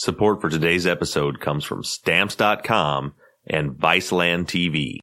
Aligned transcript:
Support 0.00 0.40
for 0.40 0.48
today's 0.48 0.86
episode 0.86 1.40
comes 1.40 1.62
from 1.62 1.84
Stamps.com 1.84 3.12
and 3.46 3.72
Viceland 3.72 4.46
TV. 4.46 4.96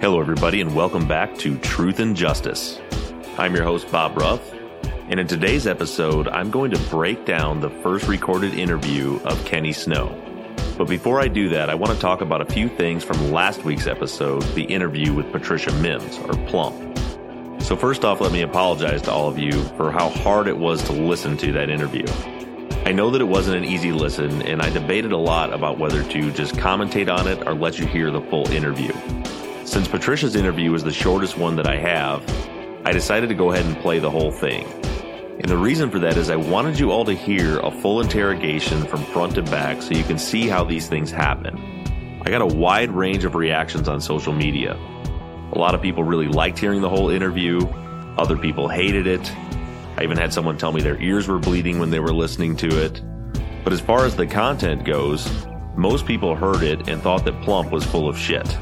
Hello, 0.00 0.20
everybody, 0.20 0.60
and 0.60 0.74
welcome 0.74 1.06
back 1.06 1.38
to 1.38 1.56
Truth 1.58 2.00
and 2.00 2.16
Justice. 2.16 2.80
I'm 3.42 3.56
your 3.56 3.64
host, 3.64 3.90
Bob 3.90 4.16
Ruff, 4.16 4.54
and 5.08 5.18
in 5.18 5.26
today's 5.26 5.66
episode, 5.66 6.28
I'm 6.28 6.48
going 6.52 6.70
to 6.70 6.78
break 6.90 7.24
down 7.24 7.58
the 7.58 7.70
first 7.70 8.06
recorded 8.06 8.54
interview 8.54 9.18
of 9.24 9.44
Kenny 9.44 9.72
Snow. 9.72 10.16
But 10.78 10.84
before 10.84 11.20
I 11.20 11.26
do 11.26 11.48
that, 11.48 11.68
I 11.68 11.74
want 11.74 11.92
to 11.92 11.98
talk 11.98 12.20
about 12.20 12.40
a 12.40 12.44
few 12.44 12.68
things 12.68 13.02
from 13.02 13.32
last 13.32 13.64
week's 13.64 13.88
episode, 13.88 14.42
the 14.54 14.62
interview 14.62 15.12
with 15.12 15.32
Patricia 15.32 15.72
Mims, 15.72 16.18
or 16.18 16.34
Plump. 16.46 16.96
So, 17.60 17.74
first 17.74 18.04
off, 18.04 18.20
let 18.20 18.30
me 18.30 18.42
apologize 18.42 19.02
to 19.02 19.10
all 19.10 19.26
of 19.26 19.40
you 19.40 19.64
for 19.76 19.90
how 19.90 20.10
hard 20.10 20.46
it 20.46 20.56
was 20.56 20.80
to 20.84 20.92
listen 20.92 21.36
to 21.38 21.50
that 21.50 21.68
interview. 21.68 22.06
I 22.86 22.92
know 22.92 23.10
that 23.10 23.20
it 23.20 23.24
wasn't 23.24 23.56
an 23.56 23.64
easy 23.64 23.90
listen, 23.90 24.42
and 24.42 24.62
I 24.62 24.70
debated 24.70 25.10
a 25.10 25.18
lot 25.18 25.52
about 25.52 25.78
whether 25.78 26.04
to 26.04 26.30
just 26.30 26.54
commentate 26.54 27.12
on 27.12 27.26
it 27.26 27.44
or 27.44 27.54
let 27.54 27.76
you 27.80 27.88
hear 27.88 28.12
the 28.12 28.20
full 28.20 28.48
interview. 28.52 28.92
Since 29.64 29.88
Patricia's 29.88 30.36
interview 30.36 30.70
was 30.70 30.84
the 30.84 30.92
shortest 30.92 31.36
one 31.36 31.56
that 31.56 31.66
I 31.66 31.78
have, 31.78 32.22
I 32.84 32.90
decided 32.90 33.28
to 33.28 33.34
go 33.36 33.52
ahead 33.52 33.64
and 33.64 33.76
play 33.76 34.00
the 34.00 34.10
whole 34.10 34.32
thing. 34.32 34.66
And 35.38 35.48
the 35.48 35.56
reason 35.56 35.88
for 35.88 36.00
that 36.00 36.16
is 36.16 36.30
I 36.30 36.36
wanted 36.36 36.80
you 36.80 36.90
all 36.90 37.04
to 37.04 37.14
hear 37.14 37.60
a 37.60 37.70
full 37.70 38.00
interrogation 38.00 38.84
from 38.86 39.04
front 39.04 39.36
to 39.36 39.42
back 39.42 39.82
so 39.82 39.94
you 39.94 40.02
can 40.02 40.18
see 40.18 40.48
how 40.48 40.64
these 40.64 40.88
things 40.88 41.08
happen. 41.12 41.56
I 42.26 42.30
got 42.30 42.42
a 42.42 42.46
wide 42.46 42.90
range 42.90 43.24
of 43.24 43.36
reactions 43.36 43.88
on 43.88 44.00
social 44.00 44.32
media. 44.32 44.76
A 45.52 45.58
lot 45.58 45.76
of 45.76 45.80
people 45.80 46.02
really 46.02 46.26
liked 46.26 46.58
hearing 46.58 46.80
the 46.80 46.88
whole 46.88 47.08
interview, 47.08 47.60
other 48.18 48.36
people 48.36 48.68
hated 48.68 49.06
it. 49.06 49.32
I 49.96 50.02
even 50.02 50.16
had 50.16 50.32
someone 50.32 50.58
tell 50.58 50.72
me 50.72 50.82
their 50.82 51.00
ears 51.00 51.28
were 51.28 51.38
bleeding 51.38 51.78
when 51.78 51.90
they 51.90 52.00
were 52.00 52.12
listening 52.12 52.56
to 52.56 52.84
it. 52.84 53.00
But 53.62 53.72
as 53.72 53.80
far 53.80 54.04
as 54.06 54.16
the 54.16 54.26
content 54.26 54.84
goes, 54.84 55.46
most 55.76 56.04
people 56.04 56.34
heard 56.34 56.64
it 56.64 56.88
and 56.88 57.00
thought 57.00 57.24
that 57.26 57.40
Plump 57.42 57.70
was 57.70 57.84
full 57.84 58.08
of 58.08 58.18
shit 58.18 58.58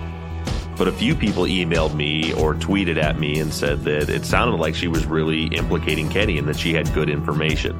but 0.80 0.88
a 0.88 0.92
few 0.92 1.14
people 1.14 1.42
emailed 1.42 1.94
me 1.94 2.32
or 2.32 2.54
tweeted 2.54 2.96
at 2.96 3.18
me 3.18 3.38
and 3.38 3.52
said 3.52 3.82
that 3.82 4.08
it 4.08 4.24
sounded 4.24 4.56
like 4.56 4.74
she 4.74 4.88
was 4.88 5.04
really 5.04 5.44
implicating 5.48 6.08
Kenny 6.08 6.38
and 6.38 6.48
that 6.48 6.58
she 6.58 6.72
had 6.72 6.90
good 6.94 7.10
information. 7.10 7.78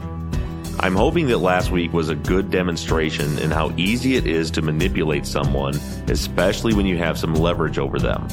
I'm 0.81 0.95
hoping 0.95 1.27
that 1.29 1.39
last 1.39 1.71
week 1.71 1.95
was 1.95 2.11
a 2.11 2.15
good 2.15 2.51
demonstration 2.51 3.39
in 3.39 3.51
how 3.51 3.73
easy 3.79 4.17
it 4.17 4.27
is 4.27 4.51
to 4.51 4.61
manipulate 4.61 5.25
someone, 5.25 5.77
especially 6.09 6.75
when 6.75 6.85
you 6.85 6.99
have 6.99 7.19
some 7.19 7.35
leverage 7.35 7.79
over 7.79 7.99
them. 7.99 8.29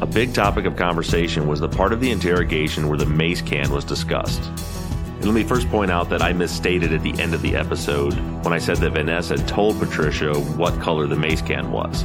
A 0.00 0.06
big 0.06 0.34
topic 0.34 0.64
of 0.64 0.74
conversation 0.74 1.46
was 1.46 1.60
the 1.60 1.68
part 1.68 1.92
of 1.92 2.00
the 2.00 2.10
interrogation 2.10 2.88
where 2.88 2.98
the 2.98 3.06
mace 3.06 3.40
can 3.40 3.70
was 3.70 3.84
discussed. 3.84 4.42
And 4.42 5.26
let 5.26 5.34
me 5.34 5.44
first 5.44 5.68
point 5.68 5.92
out 5.92 6.10
that 6.10 6.22
I 6.22 6.32
misstated 6.32 6.92
at 6.92 7.04
the 7.04 7.16
end 7.22 7.34
of 7.34 7.42
the 7.42 7.54
episode 7.54 8.14
when 8.42 8.52
I 8.52 8.58
said 8.58 8.78
that 8.78 8.94
Van 8.94 9.06
Ness 9.06 9.28
had 9.28 9.46
told 9.46 9.78
Patricia 9.78 10.34
what 10.34 10.80
color 10.80 11.06
the 11.06 11.14
mace 11.14 11.40
can 11.40 11.70
was 11.70 12.04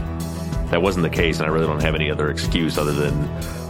that 0.74 0.82
wasn't 0.82 1.04
the 1.04 1.10
case, 1.16 1.38
and 1.38 1.46
I 1.46 1.52
really 1.52 1.68
don't 1.68 1.84
have 1.84 1.94
any 1.94 2.10
other 2.10 2.32
excuse 2.32 2.80
other 2.80 2.94
than 2.94 3.14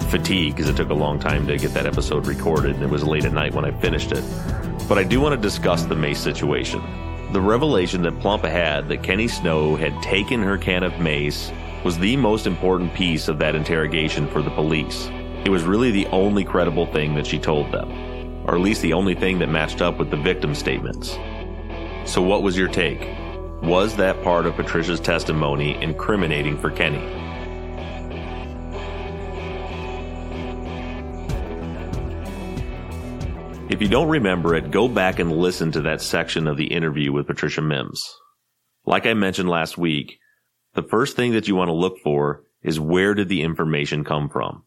fatigue 0.09 0.56
because 0.56 0.69
it 0.69 0.78
took 0.78 0.90
a 0.90 0.94
long 0.94 1.19
time 1.19 1.46
to 1.47 1.58
get 1.58 1.74
that 1.74 1.86
episode 1.86 2.28
recorded, 2.28 2.75
and 2.75 2.81
it 2.81 2.90
was 2.90 3.03
late 3.03 3.25
at 3.25 3.34
night 3.34 3.53
when 3.53 3.66
I 3.66 3.72
finished 3.81 4.14
it. 4.14 4.24
But 4.88 4.97
I 4.97 5.03
do 5.03 5.19
want 5.19 5.36
to 5.36 5.42
discuss 5.42 5.84
the 5.84 5.97
mace 5.97 6.22
situation. 6.22 6.81
The 7.34 7.42
revelation 7.42 8.03
that 8.03 8.18
Plump 8.22 8.46
had 8.46 8.88
that 8.88 9.03
Kenny 9.03 9.28
Snow 9.28 9.75
had 9.75 10.02
taken 10.02 10.42
her 10.42 10.58
can 10.58 10.81
of 10.81 10.97
mace 11.02 11.52
was 11.84 12.00
the 12.00 12.16
most 12.16 12.47
important 12.47 12.94
piece 12.94 13.28
of 13.28 13.38
that 13.40 13.53
interrogation 13.53 14.25
for 14.30 14.42
the 14.42 14.52
police. 14.52 15.09
It 15.44 15.50
was 15.50 15.63
really 15.63 15.92
the 15.92 16.06
only 16.06 16.46
credible 16.46 16.86
thing 16.86 17.16
that 17.16 17.28
she 17.28 17.38
told 17.38 17.69
them, 17.74 17.92
or 18.47 18.56
at 18.56 18.62
least 18.62 18.81
the 18.81 18.94
only 18.94 19.13
thing 19.13 19.40
that 19.40 19.50
matched 19.50 19.81
up 19.81 20.00
with 20.00 20.09
the 20.09 20.16
victim 20.16 20.56
statements. 20.56 21.18
So, 22.06 22.22
what 22.22 22.44
was 22.44 22.58
your 22.58 22.69
take? 22.69 23.23
Was 23.63 23.96
that 23.96 24.22
part 24.24 24.46
of 24.46 24.56
Patricia's 24.56 25.00
testimony 25.00 25.81
incriminating 25.81 26.57
for 26.57 26.69
Kenny? 26.69 27.01
If 33.69 33.81
you 33.81 33.88
don't 33.88 34.09
remember 34.09 34.53
it, 34.53 34.69
go 34.69 34.90
back 34.90 35.19
and 35.19 35.31
listen 35.31 35.72
to 35.72 35.81
that 35.84 36.01
section 36.01 36.46
of 36.50 36.57
the 36.57 36.74
interview 36.74 37.13
with 37.13 37.25
Patricia 37.25 37.62
Mims. 37.62 38.03
Like 38.85 39.06
I 39.06 39.13
mentioned 39.13 39.47
last 39.47 39.78
week, 39.78 40.19
the 40.74 40.84
first 40.84 41.16
thing 41.16 41.31
that 41.31 41.47
you 41.47 41.56
want 41.56 41.69
to 41.69 41.74
look 41.74 42.00
for 42.03 42.44
is 42.63 42.81
where 42.81 43.13
did 43.13 43.30
the 43.30 43.44
information 43.44 44.03
come 44.03 44.28
from? 44.28 44.66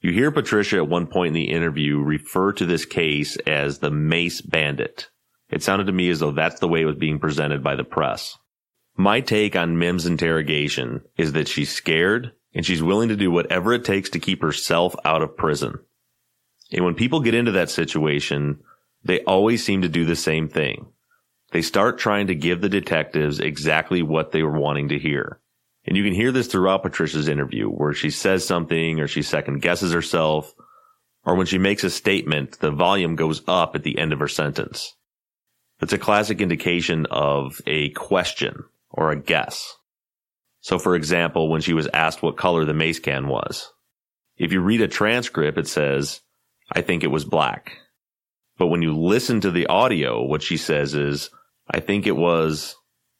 You 0.00 0.12
hear 0.12 0.30
Patricia 0.30 0.76
at 0.76 0.88
one 0.88 1.06
point 1.06 1.28
in 1.28 1.32
the 1.34 1.50
interview 1.50 1.98
refer 1.98 2.52
to 2.52 2.66
this 2.66 2.84
case 2.84 3.38
as 3.46 3.78
the 3.78 3.90
Mace 3.90 4.42
Bandit. 4.42 5.08
It 5.54 5.62
sounded 5.62 5.86
to 5.86 5.92
me 5.92 6.10
as 6.10 6.18
though 6.18 6.32
that's 6.32 6.58
the 6.58 6.66
way 6.66 6.82
it 6.82 6.84
was 6.84 6.96
being 6.96 7.20
presented 7.20 7.62
by 7.62 7.76
the 7.76 7.84
press. 7.84 8.36
My 8.96 9.20
take 9.20 9.54
on 9.54 9.78
Mim's 9.78 10.04
interrogation 10.04 11.02
is 11.16 11.30
that 11.34 11.46
she's 11.46 11.70
scared 11.70 12.32
and 12.52 12.66
she's 12.66 12.82
willing 12.82 13.08
to 13.10 13.16
do 13.16 13.30
whatever 13.30 13.72
it 13.72 13.84
takes 13.84 14.10
to 14.10 14.18
keep 14.18 14.42
herself 14.42 14.96
out 15.04 15.22
of 15.22 15.36
prison. 15.36 15.78
And 16.72 16.84
when 16.84 16.96
people 16.96 17.20
get 17.20 17.34
into 17.34 17.52
that 17.52 17.70
situation, 17.70 18.64
they 19.04 19.20
always 19.20 19.64
seem 19.64 19.82
to 19.82 19.88
do 19.88 20.04
the 20.04 20.16
same 20.16 20.48
thing. 20.48 20.88
They 21.52 21.62
start 21.62 21.98
trying 21.98 22.26
to 22.26 22.34
give 22.34 22.60
the 22.60 22.68
detectives 22.68 23.38
exactly 23.38 24.02
what 24.02 24.32
they 24.32 24.42
were 24.42 24.58
wanting 24.58 24.88
to 24.88 24.98
hear. 24.98 25.38
And 25.84 25.96
you 25.96 26.02
can 26.02 26.14
hear 26.14 26.32
this 26.32 26.48
throughout 26.48 26.82
Patricia's 26.82 27.28
interview 27.28 27.68
where 27.68 27.92
she 27.92 28.10
says 28.10 28.44
something 28.44 28.98
or 28.98 29.06
she 29.06 29.22
second 29.22 29.62
guesses 29.62 29.92
herself 29.92 30.52
or 31.24 31.36
when 31.36 31.46
she 31.46 31.58
makes 31.58 31.84
a 31.84 31.90
statement, 31.90 32.58
the 32.58 32.72
volume 32.72 33.14
goes 33.14 33.40
up 33.46 33.76
at 33.76 33.84
the 33.84 33.98
end 33.98 34.12
of 34.12 34.18
her 34.18 34.26
sentence. 34.26 34.96
It's 35.80 35.92
a 35.92 35.98
classic 35.98 36.40
indication 36.40 37.06
of 37.10 37.60
a 37.66 37.90
question 37.90 38.64
or 38.90 39.10
a 39.10 39.20
guess. 39.20 39.76
So 40.60 40.78
for 40.78 40.94
example, 40.94 41.50
when 41.50 41.60
she 41.60 41.74
was 41.74 41.88
asked 41.92 42.22
what 42.22 42.36
color 42.36 42.64
the 42.64 42.74
mace 42.74 42.98
can 42.98 43.28
was, 43.28 43.70
if 44.36 44.52
you 44.52 44.60
read 44.60 44.80
a 44.80 44.88
transcript, 44.88 45.58
it 45.58 45.68
says, 45.68 46.20
I 46.72 46.80
think 46.80 47.04
it 47.04 47.10
was 47.10 47.24
black. 47.24 47.78
But 48.56 48.68
when 48.68 48.82
you 48.82 48.96
listen 48.96 49.40
to 49.42 49.50
the 49.50 49.66
audio, 49.66 50.24
what 50.24 50.42
she 50.42 50.56
says 50.56 50.94
is, 50.94 51.30
I 51.68 51.80
think 51.80 52.06
it 52.06 52.16
was 52.16 52.76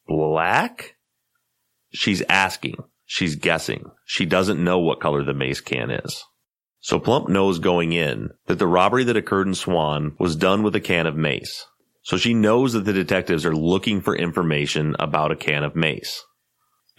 black. 0.07 0.97
She's 1.93 2.23
asking. 2.29 2.77
She's 3.05 3.37
guessing. 3.37 3.91
She 4.05 4.27
doesn't 4.27 4.63
know 4.63 4.79
what 4.79 5.01
color 5.01 5.23
the 5.23 5.35
mace 5.35 5.61
can 5.61 5.91
is. 5.91 6.25
So 6.81 6.99
Plump 6.99 7.29
knows 7.29 7.59
going 7.59 7.93
in 7.93 8.31
that 8.47 8.59
the 8.59 8.67
robbery 8.67 9.05
that 9.05 9.17
occurred 9.17 9.47
in 9.47 9.55
Swan 9.55 10.15
was 10.19 10.37
done 10.37 10.63
with 10.63 10.75
a 10.77 10.81
can 10.81 11.07
of 11.07 11.17
mace. 11.17 11.67
So 12.05 12.17
she 12.19 12.35
knows 12.35 12.75
that 12.75 12.85
the 12.85 12.93
detectives 12.93 13.45
are 13.45 13.57
looking 13.57 14.01
for 14.03 14.15
information 14.15 14.95
about 14.99 15.33
a 15.33 15.37
can 15.37 15.65
of 15.65 15.75
mace. 15.75 16.23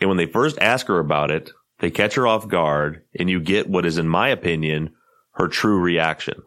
And 0.01 0.09
when 0.09 0.17
they 0.17 0.25
first 0.25 0.57
ask 0.59 0.87
her 0.87 0.99
about 0.99 1.31
it, 1.31 1.51
they 1.79 1.91
catch 1.91 2.15
her 2.15 2.27
off 2.27 2.47
guard 2.47 3.03
and 3.17 3.29
you 3.29 3.39
get 3.39 3.69
what 3.69 3.85
is, 3.85 3.97
in 3.97 4.07
my 4.07 4.29
opinion, 4.29 4.93
her 5.33 5.47
true 5.47 5.79
reaction. 5.79 6.41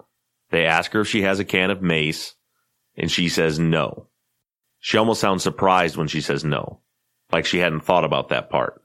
They 0.50 0.66
ask 0.66 0.92
her 0.92 1.02
if 1.02 1.08
she 1.08 1.22
has 1.22 1.38
a 1.38 1.44
can 1.44 1.70
of 1.70 1.82
mace 1.82 2.34
and 2.96 3.10
she 3.10 3.28
says 3.28 3.58
no. 3.58 4.08
She 4.80 4.98
almost 4.98 5.20
sounds 5.20 5.42
surprised 5.42 5.96
when 5.96 6.08
she 6.08 6.20
says 6.20 6.44
no, 6.44 6.80
like 7.30 7.46
she 7.46 7.58
hadn't 7.58 7.84
thought 7.84 8.04
about 8.04 8.30
that 8.30 8.50
part. 8.50 8.82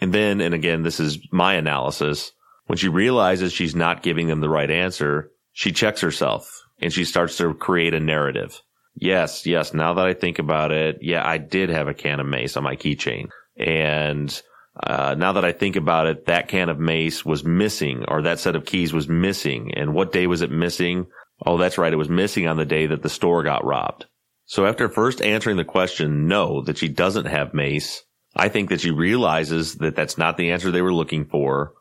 And 0.00 0.12
then, 0.12 0.40
and 0.40 0.54
again, 0.54 0.82
this 0.82 1.00
is 1.00 1.18
my 1.32 1.54
analysis, 1.54 2.32
when 2.66 2.76
she 2.76 2.88
realizes 2.88 3.52
she's 3.52 3.74
not 3.74 4.02
giving 4.02 4.26
them 4.26 4.40
the 4.40 4.48
right 4.48 4.70
answer, 4.70 5.30
she 5.52 5.72
checks 5.72 6.00
herself 6.00 6.62
and 6.80 6.92
she 6.92 7.04
starts 7.04 7.36
to 7.38 7.54
create 7.54 7.94
a 7.94 8.00
narrative. 8.00 8.60
Yes, 8.96 9.46
yes. 9.46 9.74
Now 9.74 9.94
that 9.94 10.06
I 10.06 10.14
think 10.14 10.38
about 10.38 10.70
it, 10.70 10.98
yeah, 11.02 11.26
I 11.26 11.38
did 11.38 11.68
have 11.70 11.88
a 11.88 11.94
can 11.94 12.20
of 12.20 12.26
mace 12.26 12.56
on 12.56 12.62
my 12.62 12.76
keychain. 12.76 13.28
And 13.56 14.42
uh, 14.82 15.14
now 15.18 15.32
that 15.32 15.44
I 15.44 15.52
think 15.52 15.76
about 15.76 16.06
it, 16.06 16.26
that 16.26 16.48
can 16.48 16.68
of 16.68 16.78
mace 16.78 17.24
was 17.24 17.44
missing 17.44 18.04
or 18.06 18.22
that 18.22 18.38
set 18.38 18.56
of 18.56 18.64
keys 18.64 18.92
was 18.92 19.08
missing. 19.08 19.72
And 19.74 19.94
what 19.94 20.12
day 20.12 20.26
was 20.26 20.42
it 20.42 20.50
missing? 20.50 21.06
Oh, 21.44 21.58
that's 21.58 21.78
right. 21.78 21.92
It 21.92 21.96
was 21.96 22.08
missing 22.08 22.46
on 22.46 22.56
the 22.56 22.64
day 22.64 22.86
that 22.86 23.02
the 23.02 23.08
store 23.08 23.42
got 23.42 23.64
robbed. 23.64 24.06
So 24.46 24.66
after 24.66 24.88
first 24.88 25.22
answering 25.22 25.56
the 25.56 25.64
question, 25.64 26.28
no, 26.28 26.62
that 26.62 26.78
she 26.78 26.88
doesn't 26.88 27.26
have 27.26 27.54
mace, 27.54 28.02
I 28.36 28.48
think 28.48 28.68
that 28.68 28.80
she 28.80 28.90
realizes 28.90 29.76
that 29.76 29.96
that's 29.96 30.18
not 30.18 30.36
the 30.36 30.50
answer 30.50 30.70
they 30.70 30.82
were 30.82 30.92
looking 30.92 31.24
for 31.24 31.72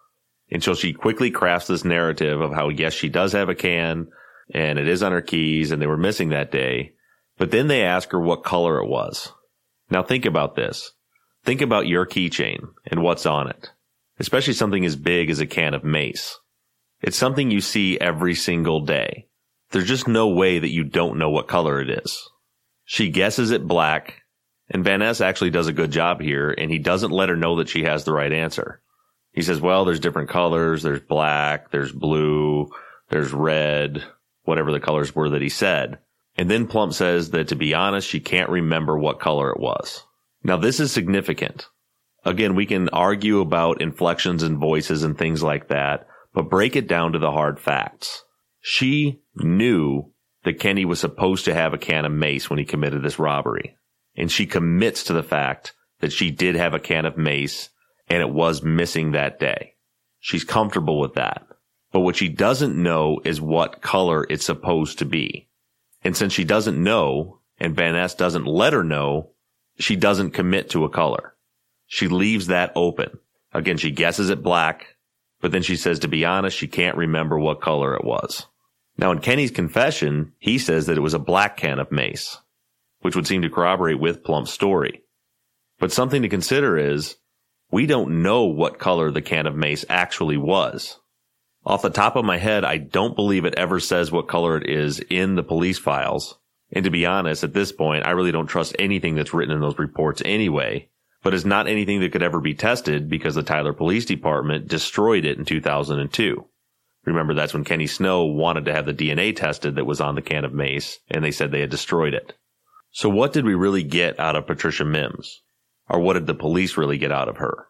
until 0.49 0.75
she 0.75 0.93
quickly 0.93 1.31
crafts 1.31 1.67
this 1.67 1.83
narrative 1.83 2.39
of 2.39 2.53
how, 2.53 2.69
yes, 2.69 2.93
she 2.93 3.09
does 3.09 3.33
have 3.33 3.49
a 3.49 3.55
can 3.55 4.07
and 4.53 4.79
it 4.79 4.87
is 4.87 5.03
on 5.03 5.11
her 5.11 5.21
keys 5.21 5.71
and 5.71 5.81
they 5.81 5.87
were 5.87 5.97
missing 5.97 6.29
that 6.29 6.51
day. 6.51 6.93
But 7.37 7.51
then 7.51 7.67
they 7.67 7.83
ask 7.83 8.11
her 8.11 8.19
what 8.19 8.43
color 8.43 8.79
it 8.79 8.87
was. 8.87 9.31
Now 9.89 10.03
think 10.03 10.25
about 10.25 10.55
this. 10.55 10.91
Think 11.43 11.61
about 11.61 11.87
your 11.87 12.05
keychain 12.05 12.67
and 12.89 13.03
what's 13.03 13.25
on 13.25 13.49
it, 13.49 13.71
especially 14.19 14.53
something 14.53 14.85
as 14.85 14.95
big 14.95 15.29
as 15.29 15.39
a 15.39 15.45
can 15.45 15.73
of 15.73 15.83
mace. 15.83 16.39
It's 17.01 17.17
something 17.17 17.51
you 17.51 17.59
see 17.59 17.99
every 17.99 18.33
single 18.33 18.81
day. 18.81 19.27
There's 19.71 19.87
just 19.87 20.07
no 20.07 20.29
way 20.29 20.59
that 20.59 20.71
you 20.71 20.83
don't 20.83 21.17
know 21.17 21.29
what 21.29 21.47
color 21.47 21.81
it 21.81 21.89
is. 21.89 22.29
She 22.85 23.09
guesses 23.09 23.51
it 23.51 23.67
black, 23.67 24.21
and 24.69 24.83
Van 24.83 24.99
Ness 24.99 25.19
actually 25.19 25.49
does 25.49 25.67
a 25.67 25.73
good 25.73 25.91
job 25.91 26.21
here, 26.21 26.49
and 26.49 26.71
he 26.71 26.79
doesn't 26.79 27.11
let 27.11 27.29
her 27.29 27.35
know 27.35 27.57
that 27.57 27.69
she 27.69 27.83
has 27.83 28.03
the 28.03 28.13
right 28.13 28.31
answer. 28.31 28.81
He 29.33 29.41
says, 29.41 29.59
well, 29.59 29.83
there's 29.83 29.99
different 29.99 30.29
colors. 30.29 30.83
There's 30.83 31.01
black, 31.01 31.71
there's 31.71 31.91
blue, 31.91 32.69
there's 33.09 33.33
red, 33.33 34.03
whatever 34.43 34.71
the 34.71 34.79
colors 34.79 35.13
were 35.13 35.31
that 35.31 35.41
he 35.41 35.49
said. 35.49 35.97
And 36.37 36.49
then 36.49 36.67
Plump 36.67 36.93
says 36.93 37.31
that 37.31 37.49
to 37.49 37.55
be 37.55 37.73
honest, 37.73 38.07
she 38.07 38.19
can't 38.19 38.49
remember 38.49 38.97
what 38.97 39.19
color 39.19 39.51
it 39.51 39.59
was. 39.59 40.03
Now 40.43 40.57
this 40.57 40.79
is 40.79 40.91
significant. 40.91 41.67
Again, 42.25 42.55
we 42.55 42.65
can 42.65 42.89
argue 42.89 43.39
about 43.39 43.81
inflections 43.81 44.43
and 44.43 44.57
voices 44.57 45.03
and 45.03 45.17
things 45.17 45.43
like 45.43 45.67
that, 45.67 46.07
but 46.33 46.49
break 46.49 46.75
it 46.75 46.87
down 46.87 47.13
to 47.13 47.19
the 47.19 47.31
hard 47.31 47.59
facts. 47.59 48.23
She 48.61 49.21
knew 49.35 50.11
that 50.43 50.59
Kenny 50.59 50.85
was 50.85 50.99
supposed 50.99 51.45
to 51.45 51.53
have 51.53 51.73
a 51.73 51.77
can 51.77 52.05
of 52.05 52.11
mace 52.11 52.49
when 52.49 52.59
he 52.59 52.65
committed 52.65 53.03
this 53.03 53.19
robbery. 53.19 53.77
And 54.15 54.31
she 54.31 54.45
commits 54.45 55.03
to 55.05 55.13
the 55.13 55.23
fact 55.23 55.73
that 55.99 56.13
she 56.13 56.31
did 56.31 56.55
have 56.55 56.73
a 56.73 56.79
can 56.79 57.05
of 57.05 57.17
mace 57.17 57.69
and 58.09 58.21
it 58.21 58.29
was 58.29 58.63
missing 58.63 59.11
that 59.11 59.39
day. 59.39 59.75
She's 60.19 60.43
comfortable 60.43 60.99
with 60.99 61.15
that. 61.15 61.45
But 61.91 62.01
what 62.01 62.15
she 62.15 62.29
doesn't 62.29 62.81
know 62.81 63.19
is 63.23 63.39
what 63.39 63.81
color 63.81 64.25
it's 64.29 64.45
supposed 64.45 64.99
to 64.99 65.05
be. 65.05 65.49
And 66.03 66.15
since 66.15 66.33
she 66.33 66.43
doesn't 66.43 66.81
know 66.81 67.39
and 67.57 67.75
Van 67.75 67.93
Ness 67.93 68.15
doesn't 68.15 68.45
let 68.45 68.73
her 68.73 68.83
know, 68.83 69.29
she 69.79 69.95
doesn't 69.95 70.31
commit 70.31 70.69
to 70.71 70.85
a 70.85 70.89
color. 70.89 71.35
She 71.87 72.07
leaves 72.07 72.47
that 72.47 72.71
open. 72.75 73.19
Again, 73.53 73.77
she 73.77 73.91
guesses 73.91 74.29
it 74.29 74.43
black, 74.43 74.95
but 75.41 75.51
then 75.51 75.61
she 75.61 75.75
says 75.75 75.99
to 75.99 76.07
be 76.07 76.25
honest, 76.25 76.57
she 76.57 76.67
can't 76.67 76.97
remember 76.97 77.39
what 77.39 77.61
color 77.61 77.95
it 77.95 78.03
was. 78.03 78.47
Now 78.97 79.11
in 79.11 79.19
Kenny's 79.19 79.51
confession, 79.51 80.33
he 80.39 80.57
says 80.57 80.85
that 80.87 80.97
it 80.97 81.01
was 81.01 81.13
a 81.13 81.19
black 81.19 81.57
can 81.57 81.79
of 81.79 81.91
mace, 81.91 82.37
which 83.01 83.15
would 83.15 83.27
seem 83.27 83.41
to 83.41 83.49
corroborate 83.49 83.99
with 83.99 84.23
Plump's 84.23 84.51
story. 84.51 85.03
But 85.79 85.91
something 85.91 86.21
to 86.21 86.29
consider 86.29 86.77
is 86.77 87.17
we 87.71 87.85
don't 87.85 88.21
know 88.21 88.45
what 88.45 88.79
color 88.79 89.11
the 89.11 89.21
can 89.21 89.47
of 89.47 89.55
mace 89.55 89.83
actually 89.89 90.37
was. 90.37 90.99
Off 91.65 91.81
the 91.81 91.89
top 91.89 92.15
of 92.15 92.25
my 92.25 92.37
head, 92.37 92.65
I 92.65 92.77
don't 92.77 93.15
believe 93.15 93.45
it 93.45 93.55
ever 93.55 93.79
says 93.79 94.11
what 94.11 94.27
color 94.27 94.57
it 94.57 94.69
is 94.69 94.99
in 95.09 95.35
the 95.35 95.43
police 95.43 95.79
files. 95.79 96.37
And 96.71 96.83
to 96.83 96.91
be 96.91 97.05
honest, 97.05 97.43
at 97.43 97.53
this 97.53 97.71
point, 97.71 98.05
I 98.05 98.11
really 98.11 98.31
don't 98.31 98.47
trust 98.47 98.75
anything 98.79 99.15
that's 99.15 99.33
written 99.33 99.55
in 99.55 99.61
those 99.61 99.79
reports 99.79 100.21
anyway. 100.25 100.89
But 101.21 101.33
it's 101.33 101.45
not 101.45 101.67
anything 101.67 102.01
that 102.01 102.11
could 102.11 102.23
ever 102.23 102.41
be 102.41 102.53
tested 102.53 103.09
because 103.09 103.35
the 103.35 103.43
Tyler 103.43 103.71
Police 103.71 104.05
Department 104.05 104.67
destroyed 104.67 105.23
it 105.23 105.37
in 105.37 105.45
2002. 105.45 106.45
Remember, 107.05 107.33
that's 107.33 107.53
when 107.53 107.63
Kenny 107.63 107.87
Snow 107.87 108.25
wanted 108.25 108.65
to 108.65 108.73
have 108.73 108.85
the 108.85 108.93
DNA 108.93 109.33
tested 109.33 109.75
that 109.75 109.85
was 109.85 110.01
on 110.01 110.15
the 110.15 110.21
can 110.21 110.43
of 110.43 110.53
mace, 110.53 110.99
and 111.09 111.23
they 111.23 111.31
said 111.31 111.51
they 111.51 111.61
had 111.61 111.69
destroyed 111.69 112.13
it. 112.13 112.33
So 112.91 113.07
what 113.07 113.31
did 113.31 113.45
we 113.45 113.55
really 113.55 113.83
get 113.83 114.19
out 114.19 114.35
of 114.35 114.47
Patricia 114.47 114.83
Mims? 114.83 115.41
Or 115.89 115.99
what 115.99 116.13
did 116.13 116.27
the 116.27 116.33
police 116.33 116.75
really 116.77 116.97
get 116.97 117.11
out 117.11 117.29
of 117.29 117.37
her? 117.37 117.67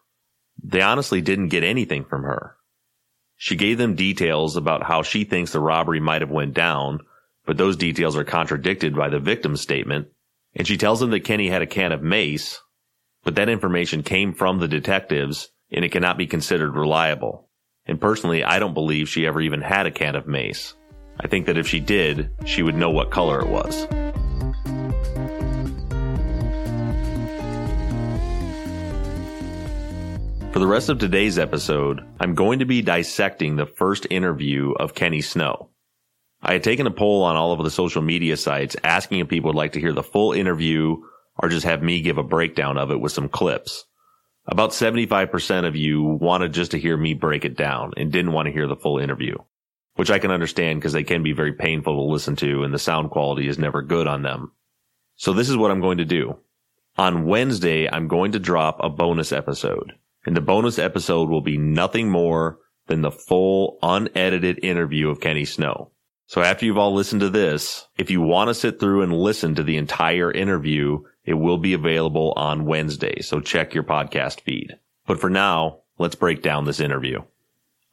They 0.62 0.82
honestly 0.82 1.20
didn't 1.20 1.48
get 1.48 1.62
anything 1.62 2.04
from 2.04 2.22
her. 2.22 2.56
She 3.36 3.56
gave 3.56 3.78
them 3.78 3.94
details 3.94 4.56
about 4.56 4.84
how 4.84 5.02
she 5.02 5.24
thinks 5.24 5.52
the 5.52 5.60
robbery 5.60 6.00
might 6.00 6.22
have 6.22 6.30
went 6.30 6.54
down, 6.54 7.00
but 7.44 7.56
those 7.56 7.76
details 7.76 8.16
are 8.16 8.24
contradicted 8.24 8.94
by 8.94 9.08
the 9.08 9.18
victim's 9.18 9.60
statement. 9.60 10.08
And 10.54 10.66
she 10.66 10.76
tells 10.76 11.00
them 11.00 11.10
that 11.10 11.24
Kenny 11.24 11.48
had 11.48 11.62
a 11.62 11.66
can 11.66 11.92
of 11.92 12.02
mace, 12.02 12.60
but 13.24 13.34
that 13.34 13.48
information 13.48 14.02
came 14.02 14.32
from 14.32 14.58
the 14.58 14.68
detectives 14.68 15.50
and 15.72 15.84
it 15.84 15.90
cannot 15.92 16.16
be 16.16 16.26
considered 16.26 16.76
reliable. 16.76 17.48
And 17.86 18.00
personally, 18.00 18.44
I 18.44 18.58
don't 18.58 18.74
believe 18.74 19.08
she 19.08 19.26
ever 19.26 19.40
even 19.40 19.60
had 19.60 19.86
a 19.86 19.90
can 19.90 20.14
of 20.14 20.26
mace. 20.26 20.74
I 21.20 21.26
think 21.28 21.46
that 21.46 21.58
if 21.58 21.66
she 21.66 21.80
did, 21.80 22.30
she 22.44 22.62
would 22.62 22.76
know 22.76 22.90
what 22.90 23.10
color 23.10 23.40
it 23.40 23.48
was. 23.48 23.86
For 30.54 30.60
the 30.60 30.68
rest 30.68 30.88
of 30.88 31.00
today's 31.00 31.36
episode, 31.36 32.06
I'm 32.20 32.36
going 32.36 32.60
to 32.60 32.64
be 32.64 32.80
dissecting 32.80 33.56
the 33.56 33.66
first 33.66 34.06
interview 34.08 34.70
of 34.78 34.94
Kenny 34.94 35.20
Snow. 35.20 35.70
I 36.40 36.52
had 36.52 36.62
taken 36.62 36.86
a 36.86 36.92
poll 36.92 37.24
on 37.24 37.34
all 37.34 37.50
of 37.50 37.64
the 37.64 37.72
social 37.72 38.02
media 38.02 38.36
sites 38.36 38.76
asking 38.84 39.18
if 39.18 39.26
people 39.26 39.48
would 39.48 39.56
like 39.56 39.72
to 39.72 39.80
hear 39.80 39.92
the 39.92 40.04
full 40.04 40.32
interview 40.32 40.98
or 41.42 41.48
just 41.48 41.66
have 41.66 41.82
me 41.82 42.02
give 42.02 42.18
a 42.18 42.22
breakdown 42.22 42.78
of 42.78 42.92
it 42.92 43.00
with 43.00 43.10
some 43.10 43.28
clips. 43.28 43.84
About 44.46 44.70
75% 44.70 45.66
of 45.66 45.74
you 45.74 46.04
wanted 46.04 46.52
just 46.52 46.70
to 46.70 46.78
hear 46.78 46.96
me 46.96 47.14
break 47.14 47.44
it 47.44 47.56
down 47.56 47.90
and 47.96 48.12
didn't 48.12 48.30
want 48.30 48.46
to 48.46 48.52
hear 48.52 48.68
the 48.68 48.76
full 48.76 48.98
interview, 48.98 49.36
which 49.96 50.12
I 50.12 50.20
can 50.20 50.30
understand 50.30 50.78
because 50.78 50.92
they 50.92 51.02
can 51.02 51.24
be 51.24 51.32
very 51.32 51.54
painful 51.54 51.96
to 51.96 52.12
listen 52.12 52.36
to 52.36 52.62
and 52.62 52.72
the 52.72 52.78
sound 52.78 53.10
quality 53.10 53.48
is 53.48 53.58
never 53.58 53.82
good 53.82 54.06
on 54.06 54.22
them. 54.22 54.52
So 55.16 55.32
this 55.32 55.50
is 55.50 55.56
what 55.56 55.72
I'm 55.72 55.80
going 55.80 55.98
to 55.98 56.04
do. 56.04 56.38
On 56.96 57.26
Wednesday, 57.26 57.90
I'm 57.90 58.06
going 58.06 58.30
to 58.30 58.38
drop 58.38 58.78
a 58.78 58.88
bonus 58.88 59.32
episode 59.32 59.94
and 60.24 60.36
the 60.36 60.40
bonus 60.40 60.78
episode 60.78 61.28
will 61.28 61.40
be 61.40 61.58
nothing 61.58 62.08
more 62.08 62.58
than 62.86 63.02
the 63.02 63.10
full 63.10 63.78
unedited 63.82 64.62
interview 64.64 65.08
of 65.08 65.20
Kenny 65.20 65.44
Snow. 65.44 65.90
So 66.26 66.42
after 66.42 66.64
you've 66.64 66.78
all 66.78 66.94
listened 66.94 67.20
to 67.20 67.30
this, 67.30 67.86
if 67.98 68.10
you 68.10 68.20
want 68.20 68.48
to 68.48 68.54
sit 68.54 68.80
through 68.80 69.02
and 69.02 69.12
listen 69.12 69.54
to 69.54 69.62
the 69.62 69.76
entire 69.76 70.32
interview, 70.32 71.00
it 71.24 71.34
will 71.34 71.58
be 71.58 71.74
available 71.74 72.32
on 72.36 72.64
Wednesday, 72.64 73.20
so 73.20 73.40
check 73.40 73.74
your 73.74 73.84
podcast 73.84 74.40
feed. 74.40 74.78
But 75.06 75.20
for 75.20 75.30
now, 75.30 75.80
let's 75.98 76.14
break 76.14 76.42
down 76.42 76.64
this 76.64 76.80
interview. 76.80 77.22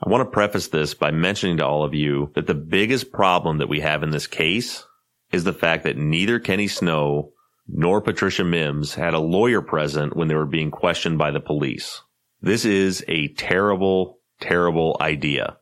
I 0.03 0.09
want 0.09 0.25
to 0.25 0.31
preface 0.31 0.69
this 0.69 0.93
by 0.93 1.11
mentioning 1.11 1.57
to 1.57 1.65
all 1.65 1.83
of 1.83 1.93
you 1.93 2.31
that 2.35 2.47
the 2.47 2.53
biggest 2.53 3.11
problem 3.11 3.59
that 3.59 3.69
we 3.69 3.81
have 3.81 4.01
in 4.01 4.09
this 4.09 4.27
case 4.27 4.85
is 5.31 5.43
the 5.43 5.53
fact 5.53 5.83
that 5.83 5.97
neither 5.97 6.39
Kenny 6.39 6.67
Snow 6.67 7.33
nor 7.67 8.01
Patricia 8.01 8.43
Mims 8.43 8.95
had 8.95 9.13
a 9.13 9.19
lawyer 9.19 9.61
present 9.61 10.15
when 10.15 10.27
they 10.27 10.35
were 10.35 10.45
being 10.45 10.71
questioned 10.71 11.17
by 11.17 11.31
the 11.31 11.39
police. 11.39 12.01
This 12.43 12.65
is 12.65 13.05
a 13.07 13.27
terrible, 13.29 14.19
terrible 14.39 14.97
idea. 14.99 15.57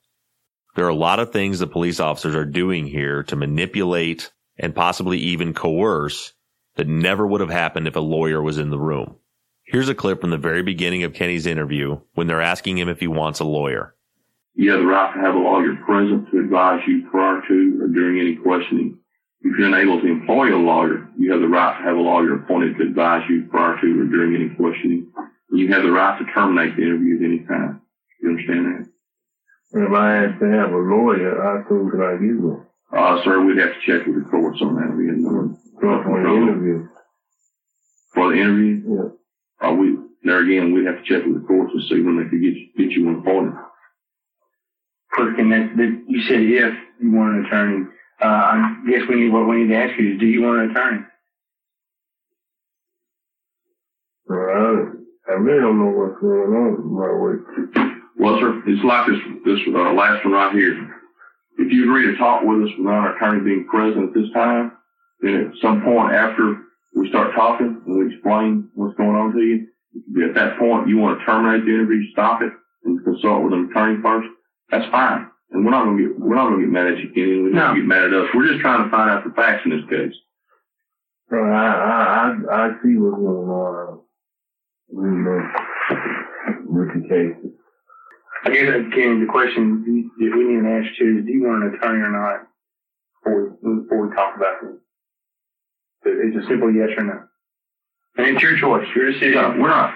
There 0.78 0.86
are 0.86 0.90
a 0.90 0.96
lot 0.96 1.20
of 1.20 1.34
things 1.34 1.60
that 1.60 1.74
police 1.74 2.00
officers 2.00 2.36
are 2.36 2.46
doing 2.46 2.88
here 2.88 3.24
to 3.24 3.36
manipulate 3.36 4.32
and 4.58 4.74
possibly 4.74 5.18
even 5.18 5.54
coerce 5.54 6.32
that 6.78 6.88
never 6.88 7.28
would 7.28 7.42
have 7.42 7.50
happened 7.50 7.88
if 7.88 7.98
a 7.98 8.02
lawyer 8.02 8.42
was 8.42 8.58
in 8.58 8.70
the 8.70 8.80
room. 8.80 9.18
Here's 9.66 9.90
a 9.90 9.96
clip 9.96 10.22
from 10.22 10.30
the 10.30 10.38
very 10.38 10.64
beginning 10.64 11.04
of 11.04 11.14
Kenny's 11.14 11.46
interview 11.46 12.00
when 12.14 12.28
they're 12.28 12.42
asking 12.42 12.78
him 12.78 12.88
if 12.88 13.02
he 13.02 13.08
wants 13.08 13.42
a 13.42 13.46
lawyer. 13.46 13.94
You 14.56 14.72
have 14.72 14.80
the 14.80 14.86
right 14.86 15.14
to 15.14 15.20
have 15.20 15.36
a 15.36 15.38
lawyer 15.38 15.76
present 15.86 16.32
to 16.32 16.40
advise 16.40 16.82
you 16.88 17.10
prior 17.12 17.42
to 17.46 17.80
or 17.82 17.88
during 17.88 18.22
any 18.22 18.38
questioning. 18.38 18.98
If 19.42 19.58
you're 19.58 19.68
unable 19.68 20.00
to 20.00 20.08
employ 20.08 20.56
a 20.56 20.58
lawyer, 20.58 21.10
you 21.18 21.32
have 21.34 21.42
the 21.42 21.48
right 21.48 21.78
to 21.78 21.84
have 21.84 21.98
a 21.98 22.02
lawyer 22.02 22.36
appointed 22.36 22.78
to 22.78 22.84
advise 22.84 23.24
you 23.30 23.48
prior 23.52 23.80
to 23.82 24.02
or 24.02 24.06
during 24.06 24.34
any 24.34 24.56
questioning. 24.56 25.12
You 25.52 25.68
have 25.74 25.84
the 25.84 25.92
right 25.92 26.18
to 26.20 26.26
terminate 26.34 26.76
the 26.76 26.84
interview 26.84 27.18
at 27.18 27.24
any 27.26 27.40
time. 27.40 27.82
You 28.22 28.30
understand 28.30 28.66
that? 28.66 28.86
If 29.72 29.92
I 29.94 30.12
have 30.14 30.40
to 30.40 30.46
have 30.46 30.72
a 30.72 30.78
lawyer, 30.78 31.36
how 31.42 31.64
soon 31.70 31.90
can 31.90 32.02
I 32.02 32.14
get 32.18 32.40
one? 32.40 32.66
Uh, 32.92 33.24
sir, 33.24 33.44
we'd 33.44 33.58
have 33.58 33.74
to 33.74 33.80
check 33.86 34.06
with 34.08 34.16
the 34.24 34.30
courts 34.30 34.60
on 34.62 34.76
that. 34.76 34.96
We 34.96 35.08
had 35.08 35.18
no 35.18 35.56
For 35.80 36.22
the 36.24 36.30
interview. 36.36 36.88
For 38.14 38.30
the 38.32 38.36
interview, 38.40 38.82
Yeah. 39.62 39.68
uh, 39.70 39.74
we, 39.74 39.98
there 40.24 40.40
again, 40.40 40.74
we'd 40.74 40.86
have 40.88 40.98
to 40.98 41.04
check 41.04 41.26
with 41.26 41.36
the 41.42 41.48
courts 41.48 41.72
to 41.74 41.82
see 41.82 42.02
when 42.02 42.18
they 42.18 42.24
could 42.30 42.42
get, 42.42 42.54
you- 42.56 42.70
get 42.78 42.92
you 42.92 43.06
one 43.06 43.16
appointed. 43.20 43.54
Quick, 45.12 45.38
and 45.40 45.52
that, 45.52 45.78
that 45.78 46.04
you 46.08 46.22
said 46.22 46.42
if 46.42 46.74
you 47.00 47.12
want 47.12 47.36
an 47.36 47.46
attorney. 47.46 47.86
Uh, 48.22 48.26
I 48.26 48.84
guess 48.90 49.08
we 49.08 49.16
need, 49.16 49.32
what 49.32 49.48
we 49.48 49.64
need 49.64 49.70
to 49.70 49.76
ask 49.78 50.00
you 50.00 50.14
is, 50.14 50.20
do 50.20 50.26
you 50.26 50.42
want 50.42 50.60
an 50.62 50.72
attorney? 50.72 51.02
Well, 54.26 54.40
I, 54.40 54.99
I 55.28 55.34
really 55.34 55.62
don't 55.62 55.78
know 55.80 55.92
what's 55.92 56.20
going 56.22 56.54
on 56.54 56.94
my 56.94 57.12
way. 57.14 57.96
Well, 58.18 58.40
sir, 58.40 58.62
it's 58.66 58.84
like 58.84 59.08
this, 59.08 59.20
this, 59.46 59.60
uh, 59.68 59.94
last 59.94 60.24
one 60.26 60.34
right 60.34 60.54
here. 60.54 60.74
If 61.58 61.72
you 61.72 61.84
agree 61.84 62.06
to 62.08 62.18
talk 62.18 62.44
with 62.44 62.64
us 62.64 62.70
without 62.78 62.94
our 62.94 63.16
attorney 63.16 63.44
being 63.44 63.66
present 63.68 64.10
at 64.10 64.14
this 64.14 64.30
time, 64.34 64.72
then 65.22 65.36
at 65.36 65.52
some 65.62 65.82
point 65.82 66.14
after 66.14 66.58
we 66.96 67.08
start 67.10 67.34
talking 67.36 67.82
and 67.86 67.98
we 68.00 68.14
explain 68.14 68.70
what's 68.74 68.96
going 68.98 69.16
on 69.16 69.34
to 69.34 69.40
you, 69.40 69.68
at 70.28 70.36
that 70.36 70.58
point 70.58 70.88
you 70.88 70.98
want 70.98 71.20
to 71.20 71.26
terminate 71.26 71.66
the 71.66 71.74
interview, 71.74 72.02
stop 72.12 72.42
it, 72.42 72.52
and 72.86 73.04
consult 73.04 73.44
with 73.44 73.54
an 73.54 73.70
attorney 73.70 74.02
first, 74.02 74.28
that's 74.72 74.90
fine. 74.92 75.28
And 75.52 75.66
we're 75.66 75.72
not 75.72 75.86
gonna 75.86 75.98
get 76.02 76.20
we're 76.20 76.36
not 76.36 76.50
gonna 76.50 76.62
get 76.62 76.70
mad 76.70 76.88
at 76.88 76.98
you, 77.00 77.10
Kenny. 77.10 77.42
We're 77.42 77.50
not 77.50 77.56
No. 77.56 77.68
gonna 77.70 77.80
get 77.80 77.88
mad 77.88 78.04
at 78.06 78.14
us. 78.14 78.30
We're 78.36 78.48
just 78.48 78.62
trying 78.62 78.84
to 78.84 78.90
find 78.92 79.10
out 79.10 79.24
the 79.24 79.32
facts 79.32 79.66
in 79.66 79.72
this 79.72 79.86
case. 79.90 80.14
So 81.30 81.38
I, 81.38 81.66
I, 81.66 82.36
I, 82.52 82.68
I 82.68 82.70
see 82.84 82.96
what's 82.98 83.18
going 83.18 83.50
on. 83.50 84.00
Know, 84.92 85.40
case. 87.10 87.36
I 88.46 88.50
guess, 88.52 88.70
Kenny, 88.96 89.20
the 89.20 89.28
question 89.30 89.84
that 90.18 90.32
we 90.36 90.44
need 90.44 90.64
to 90.64 90.70
ask 90.70 91.00
you 91.00 91.20
is, 91.20 91.26
do 91.26 91.32
you 91.32 91.44
want 91.44 91.64
an 91.64 91.76
attorney 91.76 92.02
or 92.02 92.12
not? 92.12 92.48
Before 93.24 93.50
we, 93.62 93.82
before 93.84 94.08
we 94.08 94.16
talk 94.16 94.38
about 94.38 94.62
this. 94.62 94.80
So 96.04 96.10
It's 96.12 96.46
a 96.46 96.48
simple 96.48 96.74
yes 96.74 96.90
or 96.98 97.04
no. 97.04 97.24
And 98.18 98.28
it's 98.36 98.42
your 98.42 98.58
choice, 98.58 98.88
your 98.96 99.12
decision. 99.12 99.34
Yeah, 99.34 99.58
we're 99.58 99.68
not. 99.68 99.94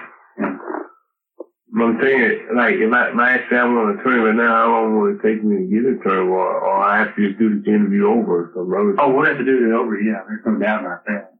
But 1.76 1.82
I'm 1.82 1.98
saying, 2.00 2.48
like, 2.54 2.74
if 2.76 2.92
I, 2.92 3.10
I 3.10 3.36
say 3.50 3.56
I 3.56 3.64
want 3.64 3.94
an 3.94 4.00
attorney 4.00 4.20
right 4.22 4.36
now, 4.36 4.54
how 4.54 4.70
long 4.70 5.00
will 5.00 5.10
it 5.10 5.22
take 5.26 5.42
me 5.42 5.56
to 5.56 5.64
get 5.66 5.84
an 5.90 5.98
attorney, 6.00 6.28
or, 6.30 6.60
or 6.60 6.84
I 6.84 6.98
have 6.98 7.16
to 7.16 7.26
just 7.26 7.38
do 7.38 7.58
this 7.58 7.66
interview 7.66 8.06
over? 8.06 8.52
So, 8.54 8.64
brother, 8.64 8.94
Oh, 9.00 9.10
we'll 9.10 9.26
have 9.26 9.38
to 9.38 9.44
do 9.44 9.66
it 9.66 9.74
over, 9.74 9.98
yeah, 9.98 10.22
there's 10.28 10.44
no 10.46 10.54
doubt 10.58 10.84
about 10.84 11.04
that. 11.06 11.33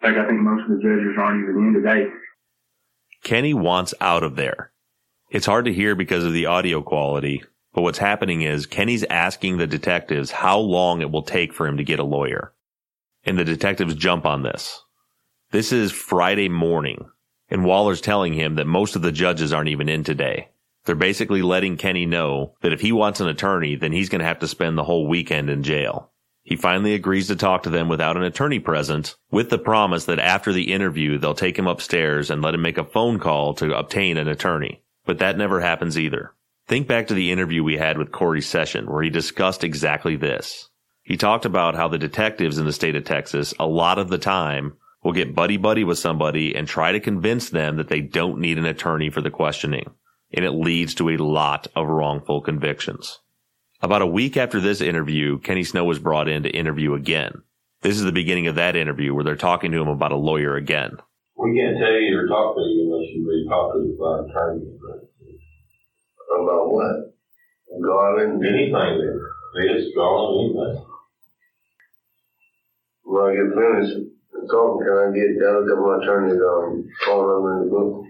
In 0.00 0.14
fact, 0.14 0.18
I 0.18 0.28
think 0.28 0.40
most 0.40 0.62
of 0.62 0.68
the 0.68 0.82
judges 0.82 1.16
aren't 1.18 1.42
even 1.42 1.68
in 1.68 1.74
today. 1.74 2.06
Kenny 3.24 3.52
wants 3.52 3.94
out 4.00 4.22
of 4.22 4.36
there. 4.36 4.72
It's 5.30 5.46
hard 5.46 5.64
to 5.64 5.72
hear 5.72 5.94
because 5.94 6.24
of 6.24 6.32
the 6.32 6.46
audio 6.46 6.82
quality, 6.82 7.42
but 7.74 7.82
what's 7.82 7.98
happening 7.98 8.42
is 8.42 8.66
Kenny's 8.66 9.04
asking 9.04 9.58
the 9.58 9.66
detectives 9.66 10.30
how 10.30 10.58
long 10.58 11.00
it 11.02 11.10
will 11.10 11.22
take 11.22 11.52
for 11.52 11.66
him 11.66 11.76
to 11.76 11.84
get 11.84 11.98
a 11.98 12.04
lawyer. 12.04 12.52
And 13.24 13.36
the 13.36 13.44
detectives 13.44 13.94
jump 13.94 14.24
on 14.24 14.42
this. 14.42 14.82
This 15.50 15.72
is 15.72 15.90
Friday 15.90 16.48
morning, 16.48 17.10
and 17.50 17.64
Waller's 17.64 18.00
telling 18.00 18.34
him 18.34 18.54
that 18.54 18.66
most 18.66 18.96
of 18.96 19.02
the 19.02 19.12
judges 19.12 19.52
aren't 19.52 19.68
even 19.68 19.88
in 19.88 20.04
today. 20.04 20.50
They're 20.84 20.94
basically 20.94 21.42
letting 21.42 21.76
Kenny 21.76 22.06
know 22.06 22.54
that 22.62 22.72
if 22.72 22.80
he 22.80 22.92
wants 22.92 23.20
an 23.20 23.28
attorney, 23.28 23.74
then 23.76 23.92
he's 23.92 24.08
going 24.08 24.20
to 24.20 24.26
have 24.26 24.38
to 24.38 24.48
spend 24.48 24.78
the 24.78 24.84
whole 24.84 25.06
weekend 25.06 25.50
in 25.50 25.62
jail. 25.62 26.12
He 26.48 26.56
finally 26.56 26.94
agrees 26.94 27.26
to 27.26 27.36
talk 27.36 27.64
to 27.64 27.70
them 27.70 27.90
without 27.90 28.16
an 28.16 28.22
attorney 28.22 28.58
present, 28.58 29.16
with 29.30 29.50
the 29.50 29.58
promise 29.58 30.06
that 30.06 30.18
after 30.18 30.50
the 30.50 30.72
interview, 30.72 31.18
they'll 31.18 31.34
take 31.34 31.58
him 31.58 31.66
upstairs 31.66 32.30
and 32.30 32.40
let 32.40 32.54
him 32.54 32.62
make 32.62 32.78
a 32.78 32.84
phone 32.84 33.18
call 33.18 33.52
to 33.56 33.76
obtain 33.76 34.16
an 34.16 34.28
attorney. 34.28 34.82
But 35.04 35.18
that 35.18 35.36
never 35.36 35.60
happens 35.60 35.98
either. 35.98 36.32
Think 36.66 36.88
back 36.88 37.08
to 37.08 37.14
the 37.14 37.30
interview 37.30 37.62
we 37.62 37.76
had 37.76 37.98
with 37.98 38.12
Cory 38.12 38.40
Session, 38.40 38.90
where 38.90 39.02
he 39.02 39.10
discussed 39.10 39.62
exactly 39.62 40.16
this. 40.16 40.70
He 41.02 41.18
talked 41.18 41.44
about 41.44 41.74
how 41.74 41.86
the 41.86 41.98
detectives 41.98 42.56
in 42.56 42.64
the 42.64 42.72
state 42.72 42.96
of 42.96 43.04
Texas, 43.04 43.52
a 43.58 43.66
lot 43.66 43.98
of 43.98 44.08
the 44.08 44.16
time, 44.16 44.78
will 45.04 45.12
get 45.12 45.34
buddy 45.34 45.58
buddy 45.58 45.84
with 45.84 45.98
somebody 45.98 46.56
and 46.56 46.66
try 46.66 46.92
to 46.92 46.98
convince 46.98 47.50
them 47.50 47.76
that 47.76 47.88
they 47.88 48.00
don't 48.00 48.40
need 48.40 48.56
an 48.56 48.64
attorney 48.64 49.10
for 49.10 49.20
the 49.20 49.30
questioning. 49.30 49.90
And 50.32 50.46
it 50.46 50.52
leads 50.52 50.94
to 50.94 51.10
a 51.10 51.18
lot 51.18 51.66
of 51.76 51.88
wrongful 51.88 52.40
convictions. 52.40 53.20
About 53.80 54.02
a 54.02 54.06
week 54.06 54.36
after 54.36 54.60
this 54.60 54.80
interview, 54.80 55.38
Kenny 55.38 55.62
Snow 55.62 55.84
was 55.84 55.98
brought 56.00 56.28
in 56.28 56.42
to 56.42 56.50
interview 56.50 56.94
again. 56.94 57.42
This 57.82 57.96
is 57.96 58.02
the 58.02 58.10
beginning 58.12 58.48
of 58.48 58.56
that 58.56 58.74
interview 58.74 59.14
where 59.14 59.22
they're 59.22 59.36
talking 59.36 59.70
to 59.70 59.80
him 59.80 59.86
about 59.88 60.10
a 60.10 60.16
lawyer 60.16 60.56
again. 60.56 60.96
We 61.36 61.56
can't 61.56 61.78
tell 61.78 61.92
you 61.92 62.18
or 62.18 62.26
talk 62.26 62.56
to 62.56 62.60
you 62.62 62.90
unless 62.90 63.08
you 63.14 63.22
really 63.24 63.46
talk 63.48 63.72
to 63.74 63.78
the 63.78 64.30
attorney. 64.32 64.66
about 66.42 66.72
what? 66.72 67.14
Garland, 67.80 68.44
Anything 68.44 68.72
there. 68.72 69.20
that 69.54 69.74
this, 69.76 69.94
gone, 69.94 70.50
anything. 70.50 70.84
when 73.04 73.22
I 73.22 73.34
get 73.38 73.54
finished 73.54 74.10
talking, 74.50 74.82
can 74.82 74.98
I 74.98 75.14
get, 75.14 75.46
I'll 75.46 75.62
get 75.62 75.78
my 75.78 75.98
attorney's, 76.02 76.40
um, 76.42 76.88
phone 77.06 77.26
number 77.30 77.62
in 77.62 77.68
the 77.68 77.70
book? 77.70 78.04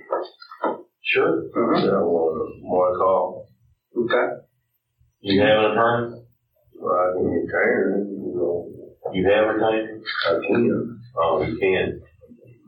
Sure. 1.02 1.44
So 1.52 1.60
I 1.60 2.00
want 2.02 2.62
more 2.62 2.96
call. 2.96 3.48
Okay. 3.94 4.48
You 5.20 5.40
have 5.42 5.58
an 5.58 5.70
attorney? 5.72 6.22
Well, 6.78 6.94
I 6.94 7.12
can 7.12 7.26
you 7.26 8.32
know, 8.38 8.70
You 9.12 9.26
have 9.26 9.50
an 9.50 9.56
attorney? 9.56 9.98
I 9.98 10.32
can. 10.46 11.00
Oh, 11.16 11.42
you 11.42 11.58
can. 11.58 12.00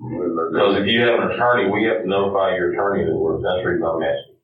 Because 0.00 0.80
if 0.82 0.86
you 0.88 1.00
have 1.06 1.20
an 1.20 1.30
attorney, 1.36 1.70
we 1.70 1.84
have 1.86 2.02
to 2.02 2.08
notify 2.08 2.56
your 2.56 2.72
attorney 2.72 3.04
that 3.04 3.14
we're, 3.14 3.38
that's 3.38 3.62
the 3.62 3.68
reason 3.70 3.86
I'm 3.86 4.02
asking. 4.02 4.40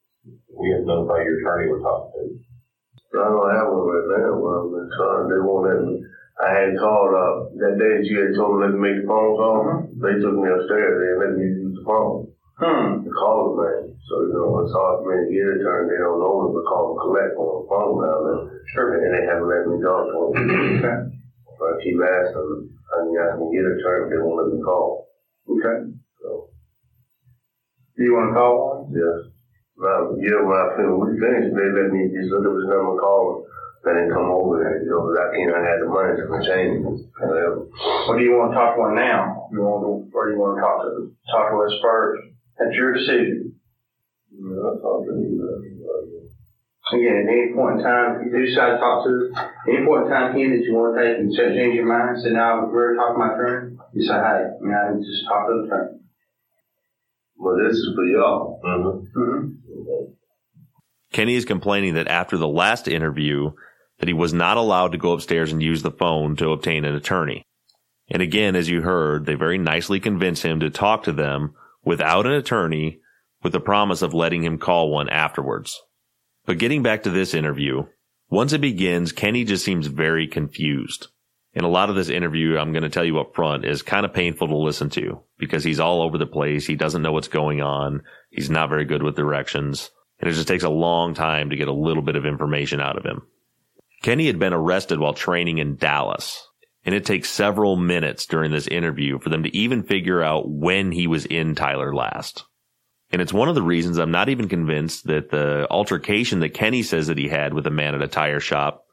We 0.54 0.70
have 0.70 0.84
to 0.84 0.86
notify 0.86 1.24
your 1.24 1.40
attorney 1.40 1.72
we're 1.72 1.82
talking 1.82 2.12
to. 2.14 3.18
I 3.18 3.24
don't 3.26 3.54
have 3.56 3.72
one 3.72 3.88
right 3.88 4.08
now, 4.20 4.32
but 4.38 4.54
I've 4.54 4.70
been 4.70 4.90
trying, 4.92 5.26
they 5.32 5.40
won't 5.40 5.64
let 5.66 5.80
me. 5.82 6.04
I 6.36 6.48
had 6.52 6.76
called, 6.76 7.10
uh, 7.16 7.34
that 7.64 7.80
day 7.80 7.90
that 7.96 8.04
you 8.04 8.20
had 8.20 8.36
told 8.36 8.60
me 8.60 8.68
let 8.68 8.76
me 8.76 8.80
make 8.84 9.00
the 9.00 9.08
phone 9.08 9.34
call, 9.40 9.88
they 9.98 10.20
took 10.20 10.36
me 10.36 10.46
upstairs, 10.52 10.94
they 11.00 11.12
let 11.16 11.32
me 11.34 11.48
use 11.48 11.74
the 11.80 11.84
phone. 11.88 12.28
Hmm. 12.60 13.05
The 13.16 13.24
call 13.24 13.56
man. 13.56 13.96
So, 14.12 14.14
you 14.28 14.32
know, 14.36 14.60
it's 14.60 14.76
hard 14.76 15.00
for 15.00 15.08
me 15.08 15.24
to 15.24 15.32
get 15.32 15.56
a 15.56 15.64
turn, 15.64 15.88
they 15.88 15.96
don't 15.96 16.20
know 16.20 16.44
me, 16.44 16.52
but 16.52 16.68
call 16.68 16.92
and 16.92 17.00
collect 17.00 17.32
on 17.40 17.48
the 17.48 17.64
phone 17.64 17.96
now, 18.04 18.18
then. 18.28 18.38
Sure. 18.76 18.92
And 18.92 19.08
they 19.08 19.24
haven't 19.24 19.48
let 19.48 19.64
me 19.72 19.80
talk 19.80 20.04
to 20.04 20.20
them. 20.36 20.52
Okay. 20.84 20.96
But 21.56 21.64
I 21.64 21.74
keep 21.80 21.96
asking, 21.96 22.76
I 22.92 22.96
mean, 23.08 23.16
I 23.16 23.32
can 23.40 23.48
get 23.56 23.64
a 23.64 23.74
turn, 23.80 24.12
they 24.12 24.20
won't 24.20 24.36
let 24.36 24.52
me 24.52 24.60
call, 24.60 25.08
Okay. 25.48 25.76
so, 26.20 26.52
Do 27.96 28.00
you 28.04 28.12
want 28.12 28.28
to 28.28 28.36
call 28.36 28.52
one? 28.84 28.92
yes. 28.92 29.32
Now, 29.80 30.12
yeah, 30.20 30.44
when 30.44 30.60
I 30.60 30.76
finish, 30.76 30.92
we 31.00 31.16
finished, 31.16 31.50
they 31.56 31.68
let 31.72 31.88
me 31.96 32.12
just 32.12 32.28
look 32.36 32.44
up 32.44 32.52
his 32.60 32.68
number, 32.68 33.00
call, 33.00 33.48
and 33.88 33.96
then 33.96 34.12
come 34.12 34.28
over 34.28 34.60
there, 34.60 34.84
you 34.84 34.92
know, 34.92 35.08
'cause 35.08 35.16
I 35.24 35.32
can't, 35.32 35.56
I 35.56 35.64
had 35.64 35.80
the 35.80 35.88
money 35.88 36.12
to 36.20 36.24
change 36.44 36.84
whatever. 37.16 37.64
Or 38.08 38.12
do 38.12 38.20
you 38.20 38.36
want 38.36 38.52
to 38.52 38.56
talk 38.60 38.76
to 38.76 38.80
one 38.84 38.92
now? 38.96 39.48
You 39.56 39.64
want 39.64 39.80
to, 39.88 40.12
or 40.12 40.28
do 40.28 40.36
you 40.36 40.40
want 40.40 40.56
to 40.56 40.60
talk 40.60 40.76
to, 40.84 41.08
talk 41.32 41.48
to 41.56 41.56
us 41.64 41.72
first? 41.80 42.35
That's 42.58 42.74
your 42.74 42.94
decision. 42.94 43.54
Yeah, 44.32 44.56
I'll 44.64 44.78
talk 44.80 45.04
to 45.06 45.12
you, 45.12 46.30
Again, 46.92 47.26
at 47.26 47.32
any 47.32 47.52
point 47.52 47.78
in 47.78 47.84
time, 47.84 48.20
if 48.20 48.26
you 48.26 48.30
do 48.30 48.46
decide 48.46 48.72
to 48.72 48.78
talk 48.78 49.04
to 49.04 49.10
us, 49.10 49.50
any 49.66 49.84
point 49.84 50.06
in 50.06 50.10
time, 50.10 50.32
Ken, 50.34 50.54
that 50.54 50.62
you 50.62 50.72
want 50.72 50.94
to 50.94 51.02
take 51.02 51.18
and 51.18 51.34
set- 51.34 51.58
change 51.58 51.74
your 51.74 51.84
mind, 51.84 52.22
say, 52.22 52.30
now, 52.30 52.64
we're 52.70 52.94
talking 52.94 53.14
to 53.14 53.18
my 53.18 53.34
attorney, 53.34 53.76
you 53.92 54.06
say, 54.06 54.14
hey, 54.14 54.54
you 54.62 54.68
know, 54.70 54.76
I 54.78 54.94
need 54.94 55.02
to 55.02 55.10
just 55.10 55.26
talk 55.26 55.48
to 55.48 55.52
the 55.52 55.66
attorney. 55.66 55.98
Well, 57.36 57.56
this 57.58 57.76
is 57.76 57.90
for 57.94 58.04
y'all. 58.04 58.60
Mm-hmm. 58.64 59.20
Mm-hmm. 59.20 60.12
Kenny 61.12 61.34
is 61.34 61.44
complaining 61.44 61.94
that 61.94 62.08
after 62.08 62.36
the 62.36 62.48
last 62.48 62.86
interview 62.86 63.50
that 63.98 64.08
he 64.08 64.14
was 64.14 64.32
not 64.32 64.56
allowed 64.56 64.92
to 64.92 64.98
go 64.98 65.12
upstairs 65.12 65.50
and 65.50 65.62
use 65.62 65.82
the 65.82 65.90
phone 65.90 66.36
to 66.36 66.50
obtain 66.50 66.84
an 66.84 66.94
attorney. 66.94 67.42
And 68.10 68.22
again, 68.22 68.54
as 68.54 68.68
you 68.68 68.82
heard, 68.82 69.26
they 69.26 69.34
very 69.34 69.58
nicely 69.58 69.98
convince 69.98 70.42
him 70.42 70.60
to 70.60 70.70
talk 70.70 71.04
to 71.04 71.12
them 71.12 71.54
without 71.86 72.26
an 72.26 72.32
attorney 72.32 73.00
with 73.42 73.52
the 73.52 73.60
promise 73.60 74.02
of 74.02 74.12
letting 74.12 74.42
him 74.42 74.58
call 74.58 74.90
one 74.90 75.08
afterwards. 75.08 75.80
But 76.44 76.58
getting 76.58 76.82
back 76.82 77.04
to 77.04 77.10
this 77.10 77.32
interview, 77.32 77.84
once 78.28 78.52
it 78.52 78.60
begins, 78.60 79.12
Kenny 79.12 79.44
just 79.44 79.64
seems 79.64 79.86
very 79.86 80.26
confused. 80.26 81.06
And 81.54 81.64
a 81.64 81.70
lot 81.70 81.88
of 81.88 81.96
this 81.96 82.10
interview, 82.10 82.58
I'm 82.58 82.72
going 82.72 82.82
to 82.82 82.90
tell 82.90 83.04
you 83.04 83.18
up 83.18 83.34
front, 83.34 83.64
is 83.64 83.80
kind 83.80 84.04
of 84.04 84.12
painful 84.12 84.48
to 84.48 84.56
listen 84.56 84.90
to 84.90 85.22
because 85.38 85.64
he's 85.64 85.80
all 85.80 86.02
over 86.02 86.18
the 86.18 86.26
place. 86.26 86.66
He 86.66 86.74
doesn't 86.74 87.00
know 87.00 87.12
what's 87.12 87.28
going 87.28 87.62
on. 87.62 88.02
He's 88.30 88.50
not 88.50 88.68
very 88.68 88.84
good 88.84 89.02
with 89.02 89.16
directions. 89.16 89.90
And 90.20 90.28
it 90.28 90.34
just 90.34 90.48
takes 90.48 90.64
a 90.64 90.68
long 90.68 91.14
time 91.14 91.50
to 91.50 91.56
get 91.56 91.68
a 91.68 91.72
little 91.72 92.02
bit 92.02 92.16
of 92.16 92.26
information 92.26 92.80
out 92.80 92.98
of 92.98 93.04
him. 93.04 93.22
Kenny 94.02 94.26
had 94.26 94.38
been 94.38 94.52
arrested 94.52 94.98
while 94.98 95.14
training 95.14 95.58
in 95.58 95.76
Dallas, 95.76 96.46
and 96.86 96.94
it 96.94 97.04
takes 97.04 97.28
several 97.28 97.76
minutes 97.76 98.26
during 98.26 98.52
this 98.52 98.68
interview 98.68 99.18
for 99.18 99.28
them 99.28 99.42
to 99.42 99.54
even 99.54 99.82
figure 99.82 100.22
out 100.22 100.48
when 100.48 100.92
he 100.92 101.08
was 101.08 101.26
in 101.26 101.56
Tyler 101.56 101.92
last. 101.92 102.44
And 103.10 103.20
it's 103.20 103.32
one 103.32 103.48
of 103.48 103.56
the 103.56 103.62
reasons 103.62 103.98
I'm 103.98 104.12
not 104.12 104.28
even 104.28 104.48
convinced 104.48 105.08
that 105.08 105.30
the 105.30 105.66
altercation 105.68 106.40
that 106.40 106.54
Kenny 106.54 106.84
says 106.84 107.08
that 107.08 107.18
he 107.18 107.28
had 107.28 107.54
with 107.54 107.66
a 107.66 107.70
man 107.70 107.96
at 107.96 108.02
a 108.02 108.08
tire 108.08 108.40
shop 108.40 108.84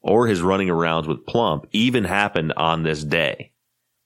or 0.00 0.26
his 0.26 0.42
running 0.42 0.68
around 0.68 1.06
with 1.06 1.26
Plump 1.26 1.66
even 1.70 2.04
happened 2.04 2.52
on 2.56 2.82
this 2.82 3.04
day. 3.04 3.52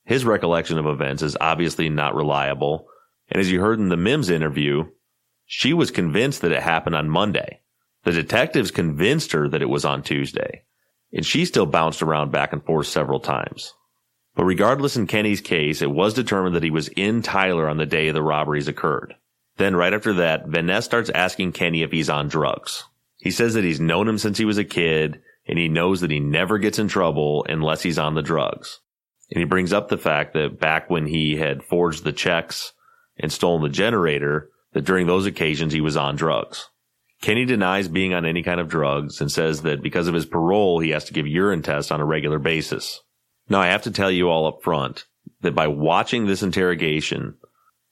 His 0.05 0.27
recollection 0.27 0.79
of 0.79 0.87
events 0.87 1.23
is 1.23 1.37
obviously 1.41 1.89
not 1.89 2.15
reliable. 2.15 2.87
And 3.31 3.41
as 3.41 3.51
you 3.51 3.61
heard 3.61 3.79
in 3.79 3.89
the 3.89 3.97
Mims 3.97 4.29
interview, 4.29 4.85
she 5.47 5.73
was 5.73 5.91
convinced 5.91 6.43
that 6.43 6.53
it 6.53 6.62
happened 6.62 6.97
on 6.97 7.09
Monday. 7.09 7.61
The 8.05 8.12
detectives 8.12 8.71
convinced 8.71 9.33
her 9.33 9.49
that 9.49 9.62
it 9.62 9.71
was 9.71 9.85
on 9.87 10.03
Tuesday. 10.03 10.65
And 11.12 11.26
she 11.26 11.45
still 11.45 11.66
bounced 11.66 12.02
around 12.02 12.33
back 12.33 12.52
and 12.52 12.64
forth 12.64 12.87
several 12.87 13.21
times. 13.21 13.75
But 14.35 14.45
regardless 14.45 14.97
in 14.97 15.07
Kenny's 15.07 15.40
case, 15.40 15.83
it 15.83 15.90
was 15.90 16.14
determined 16.14 16.57
that 16.57 16.62
he 16.62 16.71
was 16.71 16.88
in 16.88 17.23
Tyler 17.23 17.69
on 17.69 17.76
the 17.76 17.87
day 17.87 18.11
the 18.11 18.23
robberies 18.23 18.69
occurred. 18.69 19.14
Then 19.59 19.76
right 19.76 19.92
after 19.92 20.14
that, 20.14 20.47
Van 20.47 20.66
Ness 20.66 20.87
starts 20.87 21.11
asking 21.11 21.52
Kenny 21.52 21.83
if 21.83 21.92
he's 21.92 22.09
on 22.09 22.28
drugs. 22.28 22.85
He 23.19 23.31
says 23.31 23.54
that 23.54 23.64
he's 23.64 23.81
known 23.81 24.09
him 24.09 24.19
since 24.19 24.38
he 24.38 24.45
was 24.47 24.59
a 24.59 24.64
kid 24.64 25.21
and 25.47 25.59
he 25.59 25.69
knows 25.69 26.00
that 26.00 26.11
he 26.11 26.21
never 26.21 26.59
gets 26.59 26.78
in 26.78 26.88
trouble 26.88 27.45
unless 27.49 27.83
he's 27.83 27.99
on 27.99 28.14
the 28.14 28.23
drugs. 28.23 28.81
And 29.31 29.38
he 29.38 29.45
brings 29.45 29.73
up 29.73 29.88
the 29.88 29.99
fact 29.99 30.35
that 30.35 30.59
back 30.59 30.88
when 30.88 31.07
he 31.07 31.37
had 31.37 31.62
forged 31.62 32.04
the 32.04 32.12
checks 32.12 32.73
and 33.19 33.33
stolen 33.33 33.62
the 33.62 33.69
generator, 33.69 34.50
that 34.73 34.85
during 34.85 35.07
those 35.07 35.26
occasions 35.26 35.73
he 35.73 35.81
was 35.81 35.97
on 35.97 36.16
drugs. 36.16 36.69
Kenny 37.23 37.45
denies 37.45 37.87
being 37.87 38.12
on 38.14 38.26
any 38.26 38.43
kind 38.43 38.61
of 38.61 38.69
drugs 38.69 39.21
and 39.21 39.31
says 39.31 39.62
that 39.62 39.81
because 39.81 40.09
of 40.09 40.14
his 40.14 40.26
parole, 40.26 40.81
he 40.81 40.91
has 40.91 41.05
to 41.05 41.12
give 41.12 41.26
urine 41.26 41.62
tests 41.62 41.93
on 41.93 42.00
a 42.00 42.05
regular 42.05 42.41
basis. 42.41 43.00
Now 43.49 43.61
I 43.61 43.69
have 43.69 43.83
to 43.83 43.93
tell 43.93 44.11
you 44.11 44.29
all 44.29 44.47
up 44.47 44.62
front 44.62 45.07
that 45.41 45.55
by 45.55 45.69
watching 45.69 46.26
this 46.26 46.43
interrogation, 46.43 47.37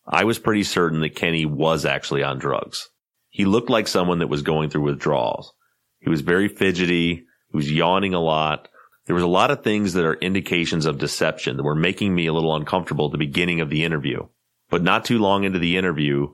I 0.05 0.25
was 0.25 0.41
pretty 0.41 0.65
certain 0.65 1.01
that 1.01 1.15
Kenny 1.15 1.47
was 1.47 1.85
actually 1.85 2.25
on 2.25 2.41
drugs. 2.41 2.89
He 3.29 3.45
looked 3.45 3.71
like 3.71 3.87
someone 3.87 4.19
that 4.19 4.27
was 4.27 4.43
going 4.43 4.69
through 4.69 4.83
withdrawals. 4.83 5.55
He 6.01 6.11
was 6.11 6.23
very 6.23 6.49
fidgety. 6.49 7.15
He 7.15 7.57
was 7.57 7.71
yawning 7.71 8.15
a 8.15 8.21
lot. 8.21 8.69
There 9.07 9.15
was 9.15 9.23
a 9.23 9.29
lot 9.29 9.53
of 9.53 9.63
things 9.63 9.93
that 9.93 10.05
are 10.05 10.15
indications 10.15 10.87
of 10.87 10.99
deception 10.99 11.57
that 11.57 11.63
were 11.63 11.77
making 11.77 12.13
me 12.13 12.27
a 12.27 12.33
little 12.33 12.57
uncomfortable 12.57 13.07
at 13.07 13.13
the 13.13 13.19
beginning 13.19 13.61
of 13.61 13.71
the 13.71 13.85
interview. 13.85 14.27
But 14.71 14.83
not 14.83 15.05
too 15.05 15.19
long 15.19 15.45
into 15.45 15.61
the 15.61 15.77
interview, 15.77 16.29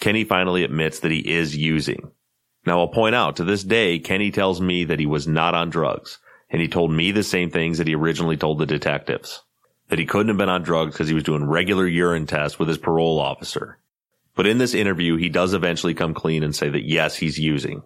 Kenny 0.00 0.24
finally 0.24 0.64
admits 0.64 1.00
that 1.00 1.10
he 1.10 1.20
is 1.30 1.54
using. 1.54 2.12
Now 2.66 2.80
I'll 2.80 2.88
point 2.88 3.14
out 3.14 3.36
to 3.36 3.44
this 3.44 3.64
day, 3.64 3.98
Kenny 3.98 4.30
tells 4.30 4.60
me 4.60 4.84
that 4.84 5.00
he 5.00 5.06
was 5.06 5.26
not 5.26 5.54
on 5.54 5.70
drugs 5.70 6.18
and 6.50 6.60
he 6.60 6.68
told 6.68 6.90
me 6.90 7.12
the 7.12 7.22
same 7.22 7.50
things 7.50 7.78
that 7.78 7.86
he 7.86 7.94
originally 7.94 8.36
told 8.36 8.58
the 8.58 8.66
detectives. 8.66 9.42
That 9.88 9.98
he 9.98 10.06
couldn't 10.06 10.28
have 10.28 10.38
been 10.38 10.48
on 10.48 10.62
drugs 10.62 10.92
because 10.92 11.08
he 11.08 11.14
was 11.14 11.24
doing 11.24 11.44
regular 11.44 11.86
urine 11.86 12.26
tests 12.26 12.58
with 12.58 12.68
his 12.68 12.78
parole 12.78 13.18
officer. 13.18 13.78
But 14.34 14.46
in 14.46 14.58
this 14.58 14.74
interview, 14.74 15.16
he 15.16 15.28
does 15.28 15.54
eventually 15.54 15.94
come 15.94 16.14
clean 16.14 16.42
and 16.42 16.54
say 16.54 16.68
that 16.68 16.86
yes, 16.86 17.16
he's 17.16 17.38
using. 17.38 17.82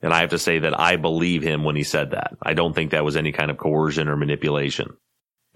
And 0.00 0.12
I 0.12 0.20
have 0.20 0.30
to 0.30 0.38
say 0.38 0.60
that 0.60 0.78
I 0.78 0.96
believe 0.96 1.42
him 1.42 1.64
when 1.64 1.76
he 1.76 1.84
said 1.84 2.10
that. 2.10 2.36
I 2.42 2.54
don't 2.54 2.74
think 2.74 2.90
that 2.90 3.04
was 3.04 3.16
any 3.16 3.30
kind 3.30 3.50
of 3.50 3.58
coercion 3.58 4.08
or 4.08 4.16
manipulation. 4.16 4.96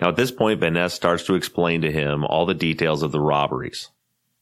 Now 0.01 0.11
at 0.11 0.17
this 0.17 0.31
point, 0.31 0.61
Van 0.61 0.75
Ness 0.75 0.95
starts 0.95 1.25
to 1.25 1.35
explain 1.35 1.83
to 1.83 1.91
him 1.91 2.25
all 2.25 2.47
the 2.47 2.55
details 2.55 3.03
of 3.03 3.13
the 3.13 3.21
robberies. 3.21 3.91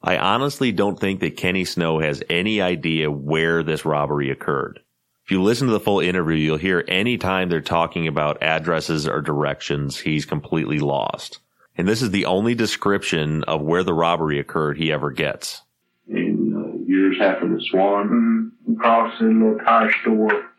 I 0.07 0.19
honestly 0.19 0.71
don't 0.71 1.01
think 1.01 1.21
that 1.21 1.39
Kenny 1.39 1.65
Snow 1.65 1.99
has 1.99 2.23
any 2.29 2.61
idea 2.61 3.11
where 3.11 3.63
this 3.63 3.87
robbery 3.87 4.31
occurred. 4.31 4.81
If 5.25 5.31
you 5.31 5.43
listen 5.43 5.69
to 5.69 5.73
the 5.73 5.81
full 5.81 6.01
interview, 6.01 6.37
you'll 6.37 6.59
hear 6.59 6.85
any 6.87 7.17
time 7.17 7.49
they're 7.49 7.63
talking 7.63 8.07
about 8.07 8.43
addresses 8.43 9.09
or 9.09 9.23
directions, 9.23 9.99
he's 9.99 10.27
completely 10.27 10.79
lost. 10.79 11.41
And 11.79 11.89
this 11.89 12.03
is 12.03 12.11
the 12.11 12.27
only 12.27 12.55
description 12.55 13.45
of 13.45 13.63
where 13.63 13.83
the 13.83 13.95
robbery 13.95 14.39
occurred 14.39 14.77
he 14.77 14.93
ever 14.93 15.11
gets. 15.11 15.63
And 16.07 16.55
uh, 16.55 16.77
yours 16.87 17.17
happened 17.19 17.55
at 17.55 17.63
Swan. 17.71 18.09
Mm-hmm. 18.09 18.75
Across 18.75 19.19
the 19.19 19.27
little 19.27 19.59
tire 19.65 19.93
store, 20.03 20.51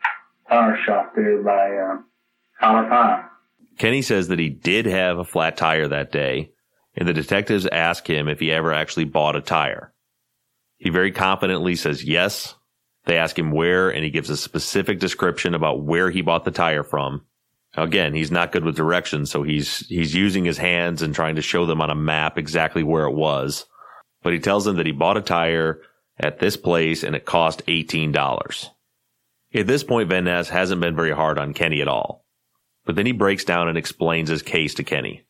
tire 0.48 0.78
shop 0.84 1.12
there 1.14 1.42
by 1.42 1.76
uh, 1.76 1.98
Collar. 2.58 3.30
Kenny 3.78 4.02
says 4.02 4.28
that 4.28 4.40
he 4.40 4.48
did 4.48 4.86
have 4.86 5.18
a 5.18 5.24
flat 5.24 5.56
tire 5.56 5.86
that 5.86 6.10
day, 6.10 6.50
and 6.96 7.08
the 7.08 7.12
detectives 7.12 7.66
ask 7.66 8.08
him 8.08 8.28
if 8.28 8.40
he 8.40 8.50
ever 8.50 8.72
actually 8.72 9.04
bought 9.04 9.36
a 9.36 9.40
tire. 9.40 9.92
He 10.78 10.90
very 10.90 11.12
confidently 11.12 11.76
says 11.76 12.04
yes. 12.04 12.54
They 13.04 13.18
ask 13.18 13.38
him 13.38 13.52
where, 13.52 13.90
and 13.90 14.02
he 14.02 14.10
gives 14.10 14.30
a 14.30 14.36
specific 14.36 14.98
description 14.98 15.54
about 15.54 15.82
where 15.82 16.10
he 16.10 16.22
bought 16.22 16.44
the 16.44 16.50
tire 16.50 16.82
from. 16.82 17.24
Again, 17.74 18.14
he's 18.14 18.30
not 18.30 18.52
good 18.52 18.64
with 18.64 18.76
directions, 18.76 19.30
so 19.30 19.42
he's 19.42 19.86
he's 19.88 20.14
using 20.14 20.44
his 20.44 20.58
hands 20.58 21.02
and 21.02 21.14
trying 21.14 21.36
to 21.36 21.42
show 21.42 21.66
them 21.66 21.82
on 21.82 21.90
a 21.90 21.94
map 21.94 22.38
exactly 22.38 22.82
where 22.82 23.04
it 23.04 23.14
was. 23.14 23.66
But 24.22 24.32
he 24.32 24.38
tells 24.38 24.64
them 24.64 24.76
that 24.76 24.86
he 24.86 24.92
bought 24.92 25.18
a 25.18 25.22
tire 25.22 25.82
at 26.18 26.38
this 26.38 26.56
place 26.56 27.02
and 27.02 27.14
it 27.14 27.26
cost 27.26 27.64
$18. 27.66 28.70
At 29.54 29.66
this 29.66 29.84
point, 29.84 30.08
Van 30.08 30.24
Ness 30.24 30.48
hasn't 30.48 30.80
been 30.80 30.96
very 30.96 31.12
hard 31.12 31.38
on 31.38 31.54
Kenny 31.54 31.80
at 31.80 31.88
all. 31.88 32.24
But 32.84 32.96
then 32.96 33.06
he 33.06 33.12
breaks 33.12 33.44
down 33.44 33.68
and 33.68 33.76
explains 33.76 34.30
his 34.30 34.42
case 34.42 34.74
to 34.74 34.84
Kenny. 34.84 35.25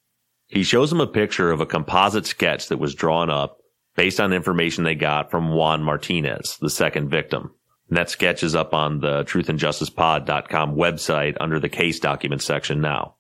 He 0.49 0.63
shows 0.63 0.93
him 0.93 1.01
a 1.01 1.07
picture 1.07 1.51
of 1.51 1.61
a 1.61 1.67
composite 1.67 2.27
sketch 2.27 2.69
that 2.69 2.79
was 2.79 2.95
drawn 2.95 3.31
up 3.31 3.59
based 3.97 4.21
on 4.21 4.33
information 4.33 4.85
they 4.85 4.95
got 4.95 5.31
from 5.31 5.53
Juan 5.53 5.83
Martinez, 5.83 6.59
the 6.61 6.71
second 6.71 7.09
victim. 7.09 7.53
And 7.89 7.99
that 7.99 8.11
sketch 8.11 8.43
is 8.43 8.55
up 8.55 8.75
on 8.75 9.01
the 9.01 9.25
truthandjusticepod.com 9.25 10.77
website 10.77 11.37
under 11.41 11.59
the 11.59 11.69
case 11.69 11.99
documents 11.99 12.45
section 12.45 12.81
now. 12.81 13.15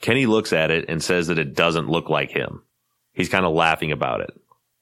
Kenny 0.00 0.26
looks 0.26 0.52
at 0.52 0.70
it 0.70 0.86
and 0.88 1.02
says 1.02 1.26
that 1.26 1.38
it 1.38 1.54
doesn't 1.54 1.90
look 1.90 2.08
like 2.08 2.30
him. 2.30 2.62
He's 3.12 3.28
kind 3.28 3.44
of 3.44 3.52
laughing 3.52 3.92
about 3.92 4.20
it. 4.20 4.30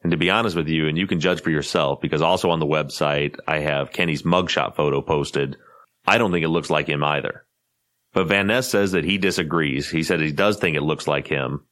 And 0.02 0.12
to 0.12 0.16
be 0.16 0.30
honest 0.30 0.54
with 0.54 0.68
you, 0.68 0.86
and 0.86 0.96
you 0.96 1.08
can 1.08 1.18
judge 1.18 1.42
for 1.42 1.50
yourself, 1.50 2.00
because 2.00 2.22
also 2.22 2.50
on 2.50 2.60
the 2.60 2.66
website, 2.66 3.36
I 3.48 3.58
have 3.58 3.92
Kenny's 3.92 4.22
mugshot 4.22 4.76
photo 4.76 5.02
posted. 5.02 5.56
I 6.06 6.18
don't 6.18 6.30
think 6.30 6.44
it 6.44 6.48
looks 6.48 6.70
like 6.70 6.88
him 6.88 7.02
either. 7.02 7.44
But 8.18 8.26
Van 8.26 8.48
Ness 8.48 8.68
says 8.68 8.90
that 8.90 9.04
he 9.04 9.16
disagrees. 9.16 9.88
He 9.88 10.02
said 10.02 10.20
he 10.20 10.32
does 10.32 10.56
think 10.56 10.76
it 10.76 10.82
looks 10.82 11.06
like 11.06 11.28
him. 11.28 11.64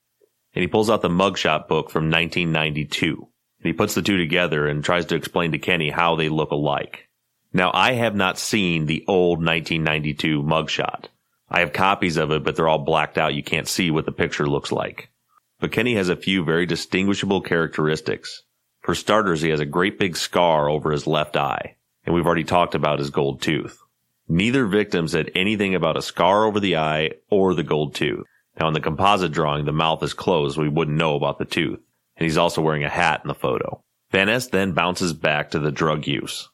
And 0.54 0.62
he 0.62 0.68
pulls 0.68 0.88
out 0.88 1.02
the 1.02 1.08
mugshot 1.08 1.66
book 1.66 1.90
from 1.90 2.04
1992. 2.04 3.16
And 3.16 3.66
he 3.66 3.72
puts 3.72 3.94
the 3.94 4.02
two 4.02 4.16
together 4.16 4.68
and 4.68 4.84
tries 4.84 5.06
to 5.06 5.16
explain 5.16 5.50
to 5.50 5.58
Kenny 5.58 5.90
how 5.90 6.14
they 6.14 6.28
look 6.28 6.52
alike. 6.52 7.08
Now, 7.52 7.72
I 7.74 7.94
have 7.94 8.14
not 8.14 8.38
seen 8.38 8.86
the 8.86 9.04
old 9.08 9.44
1992 9.44 10.44
mugshot. 10.44 11.06
I 11.48 11.58
have 11.58 11.72
copies 11.72 12.16
of 12.16 12.30
it, 12.30 12.44
but 12.44 12.54
they're 12.54 12.68
all 12.68 12.78
blacked 12.78 13.18
out. 13.18 13.34
You 13.34 13.42
can't 13.42 13.66
see 13.66 13.90
what 13.90 14.04
the 14.04 14.12
picture 14.12 14.46
looks 14.46 14.70
like. 14.70 15.10
But 15.58 15.72
Kenny 15.72 15.96
has 15.96 16.10
a 16.10 16.14
few 16.14 16.44
very 16.44 16.64
distinguishable 16.64 17.40
characteristics. 17.40 18.44
For 18.82 18.94
starters, 18.94 19.40
he 19.40 19.50
has 19.50 19.58
a 19.58 19.66
great 19.66 19.98
big 19.98 20.16
scar 20.16 20.70
over 20.70 20.92
his 20.92 21.08
left 21.08 21.36
eye, 21.36 21.74
and 22.04 22.14
we've 22.14 22.24
already 22.24 22.44
talked 22.44 22.76
about 22.76 23.00
his 23.00 23.10
gold 23.10 23.42
tooth. 23.42 23.82
Neither 24.28 24.66
victim 24.66 25.06
said 25.06 25.30
anything 25.34 25.74
about 25.74 25.96
a 25.96 26.02
scar 26.02 26.44
over 26.44 26.58
the 26.58 26.76
eye 26.76 27.12
or 27.30 27.54
the 27.54 27.62
gold 27.62 27.94
tooth. 27.94 28.24
Now 28.58 28.68
in 28.68 28.74
the 28.74 28.80
composite 28.80 29.32
drawing, 29.32 29.64
the 29.64 29.72
mouth 29.72 30.02
is 30.02 30.14
closed, 30.14 30.56
so 30.56 30.62
we 30.62 30.68
wouldn't 30.68 30.96
know 30.96 31.14
about 31.14 31.38
the 31.38 31.44
tooth. 31.44 31.78
And 32.16 32.24
he's 32.24 32.38
also 32.38 32.62
wearing 32.62 32.84
a 32.84 32.88
hat 32.88 33.20
in 33.22 33.28
the 33.28 33.34
photo. 33.34 33.82
Van 34.10 34.26
Ness 34.26 34.48
then 34.48 34.72
bounces 34.72 35.12
back 35.12 35.50
to 35.50 35.58
the 35.58 35.70
drug 35.70 36.06
use. 36.06 36.48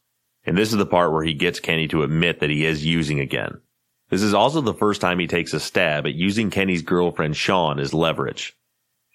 And 0.45 0.59
this 0.59 0.73
is 0.73 0.79
the 0.79 0.87
part 0.87 1.13
where 1.13 1.23
he 1.23 1.35
gets 1.35 1.61
Kenny 1.61 1.87
to 1.89 2.03
admit 2.03 2.41
that 2.41 2.51
he 2.51 2.65
is 2.65 2.85
using 2.85 3.21
again. 3.21 3.61
This 4.11 4.23
is 4.23 4.35
also 4.35 4.61
the 4.61 4.75
first 4.75 5.01
time 5.01 5.19
he 5.19 5.27
takes 5.27 5.55
a 5.55 5.61
stab 5.61 6.07
at 6.07 6.15
using 6.15 6.51
Kenny's 6.51 6.83
girlfriend 6.83 7.37
Sean 7.37 7.79
as 7.79 7.95
leverage. 7.95 8.55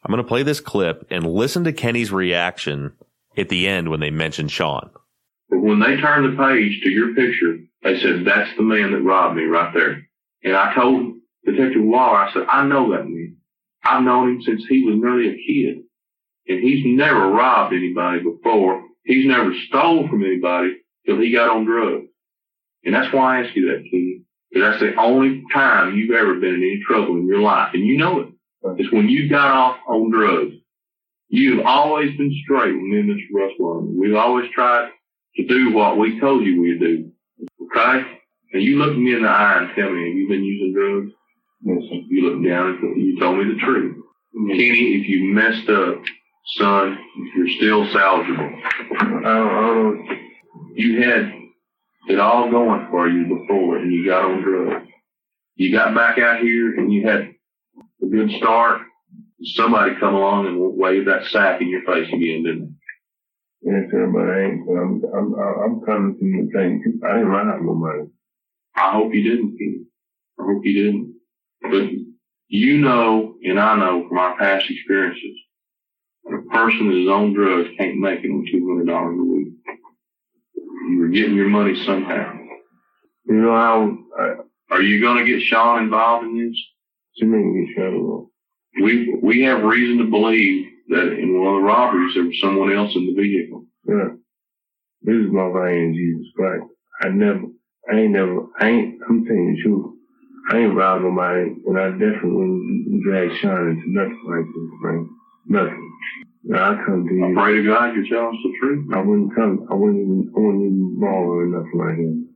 I'm 0.04 0.12
going 0.12 0.24
to 0.24 0.28
play 0.28 0.44
this 0.44 0.62
clip 0.62 1.06
and 1.10 1.26
listen 1.26 1.66
to 1.66 1.74
Kenny's 1.74 2.12
reaction 2.12 2.94
at 3.36 3.50
the 3.50 3.68
end 3.68 3.90
when 3.90 4.00
they 4.00 4.10
mention 4.10 4.48
Sean. 4.48 4.90
But 5.50 5.60
when 5.60 5.80
they 5.80 5.98
turned 5.98 6.26
the 6.26 6.38
page 6.38 6.82
to 6.84 6.90
your 6.90 7.16
picture, 7.16 7.58
they 7.84 8.00
said, 8.00 8.26
that's 8.26 8.56
the 8.58 8.64
man 8.64 8.92
that 8.92 9.02
robbed 9.02 9.38
me 9.38 9.44
right 9.44 9.74
there. 9.74 10.08
And 10.44 10.56
I 10.56 10.74
told 10.74 11.16
Detective 11.46 11.84
Waller, 11.84 12.18
I 12.18 12.34
said, 12.34 12.46
I 12.50 12.66
know 12.66 12.92
that 12.92 13.06
man. 13.06 13.38
I've 13.84 14.04
known 14.04 14.30
him 14.30 14.42
since 14.42 14.66
he 14.68 14.84
was 14.84 14.96
nearly 14.98 15.30
a 15.30 15.36
kid. 15.36 15.84
And 16.48 16.64
he's 16.64 16.86
never 16.86 17.28
robbed 17.28 17.74
anybody 17.74 18.22
before. 18.22 18.84
He's 19.04 19.26
never 19.26 19.54
stole 19.68 20.08
from 20.10 20.24
anybody 20.24 20.78
till 21.06 21.20
he 21.20 21.32
got 21.32 21.50
on 21.50 21.66
drugs. 21.66 22.08
And 22.84 22.94
that's 22.94 23.14
why 23.14 23.38
I 23.38 23.44
ask 23.44 23.56
you 23.56 23.68
that, 23.68 23.90
Kenny. 23.90 24.22
Because 24.50 24.72
that's 24.72 24.82
the 24.82 25.00
only 25.00 25.44
time 25.54 25.96
you've 25.96 26.16
ever 26.16 26.36
been 26.36 26.56
in 26.56 26.64
any 26.64 26.82
trouble 26.86 27.18
in 27.18 27.28
your 27.28 27.42
life. 27.42 27.72
And 27.74 27.86
you 27.86 27.98
know 27.98 28.20
it. 28.22 28.28
It's 28.78 28.92
when 28.92 29.08
you 29.08 29.30
got 29.30 29.52
off 29.52 29.78
on 29.88 30.12
drugs. 30.12 30.56
You've 31.30 31.66
always 31.66 32.16
been 32.18 32.34
straight 32.44 32.74
with 32.74 32.84
me 32.84 33.00
and 33.00 33.10
Mr. 33.10 33.34
Russell. 33.34 33.86
We've 33.86 34.16
always 34.16 34.50
tried 34.54 34.90
to 35.38 35.48
do 35.48 35.74
what 35.74 35.98
we 35.98 36.20
told 36.20 36.46
you 36.46 36.62
we'd 36.62 36.80
do. 36.80 37.12
Okay? 37.64 38.04
And 38.54 38.64
you 38.64 38.78
look 38.78 38.98
me 38.98 39.14
in 39.14 39.24
the 39.24 39.30
eye 39.30 39.60
and 39.60 39.70
tell 39.76 39.92
me, 39.92 40.08
have 40.08 40.18
you 40.18 40.28
been 40.28 40.44
using 40.44 40.74
drugs? 40.74 41.12
Yes. 41.62 42.04
You 42.10 42.30
look 42.30 42.46
down 42.46 42.78
and 42.82 43.02
you 43.02 43.20
told 43.20 43.38
me 43.38 43.54
the 43.54 43.60
truth. 43.60 43.98
Yes. 44.34 44.58
Kenny, 44.58 45.02
if 45.02 45.08
you 45.08 45.34
messed 45.34 45.70
up, 45.70 46.02
son, 46.58 46.98
you're 47.36 47.50
still 47.58 47.86
salvageable. 47.88 48.62
I 48.92 49.24
don't, 49.24 49.24
I 49.24 49.62
don't 49.62 50.20
You 50.76 51.02
had 51.02 51.34
it 52.08 52.20
all 52.20 52.50
going 52.50 52.88
for 52.90 53.10
you 53.10 53.26
before 53.26 53.78
and 53.78 53.92
you 53.92 54.06
got 54.06 54.26
on 54.26 54.42
drugs. 54.42 54.88
You 55.56 55.72
got 55.72 55.96
back 55.96 56.20
out 56.20 56.40
here 56.40 56.76
and 56.76 56.92
you 56.92 57.08
had 57.08 57.34
a 58.02 58.06
good 58.06 58.32
start. 58.38 58.82
Somebody 59.44 59.96
come 60.00 60.16
along 60.16 60.48
and 60.48 60.58
wave 60.78 61.06
that 61.06 61.26
sack 61.26 61.62
in 61.62 61.70
your 61.70 61.84
face 61.84 62.08
again, 62.08 62.44
didn't 62.44 62.62
they? 62.62 62.77
Yes, 63.62 63.90
sir, 63.92 64.08
but 64.08 64.30
I 64.30 64.44
ain't, 64.44 64.70
I'm, 64.70 65.04
I'm, 65.14 65.34
I'm 65.36 65.82
coming 65.86 66.18
to 66.18 66.26
you 66.26 66.50
saying, 66.54 67.00
I 67.04 67.20
ain't 67.20 67.28
running 67.28 67.66
no 67.66 67.74
money. 67.74 68.08
I 68.76 68.92
hope 68.92 69.14
you 69.14 69.24
didn't. 69.24 69.88
I 70.40 70.44
hope 70.44 70.64
you 70.64 70.84
didn't. 70.84 71.16
But 71.62 71.90
you 72.50 72.78
know, 72.78 73.36
and 73.44 73.60
I 73.60 73.76
know 73.76 74.08
from 74.08 74.18
our 74.20 74.38
past 74.38 74.66
experiences, 74.70 75.38
that 76.24 76.36
a 76.36 76.42
person 76.50 76.88
that 76.88 77.02
is 77.02 77.10
on 77.10 77.34
drugs 77.34 77.70
can't 77.78 77.98
make 77.98 78.24
it 78.24 78.30
on 78.30 78.46
$200 78.54 79.20
a 79.20 79.24
week. 79.24 79.54
You 80.90 81.00
were 81.00 81.08
getting 81.08 81.36
your 81.36 81.50
money 81.50 81.84
somehow. 81.86 82.38
You 83.26 83.36
know, 83.36 83.52
I 83.52 84.36
are 84.70 84.82
you 84.82 85.02
going 85.02 85.26
to 85.26 85.32
get 85.32 85.42
Sean 85.42 85.84
involved 85.84 86.26
in 86.26 86.50
this? 86.50 86.58
you 87.16 87.28
mean 87.28 87.66
get 87.66 87.76
shot 87.76 87.94
up? 87.94 88.28
We 88.82 89.16
we 89.22 89.42
have 89.42 89.64
reason 89.64 89.98
to 89.98 90.12
believe 90.12 90.68
that 90.90 91.14
in 91.14 91.40
one 91.40 91.56
of 91.56 91.62
the 91.62 91.68
robberies 91.68 92.14
there 92.16 92.24
was 92.24 92.40
someone 92.40 92.72
else 92.72 92.96
in 92.96 93.06
the 93.06 93.22
vehicle. 93.22 93.66
Yeah. 93.88 94.16
This 95.02 95.16
is 95.16 95.32
my 95.32 95.52
vein, 95.54 95.94
Jesus 95.96 96.28
Christ. 96.36 96.64
I 97.02 97.10
never, 97.10 97.44
I 97.92 97.96
ain't 97.96 98.12
never, 98.12 98.48
I 98.60 98.70
ain't, 98.70 99.00
I'm 99.08 99.26
telling 99.26 99.48
you 99.48 99.56
the 99.56 99.62
truth. 99.64 99.94
I 100.50 100.58
ain't 100.60 100.76
robbed 100.76 101.04
nobody, 101.04 101.56
and 101.68 101.78
I 101.78 101.92
definitely 101.92 102.32
wouldn't 102.32 103.04
drag 103.04 103.30
Sean 103.40 103.70
into 103.70 103.92
nothing 103.92 104.24
like 104.26 104.46
this, 104.46 104.80
Frank. 104.82 105.08
Nothing. 105.46 105.92
Now, 106.44 106.72
I 106.72 106.86
come 106.86 107.06
to 107.08 107.14
you. 107.14 107.26
I 107.26 107.44
pray 107.44 107.56
to 107.58 107.64
God 107.64 107.96
you 107.96 108.08
tell 108.10 108.30
us 108.30 108.36
the 108.44 108.54
truth. 108.60 108.88
I 108.94 109.02
wouldn't 109.02 109.36
come, 109.36 109.68
I 109.70 109.74
wouldn't 109.74 110.00
even, 110.00 110.34
I 110.36 110.40
wouldn't 110.40 110.64
even 110.64 110.96
involve 110.96 111.38
with 111.38 111.48
nothing 111.48 111.80
like 111.80 111.98
that. 111.98 112.28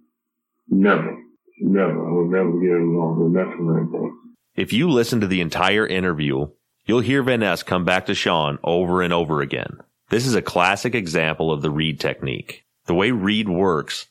Never. 0.70 1.18
Never. 1.62 2.08
I 2.08 2.12
would 2.12 2.30
never 2.30 2.52
get 2.60 2.72
involved 2.72 3.20
with 3.22 3.32
nothing 3.34 3.68
like 3.68 3.92
that. 3.92 4.12
If 4.56 4.74
you 4.74 4.90
listen 4.90 5.22
to 5.22 5.28
the 5.28 5.42
entire 5.42 5.88
interview, 5.88 6.48
you'll 6.86 7.02
hear 7.02 7.24
Van 7.24 7.40
Ness 7.42 7.64
come 7.64 7.86
back 7.86 8.06
to 8.08 8.16
Sean 8.16 8.60
over 8.64 9.02
and 9.02 9.14
over 9.14 9.42
again. 9.42 9.80
This 10.10 10.26
is 10.26 10.36
a 10.36 10.42
classic 10.42 10.94
example 10.94 11.52
of 11.52 11.62
the 11.62 11.72
Reid 11.72 12.00
technique. 12.00 12.66
The 12.86 12.94
way 12.94 13.12
Reid 13.12 13.48
works 13.48 14.08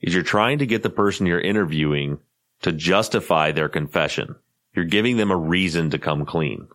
is 0.00 0.14
you're 0.14 0.22
trying 0.22 0.58
to 0.58 0.66
get 0.66 0.82
the 0.82 0.90
person 0.90 1.26
you're 1.26 1.40
interviewing 1.40 2.18
to 2.62 2.72
justify 2.72 3.52
their 3.52 3.68
confession. 3.68 4.36
You're 4.74 4.84
giving 4.84 5.16
them 5.16 5.30
a 5.30 5.36
reason 5.36 5.90
to 5.90 5.98
come 5.98 6.24
clean. 6.24 6.68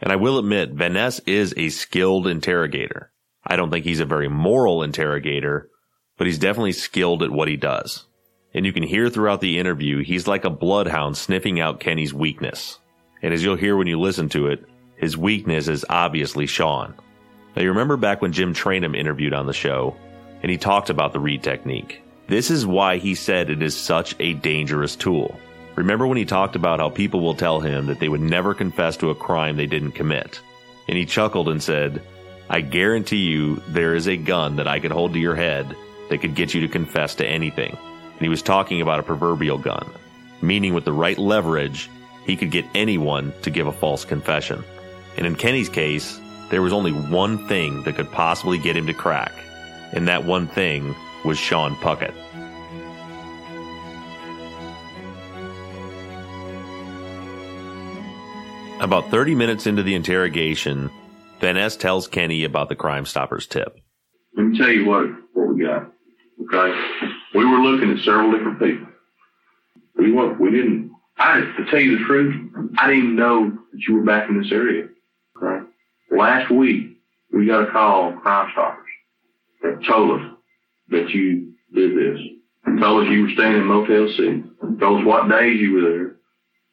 And 0.00 0.12
I 0.12 0.16
will 0.16 0.38
admit, 0.38 0.72
Van 0.72 0.94
Ness 0.94 1.20
is 1.20 1.54
a 1.56 1.68
skilled 1.68 2.26
interrogator. 2.26 3.12
I 3.46 3.56
don't 3.56 3.70
think 3.70 3.84
he's 3.84 4.00
a 4.00 4.04
very 4.04 4.28
moral 4.28 4.82
interrogator, 4.82 5.70
but 6.18 6.26
he's 6.26 6.38
definitely 6.38 6.72
skilled 6.72 7.22
at 7.22 7.30
what 7.30 7.48
he 7.48 7.56
does. 7.56 8.06
And 8.52 8.66
you 8.66 8.72
can 8.72 8.82
hear 8.82 9.08
throughout 9.08 9.40
the 9.40 9.58
interview, 9.58 10.02
he's 10.02 10.26
like 10.26 10.44
a 10.44 10.50
bloodhound 10.50 11.16
sniffing 11.16 11.60
out 11.60 11.80
Kenny's 11.80 12.12
weakness. 12.12 12.78
And 13.22 13.32
as 13.32 13.42
you'll 13.42 13.56
hear 13.56 13.76
when 13.76 13.86
you 13.86 14.00
listen 14.00 14.28
to 14.30 14.48
it, 14.48 14.64
his 14.96 15.16
weakness 15.16 15.68
is 15.68 15.84
obviously 15.88 16.46
Sean. 16.46 16.94
Now 17.54 17.62
you 17.62 17.68
remember 17.68 17.96
back 17.96 18.22
when 18.22 18.32
Jim 18.32 18.54
Trainum 18.54 18.96
interviewed 18.96 19.32
on 19.32 19.46
the 19.46 19.52
show, 19.52 19.96
and 20.42 20.50
he 20.50 20.58
talked 20.58 20.90
about 20.90 21.12
the 21.12 21.20
Reid 21.20 21.42
technique. 21.42 22.02
This 22.28 22.50
is 22.50 22.66
why 22.66 22.98
he 22.98 23.14
said 23.14 23.50
it 23.50 23.62
is 23.62 23.76
such 23.76 24.14
a 24.18 24.34
dangerous 24.34 24.96
tool. 24.96 25.38
Remember 25.76 26.06
when 26.06 26.18
he 26.18 26.24
talked 26.24 26.56
about 26.56 26.80
how 26.80 26.88
people 26.88 27.20
will 27.20 27.34
tell 27.34 27.60
him 27.60 27.86
that 27.86 28.00
they 28.00 28.08
would 28.08 28.20
never 28.20 28.54
confess 28.54 28.96
to 28.98 29.10
a 29.10 29.14
crime 29.14 29.56
they 29.56 29.66
didn't 29.66 29.92
commit? 29.92 30.40
And 30.88 30.96
he 30.96 31.04
chuckled 31.04 31.48
and 31.48 31.62
said, 31.62 32.02
I 32.48 32.60
guarantee 32.62 33.24
you 33.24 33.56
there 33.68 33.94
is 33.94 34.08
a 34.08 34.16
gun 34.16 34.56
that 34.56 34.68
I 34.68 34.80
could 34.80 34.92
hold 34.92 35.12
to 35.12 35.18
your 35.18 35.34
head 35.34 35.76
that 36.08 36.18
could 36.18 36.34
get 36.34 36.54
you 36.54 36.62
to 36.62 36.68
confess 36.68 37.16
to 37.16 37.26
anything. 37.26 37.76
And 38.12 38.20
he 38.20 38.28
was 38.28 38.42
talking 38.42 38.80
about 38.80 39.00
a 39.00 39.02
proverbial 39.02 39.58
gun, 39.58 39.88
meaning 40.40 40.72
with 40.72 40.84
the 40.84 40.92
right 40.92 41.18
leverage, 41.18 41.90
he 42.24 42.36
could 42.36 42.50
get 42.50 42.64
anyone 42.74 43.32
to 43.42 43.50
give 43.50 43.66
a 43.66 43.72
false 43.72 44.04
confession. 44.04 44.64
And 45.16 45.26
in 45.26 45.36
Kenny's 45.36 45.68
case, 45.68 46.20
there 46.50 46.62
was 46.62 46.72
only 46.72 46.92
one 46.92 47.46
thing 47.48 47.82
that 47.82 47.96
could 47.96 48.10
possibly 48.12 48.58
get 48.58 48.76
him 48.76 48.86
to 48.86 48.94
crack, 48.94 49.32
and 49.92 50.06
that 50.08 50.24
one 50.24 50.46
thing 50.46 50.94
was 51.24 51.38
Sean 51.38 51.74
Puckett. 51.76 52.14
About 58.80 59.10
30 59.10 59.34
minutes 59.34 59.66
into 59.66 59.82
the 59.82 59.94
interrogation, 59.94 60.90
Van 61.40 61.54
Ness 61.54 61.76
tells 61.76 62.06
Kenny 62.06 62.44
about 62.44 62.68
the 62.68 62.76
Crime 62.76 63.06
Stoppers 63.06 63.46
tip. 63.46 63.74
Let 64.36 64.46
me 64.46 64.58
tell 64.58 64.68
you 64.68 64.84
what, 64.84 65.06
what 65.32 65.48
we 65.48 65.64
got. 65.64 65.90
Okay? 66.44 66.78
We 67.34 67.44
were 67.46 67.58
looking 67.58 67.90
at 67.90 68.04
several 68.04 68.32
different 68.32 68.60
people. 68.60 68.86
We 69.96 70.12
weren't, 70.12 70.38
we 70.38 70.50
didn't, 70.50 70.92
I, 71.16 71.40
to 71.40 71.66
tell 71.70 71.80
you 71.80 71.98
the 71.98 72.04
truth, 72.04 72.34
I 72.78 72.88
didn't 72.88 73.16
know 73.16 73.50
that 73.50 73.80
you 73.88 73.94
were 73.94 74.04
back 74.04 74.28
in 74.28 74.40
this 74.40 74.52
area. 74.52 74.88
Last 76.10 76.50
week, 76.50 76.98
we 77.32 77.46
got 77.46 77.68
a 77.68 77.72
call 77.72 78.10
from 78.12 78.20
Crime 78.20 78.48
Stoppers 78.52 78.84
that 79.62 79.84
told 79.86 80.20
us 80.20 80.26
that 80.90 81.10
you 81.10 81.52
did 81.74 81.96
this. 81.96 82.20
Told 82.80 83.04
us 83.04 83.10
you 83.10 83.22
were 83.22 83.30
staying 83.30 83.54
in 83.56 83.64
Motel 83.64 84.08
6. 84.08 84.80
Told 84.80 85.00
us 85.00 85.06
what 85.06 85.28
days 85.28 85.60
you 85.60 85.72
were 85.74 85.80
there. 85.90 86.16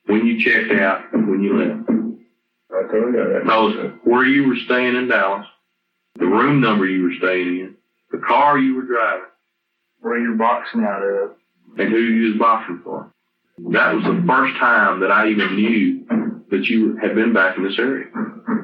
When 0.06 0.26
you 0.26 0.40
checked 0.40 0.72
out 0.82 1.12
when 1.14 1.42
you 1.42 1.58
left. 1.58 1.90
I 1.90 2.92
told 2.92 3.14
you 3.14 3.40
that. 3.44 3.44
Told 3.50 3.78
us 3.78 3.92
where 4.04 4.26
you 4.26 4.48
were 4.48 4.58
staying 4.66 4.96
in 4.96 5.08
Dallas. 5.08 5.46
The 6.20 6.26
room 6.26 6.62
number 6.62 6.86
you 6.86 7.04
were 7.04 7.14
staying 7.18 7.48
in. 7.60 7.76
The 8.12 8.20
car 8.20 8.58
you 8.58 8.76
were 8.76 8.84
driving. 8.84 9.26
Where 10.02 10.20
you're 10.20 10.36
boxing 10.36 10.84
out 10.84 11.02
of. 11.02 11.32
and 11.78 11.90
who 11.90 11.98
you 11.98 12.32
was 12.32 12.40
boxing 12.40 12.82
for. 12.84 13.12
That 13.72 13.96
was 13.96 14.04
the 14.04 14.24
first 14.28 14.58
time 14.60 15.00
that 15.00 15.12
I 15.12 15.30
even 15.30 15.56
knew 15.56 16.06
that 16.54 16.70
you 16.70 16.96
had 17.02 17.16
been 17.16 17.34
back 17.34 17.58
in 17.58 17.64
this 17.66 17.80
area. 17.80 18.06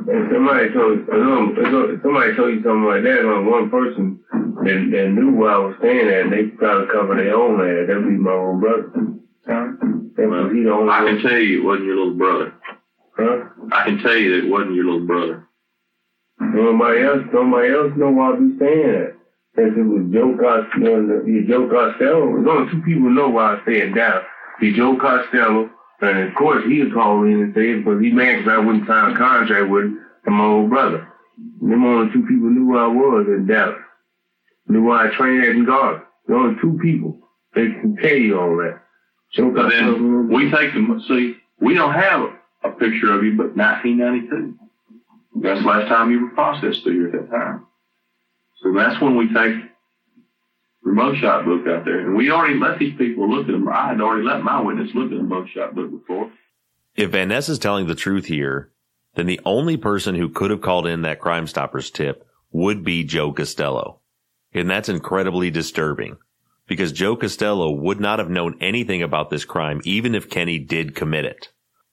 If 0.06 0.32
somebody 0.32 0.69
told 0.69 1.10
um, 1.10 1.58
if 1.58 2.02
somebody 2.06 2.36
told 2.38 2.54
you 2.54 2.62
something 2.62 2.86
like 2.86 3.02
that, 3.02 3.25
on 3.25 3.49
one 3.49 3.69
person 3.69 4.21
that, 4.62 4.80
that 4.93 5.10
knew 5.10 5.34
where 5.34 5.52
I 5.52 5.58
was 5.58 5.75
staying 5.82 6.08
at, 6.08 6.30
and 6.30 6.34
they 6.34 6.54
try 6.62 6.78
to 6.78 6.88
cover 6.93 7.17
their 7.17 7.34
own 7.34 7.58
ass, 7.58 7.89
that'd 7.89 8.06
be 8.06 8.13
my 8.13 8.32
own 8.32 8.60
brother. 8.62 8.93
That 9.49 10.30
was 10.30 10.54
he 10.54 10.63
the 10.63 10.71
only 10.71 10.93
I 10.93 11.04
one. 11.04 11.17
can 11.17 11.23
tell 11.25 11.39
you 11.39 11.62
it 11.62 11.65
wasn't 11.65 11.86
your 11.86 11.97
little 11.97 12.13
brother. 12.13 12.54
Huh? 13.17 13.38
I 13.73 13.84
can 13.86 13.97
tell 13.99 14.15
you 14.15 14.30
that 14.38 14.45
it 14.45 14.52
wasn't 14.52 14.75
your 14.75 14.86
little 14.86 15.08
brother. 15.08 15.47
Nobody 16.39 17.04
else, 17.04 17.25
nobody 17.34 17.73
else 17.73 17.91
know 17.97 18.12
where 18.12 18.25
I 18.25 18.38
was 18.38 18.54
staying 18.58 18.89
at. 19.02 19.17
Since 19.58 19.73
it 19.75 19.88
was 19.89 20.06
Joe 20.13 20.38
Costello, 20.38 21.25
yeah, 21.25 21.41
Joe 21.49 21.65
Costello. 21.67 22.38
There's 22.38 22.47
only 22.47 22.71
two 22.71 22.82
people 22.86 23.10
know 23.10 23.30
where 23.30 23.58
I 23.58 23.63
stay 23.63 23.82
in 23.82 23.95
Dallas. 23.95 24.23
Be 24.62 24.78
Joe 24.78 24.95
Costello, 24.95 25.69
and 26.01 26.29
of 26.29 26.35
course 26.35 26.63
he'd 26.65 26.93
call 26.93 27.23
in 27.23 27.41
and 27.41 27.53
say 27.53 27.71
it 27.71 27.77
because 27.83 28.01
he 28.01 28.12
mad 28.12 28.43
'cause 28.43 28.53
I 28.53 28.57
wouldn't 28.57 28.88
sign 28.88 29.12
a 29.12 29.17
contract 29.17 29.69
with 29.69 29.91
my 30.25 30.43
old 30.45 30.69
brother. 30.69 31.07
And 31.62 31.71
Them 31.71 31.85
only 31.85 32.12
two 32.13 32.25
people 32.25 32.49
knew 32.49 32.67
where 32.67 32.83
I 32.83 32.88
was 32.88 33.27
in 33.27 33.45
Dallas. 33.47 33.81
Knew 34.67 34.83
where 34.83 34.99
I 34.99 35.15
trained 35.15 35.43
at 35.43 35.49
in 35.55 35.65
Garden. 35.65 36.01
The 36.27 36.35
only 36.35 36.62
two 36.62 36.77
people. 36.81 37.17
They 37.55 37.67
can 37.71 37.95
tell 37.97 38.15
you 38.15 38.39
all 38.39 38.55
that. 38.57 38.81
So 39.33 39.51
then 39.51 40.27
we 40.29 40.51
take 40.51 40.73
them, 40.73 40.99
see, 41.07 41.38
we 41.59 41.73
don't 41.73 41.93
have 41.93 42.21
a, 42.63 42.69
a 42.69 42.71
picture 42.71 43.12
of 43.13 43.23
you 43.23 43.35
but 43.35 43.55
1992. 43.55 44.55
That's 45.41 45.62
the 45.62 45.67
last 45.67 45.88
time 45.88 46.12
you 46.12 46.23
were 46.25 46.31
processed 46.31 46.83
through 46.83 47.09
here 47.12 47.21
at 47.21 47.29
that 47.29 47.35
time. 47.35 47.65
So 48.62 48.73
that's 48.73 48.99
when 49.01 49.15
we 49.15 49.31
take 49.33 49.55
remote 50.81 51.17
shot 51.17 51.45
book 51.45 51.67
out 51.67 51.85
there. 51.85 51.99
And 51.99 52.15
we 52.15 52.31
already 52.31 52.59
let 52.59 52.79
these 52.79 52.97
people 52.97 53.29
look 53.29 53.47
at 53.47 53.51
them. 53.51 53.67
I 53.69 53.89
had 53.89 54.01
already 54.01 54.23
let 54.23 54.43
my 54.43 54.61
witness 54.61 54.89
look 54.93 55.05
at 55.05 55.11
the 55.11 55.17
remote 55.17 55.47
shot 55.49 55.75
book 55.75 55.91
before. 55.91 56.31
If 56.95 57.11
Van 57.11 57.29
Ness 57.29 57.49
is 57.49 57.59
telling 57.59 57.87
the 57.87 57.95
truth 57.95 58.25
here, 58.25 58.71
then 59.15 59.25
the 59.25 59.39
only 59.45 59.77
person 59.77 60.15
who 60.15 60.29
could 60.29 60.51
have 60.51 60.61
called 60.61 60.87
in 60.87 61.01
that 61.03 61.19
Crime 61.19 61.47
Stoppers 61.47 61.91
tip 61.91 62.25
would 62.51 62.83
be 62.83 63.03
Joe 63.03 63.31
Costello. 63.31 63.99
And 64.53 64.69
that's 64.69 64.89
incredibly 64.89 65.51
disturbing 65.51 66.17
because 66.67 66.91
Joe 66.91 67.15
Costello 67.15 67.71
would 67.71 67.99
not 67.99 68.19
have 68.19 68.29
known 68.29 68.57
anything 68.61 69.01
about 69.03 69.29
this 69.29 69.45
crime 69.45 69.81
even 69.83 70.15
if 70.15 70.29
Kenny 70.29 70.59
did 70.59 70.95
commit 70.95 71.25
it. 71.25 71.49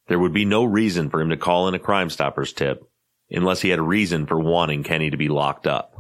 There 0.09 0.19
would 0.19 0.33
be 0.33 0.45
no 0.45 0.65
reason 0.65 1.11
for 1.11 1.21
him 1.21 1.31
to 1.31 1.37
call 1.37 1.67
in 1.67 1.75
a 1.75 1.79
Crime 1.79 2.11
Stoppers 2.11 2.53
tip 2.53 2.89
unless 3.31 3.63
he 3.63 3.71
had 3.71 3.79
a 3.79 3.83
reason 3.83 4.27
for 4.27 4.39
wanting 4.39 4.85
Kenny 4.85 5.11
to 5.11 5.17
be 5.17 5.29
locked 5.29 5.67
up. 5.67 5.96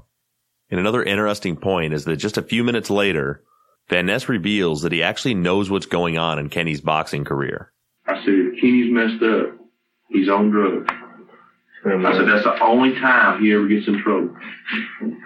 And 0.70 0.80
another 0.80 1.02
interesting 1.02 1.56
point 1.56 1.94
is 1.94 2.04
that 2.04 2.16
just 2.16 2.36
a 2.36 2.42
few 2.42 2.64
minutes 2.64 2.90
later, 2.90 3.42
Van 3.88 4.06
Ness 4.06 4.28
reveals 4.28 4.82
that 4.82 4.92
he 4.92 5.02
actually 5.02 5.34
knows 5.34 5.70
what's 5.70 5.86
going 5.86 6.18
on 6.18 6.38
in 6.38 6.48
Kenny's 6.48 6.80
boxing 6.80 7.24
career. 7.24 7.72
I 8.06 8.14
said, 8.24 8.34
if 8.34 8.60
Kenny's 8.60 8.92
messed 8.92 9.22
up, 9.22 9.56
he's 10.08 10.28
on 10.28 10.50
drugs. 10.50 10.92
I 11.84 12.12
said, 12.16 12.26
that's 12.26 12.44
the 12.44 12.60
only 12.64 12.94
time 12.94 13.40
he 13.40 13.52
ever 13.52 13.68
gets 13.68 13.86
in 13.86 14.02
trouble. 14.02 14.36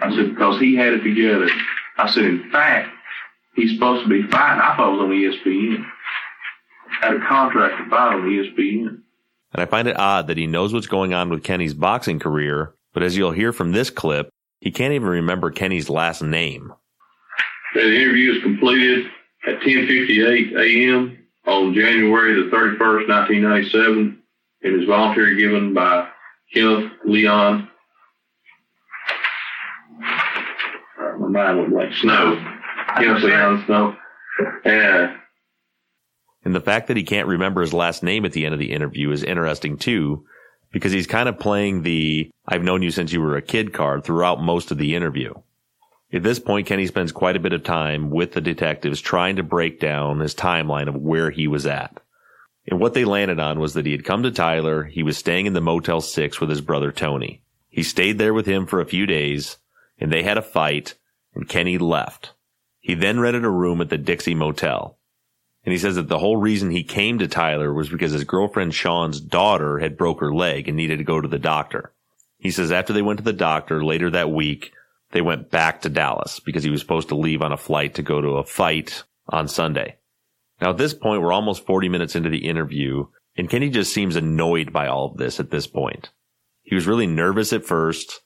I 0.01 0.15
said, 0.15 0.29
because 0.29 0.59
he 0.59 0.75
had 0.75 0.93
it 0.93 1.01
together. 1.01 1.49
I 1.97 2.07
said, 2.07 2.23
in 2.23 2.51
fact, 2.51 2.89
he's 3.55 3.73
supposed 3.73 4.03
to 4.03 4.09
be 4.09 4.21
fighting. 4.29 4.61
I 4.61 4.75
thought 4.77 4.89
it 4.89 4.97
was 4.97 5.01
on 5.01 5.09
ESPN. 5.09 5.85
Had 7.01 7.15
a 7.15 7.27
contract 7.27 7.83
to 7.83 7.89
fight 7.89 8.13
on 8.13 8.29
ESPN. 8.29 9.01
And 9.53 9.61
I 9.61 9.65
find 9.65 9.87
it 9.87 9.97
odd 9.97 10.27
that 10.27 10.37
he 10.37 10.45
knows 10.45 10.71
what's 10.71 10.87
going 10.87 11.15
on 11.15 11.29
with 11.29 11.43
Kenny's 11.43 11.73
boxing 11.73 12.19
career, 12.19 12.75
but 12.93 13.01
as 13.01 13.17
you'll 13.17 13.31
hear 13.31 13.51
from 13.51 13.71
this 13.71 13.89
clip, 13.89 14.29
he 14.61 14.71
can't 14.71 14.93
even 14.93 15.09
remember 15.09 15.51
Kenny's 15.51 15.89
last 15.89 16.21
name. 16.21 16.71
The 17.73 17.81
interview 17.81 18.33
is 18.35 18.43
completed 18.43 19.07
at 19.47 19.59
10:58 19.61 20.53
a.m. 20.59 21.17
on 21.47 21.73
January 21.73 22.35
the 22.35 22.49
31st, 22.55 23.07
1997. 23.09 24.21
It 24.61 24.73
is 24.73 24.87
voluntary 24.87 25.37
given 25.37 25.73
by 25.73 26.07
Kenneth 26.53 26.91
Leon. 27.05 27.67
Uh, 30.99 31.17
My 31.17 31.27
mind 31.27 31.57
went 31.59 31.73
like 31.73 31.93
Snow. 31.93 32.35
Kenneth 32.97 33.23
Leon 33.23 33.63
Snow. 33.65 33.95
And 34.65 35.15
And 36.43 36.55
the 36.55 36.61
fact 36.61 36.87
that 36.87 36.97
he 36.97 37.03
can't 37.03 37.27
remember 37.27 37.61
his 37.61 37.73
last 37.73 38.03
name 38.03 38.25
at 38.25 38.33
the 38.33 38.45
end 38.45 38.53
of 38.53 38.59
the 38.59 38.71
interview 38.71 39.11
is 39.11 39.23
interesting 39.23 39.77
too, 39.77 40.25
because 40.71 40.91
he's 40.91 41.07
kind 41.07 41.29
of 41.29 41.39
playing 41.39 41.83
the 41.83 42.31
I've 42.47 42.63
known 42.63 42.81
you 42.81 42.91
since 42.91 43.11
you 43.11 43.21
were 43.21 43.37
a 43.37 43.41
kid 43.41 43.73
card 43.73 44.03
throughout 44.03 44.41
most 44.41 44.71
of 44.71 44.77
the 44.77 44.95
interview. 44.95 45.33
At 46.13 46.23
this 46.23 46.39
point, 46.39 46.67
Kenny 46.67 46.87
spends 46.87 47.11
quite 47.11 47.37
a 47.37 47.41
bit 47.41 47.53
of 47.53 47.63
time 47.63 48.09
with 48.09 48.33
the 48.33 48.41
detectives 48.41 48.99
trying 48.99 49.37
to 49.37 49.43
break 49.43 49.79
down 49.79 50.19
his 50.19 50.35
timeline 50.35 50.89
of 50.89 50.95
where 50.95 51.31
he 51.31 51.47
was 51.47 51.65
at. 51.65 52.01
And 52.67 52.79
what 52.79 52.93
they 52.93 53.05
landed 53.05 53.39
on 53.39 53.59
was 53.59 53.73
that 53.73 53.85
he 53.85 53.93
had 53.93 54.03
come 54.03 54.23
to 54.23 54.31
Tyler, 54.31 54.83
he 54.83 55.03
was 55.03 55.17
staying 55.17 55.45
in 55.45 55.53
the 55.53 55.61
Motel 55.61 56.01
6 56.01 56.39
with 56.39 56.49
his 56.49 56.61
brother 56.61 56.91
Tony. 56.91 57.41
He 57.69 57.83
stayed 57.83 58.17
there 58.17 58.33
with 58.33 58.45
him 58.45 58.67
for 58.67 58.81
a 58.81 58.85
few 58.85 59.05
days, 59.05 59.57
and 59.97 60.11
they 60.11 60.23
had 60.23 60.37
a 60.37 60.41
fight, 60.41 60.95
and 61.33 61.47
Kenny 61.47 61.77
left. 61.77 62.33
He 62.79 62.93
then 62.93 63.19
rented 63.19 63.45
a 63.45 63.49
room 63.49 63.79
at 63.79 63.89
the 63.89 63.97
Dixie 63.97 64.35
Motel. 64.35 64.97
And 65.63 65.71
he 65.71 65.77
says 65.77 65.95
that 65.95 66.07
the 66.07 66.19
whole 66.19 66.37
reason 66.37 66.71
he 66.71 66.83
came 66.83 67.19
to 67.19 67.27
Tyler 67.27 67.73
was 67.73 67.89
because 67.89 68.11
his 68.11 68.23
girlfriend 68.23 68.73
Sean's 68.73 69.21
daughter 69.21 69.79
had 69.79 69.97
broke 69.97 70.19
her 70.19 70.33
leg 70.33 70.67
and 70.67 70.75
needed 70.75 70.97
to 70.97 71.03
go 71.03 71.21
to 71.21 71.27
the 71.27 71.39
doctor. 71.39 71.93
He 72.37 72.49
says 72.49 72.71
after 72.71 72.93
they 72.93 73.03
went 73.03 73.17
to 73.19 73.23
the 73.23 73.33
doctor 73.33 73.83
later 73.83 74.09
that 74.09 74.31
week, 74.31 74.71
they 75.11 75.21
went 75.21 75.51
back 75.51 75.81
to 75.81 75.89
Dallas 75.89 76.39
because 76.39 76.63
he 76.63 76.71
was 76.71 76.81
supposed 76.81 77.09
to 77.09 77.15
leave 77.15 77.41
on 77.41 77.51
a 77.51 77.57
flight 77.57 77.95
to 77.95 78.01
go 78.01 78.21
to 78.21 78.37
a 78.37 78.43
fight 78.43 79.03
on 79.29 79.47
Sunday. 79.47 79.97
Now 80.59 80.71
at 80.71 80.77
this 80.77 80.93
point, 80.93 81.21
we're 81.21 81.33
almost 81.33 81.65
40 81.65 81.89
minutes 81.89 82.15
into 82.15 82.29
the 82.29 82.47
interview 82.47 83.05
and 83.37 83.49
Kenny 83.49 83.69
just 83.69 83.93
seems 83.93 84.15
annoyed 84.15 84.73
by 84.73 84.87
all 84.87 85.05
of 85.05 85.17
this 85.17 85.39
at 85.39 85.51
this 85.51 85.67
point. 85.67 86.09
He 86.63 86.75
was 86.75 86.87
really 86.87 87.07
nervous 87.07 87.53
at 87.53 87.65
first, 87.65 88.21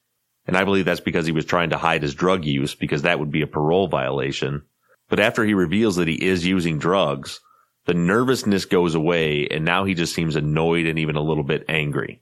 and 0.45 0.57
I 0.57 0.63
believe 0.63 0.85
that's 0.85 0.99
because 0.99 1.25
he 1.25 1.31
was 1.31 1.45
trying 1.45 1.69
to 1.71 1.77
hide 1.77 2.01
his 2.01 2.15
drug 2.15 2.45
use 2.45 2.75
because 2.75 3.03
that 3.03 3.19
would 3.19 3.31
be 3.31 3.41
a 3.41 3.47
parole 3.47 3.87
violation. 3.87 4.63
But 5.09 5.19
after 5.19 5.43
he 5.45 5.53
reveals 5.53 5.95
that 5.97 6.07
he 6.07 6.15
is 6.15 6.45
using 6.45 6.79
drugs, 6.79 7.39
the 7.85 7.93
nervousness 7.93 8.65
goes 8.65 8.95
away 8.95 9.47
and 9.49 9.63
now 9.63 9.85
he 9.85 9.93
just 9.93 10.15
seems 10.15 10.35
annoyed 10.35 10.87
and 10.87 10.97
even 10.97 11.15
a 11.15 11.21
little 11.21 11.43
bit 11.43 11.65
angry. 11.69 12.21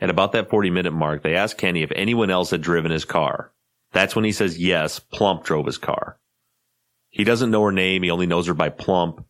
At 0.00 0.10
about 0.10 0.32
that 0.32 0.48
40 0.48 0.70
minute 0.70 0.92
mark, 0.92 1.22
they 1.22 1.34
ask 1.34 1.56
Kenny 1.56 1.82
if 1.82 1.92
anyone 1.94 2.30
else 2.30 2.50
had 2.50 2.62
driven 2.62 2.90
his 2.90 3.04
car. 3.04 3.52
That's 3.92 4.14
when 4.14 4.24
he 4.24 4.32
says 4.32 4.58
yes, 4.58 4.98
Plump 5.00 5.44
drove 5.44 5.66
his 5.66 5.78
car. 5.78 6.18
He 7.08 7.24
doesn't 7.24 7.50
know 7.50 7.64
her 7.64 7.72
name. 7.72 8.04
He 8.04 8.10
only 8.10 8.26
knows 8.26 8.46
her 8.46 8.54
by 8.54 8.68
Plump. 8.68 9.24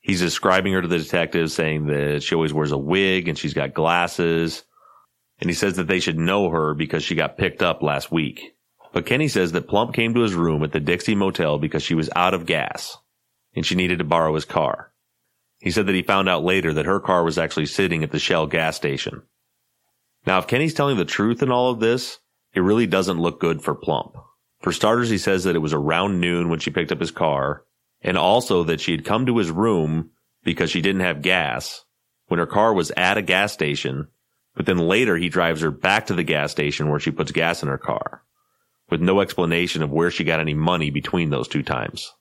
He's 0.00 0.20
describing 0.20 0.72
her 0.72 0.80
to 0.80 0.88
the 0.88 0.98
detective 0.98 1.50
saying 1.50 1.86
that 1.86 2.22
she 2.22 2.36
always 2.36 2.54
wears 2.54 2.70
a 2.70 2.78
wig 2.78 3.26
and 3.26 3.36
she's 3.36 3.54
got 3.54 3.74
glasses. 3.74 4.62
And 5.40 5.50
he 5.50 5.54
says 5.54 5.76
that 5.76 5.88
they 5.88 5.98
should 5.98 6.16
know 6.18 6.48
her 6.48 6.74
because 6.74 7.02
she 7.02 7.16
got 7.16 7.36
picked 7.36 7.62
up 7.62 7.82
last 7.82 8.12
week. 8.12 8.55
But 8.96 9.04
Kenny 9.04 9.28
says 9.28 9.52
that 9.52 9.68
Plump 9.68 9.92
came 9.92 10.14
to 10.14 10.22
his 10.22 10.32
room 10.32 10.62
at 10.62 10.72
the 10.72 10.80
Dixie 10.80 11.14
Motel 11.14 11.58
because 11.58 11.82
she 11.82 11.94
was 11.94 12.08
out 12.16 12.32
of 12.32 12.46
gas 12.46 12.96
and 13.54 13.66
she 13.66 13.74
needed 13.74 13.98
to 13.98 14.04
borrow 14.04 14.34
his 14.34 14.46
car. 14.46 14.90
He 15.58 15.70
said 15.70 15.86
that 15.86 15.94
he 15.94 16.00
found 16.00 16.30
out 16.30 16.44
later 16.44 16.72
that 16.72 16.86
her 16.86 16.98
car 16.98 17.22
was 17.22 17.36
actually 17.36 17.66
sitting 17.66 18.02
at 18.02 18.10
the 18.10 18.18
Shell 18.18 18.46
gas 18.46 18.74
station. 18.74 19.20
Now, 20.26 20.38
if 20.38 20.46
Kenny's 20.46 20.72
telling 20.72 20.96
the 20.96 21.04
truth 21.04 21.42
in 21.42 21.50
all 21.50 21.70
of 21.70 21.78
this, 21.78 22.20
it 22.54 22.60
really 22.60 22.86
doesn't 22.86 23.20
look 23.20 23.38
good 23.38 23.60
for 23.60 23.74
Plump. 23.74 24.16
For 24.60 24.72
starters, 24.72 25.10
he 25.10 25.18
says 25.18 25.44
that 25.44 25.56
it 25.56 25.58
was 25.58 25.74
around 25.74 26.18
noon 26.18 26.48
when 26.48 26.60
she 26.60 26.70
picked 26.70 26.90
up 26.90 27.00
his 27.00 27.10
car, 27.10 27.64
and 28.00 28.16
also 28.16 28.64
that 28.64 28.80
she 28.80 28.92
had 28.92 29.04
come 29.04 29.26
to 29.26 29.36
his 29.36 29.50
room 29.50 30.12
because 30.42 30.70
she 30.70 30.80
didn't 30.80 31.02
have 31.02 31.20
gas 31.20 31.84
when 32.28 32.38
her 32.38 32.46
car 32.46 32.72
was 32.72 32.92
at 32.96 33.18
a 33.18 33.22
gas 33.22 33.52
station, 33.52 34.08
but 34.54 34.64
then 34.64 34.78
later 34.78 35.18
he 35.18 35.28
drives 35.28 35.60
her 35.60 35.70
back 35.70 36.06
to 36.06 36.14
the 36.14 36.24
gas 36.24 36.50
station 36.50 36.88
where 36.88 36.98
she 36.98 37.10
puts 37.10 37.30
gas 37.30 37.62
in 37.62 37.68
her 37.68 37.76
car, 37.76 38.22
with 38.90 39.00
no 39.00 39.20
explanation 39.20 39.82
of 39.82 39.90
where 39.90 40.10
she 40.10 40.24
got 40.24 40.40
any 40.40 40.54
money 40.54 40.90
between 40.90 41.30
those 41.30 41.48
two 41.48 41.62
times. 41.62 42.12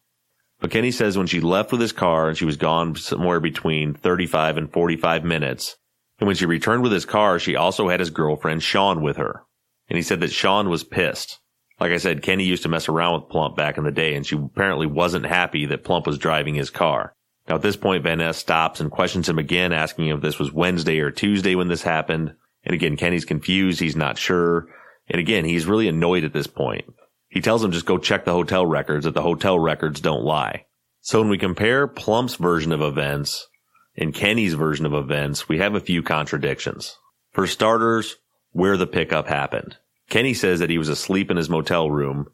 But 0.60 0.71
Kenny 0.71 0.91
says 0.91 1.17
when 1.17 1.28
she 1.28 1.41
left 1.41 1.71
with 1.71 1.82
his 1.82 1.91
car 1.91 2.30
and 2.30 2.38
she 2.38 2.45
was 2.45 2.58
gone 2.58 2.95
somewhere 2.95 3.39
between 3.39 3.93
35 3.93 4.58
and 4.58 4.71
45 4.71 5.23
minutes, 5.23 5.75
and 6.19 6.28
when 6.28 6.36
she 6.36 6.45
returned 6.45 6.82
with 6.82 6.91
his 6.91 7.06
car, 7.06 7.39
she 7.39 7.56
also 7.56 7.89
had 7.89 7.99
his 7.99 8.10
girlfriend 8.10 8.63
Sean 8.63 9.01
with 9.01 9.17
her. 9.17 9.43
And 9.89 9.97
he 9.97 10.04
said 10.04 10.21
that 10.21 10.32
Sean 10.32 10.69
was 10.69 10.84
pissed. 10.84 11.39
Like 11.80 11.91
I 11.91 11.97
said, 11.97 12.23
Kenny 12.23 12.45
used 12.45 12.63
to 12.63 12.69
mess 12.69 12.88
around 12.88 13.19
with 13.19 13.30
Plump 13.30 13.58
back 13.58 13.78
in 13.78 13.84
the 13.84 13.91
day, 13.91 14.15
and 14.15 14.25
she 14.25 14.38
apparently 14.38 14.88
wasn't 14.88 15.25
happy 15.25 15.65
that 15.65 15.84
Plump 15.84 16.08
was 16.08 16.17
driving 16.17 16.56
his 16.56 16.69
car. 16.69 17.13
Now 17.47 17.56
at 17.56 17.62
this 17.62 17.75
point, 17.75 18.04
Van 18.04 18.19
Ness 18.19 18.38
stops 18.38 18.80
and 18.80 18.89
questions 18.89 19.28
him 19.28 19.38
again, 19.38 19.73
asking 19.73 20.08
if 20.08 20.21
this 20.21 20.39
was 20.39 20.54
Wednesday 20.54 20.99
or 20.99 21.12
Tuesday 21.12 21.54
when 21.54 21.67
this 21.67 21.84
happened. 21.84 22.34
And 22.63 22.73
again, 22.73 22.97
Kenny's 22.97 23.25
confused. 23.25 23.80
He's 23.80 23.95
not 23.95 24.17
sure. 24.17 24.67
And 25.07 25.19
again, 25.19 25.45
he's 25.45 25.65
really 25.65 25.87
annoyed 25.87 26.23
at 26.23 26.33
this 26.33 26.47
point. 26.47 26.85
He 27.29 27.41
tells 27.41 27.63
him 27.63 27.71
just 27.71 27.85
go 27.85 27.97
check 27.97 28.25
the 28.25 28.31
hotel 28.31 28.65
records, 28.65 29.05
that 29.05 29.13
the 29.13 29.21
hotel 29.21 29.59
records 29.59 30.01
don't 30.01 30.23
lie. 30.23 30.65
So 31.01 31.19
when 31.19 31.29
we 31.29 31.37
compare 31.37 31.87
Plump's 31.87 32.35
version 32.35 32.71
of 32.71 32.81
events 32.81 33.47
and 33.95 34.13
Kenny's 34.13 34.53
version 34.53 34.85
of 34.85 34.93
events, 34.93 35.47
we 35.47 35.59
have 35.59 35.75
a 35.75 35.79
few 35.79 36.01
contradictions. 36.01 36.97
For 37.31 37.45
starters, 37.45 38.15
where 38.51 38.77
the 38.77 38.87
pickup 38.87 39.27
happened. 39.27 39.77
Kenny 40.09 40.33
says 40.33 40.59
that 40.59 40.69
he 40.69 40.77
was 40.77 40.89
asleep 40.89 41.29
in 41.29 41.37
his 41.37 41.49
motel 41.49 41.91
room 41.91 42.27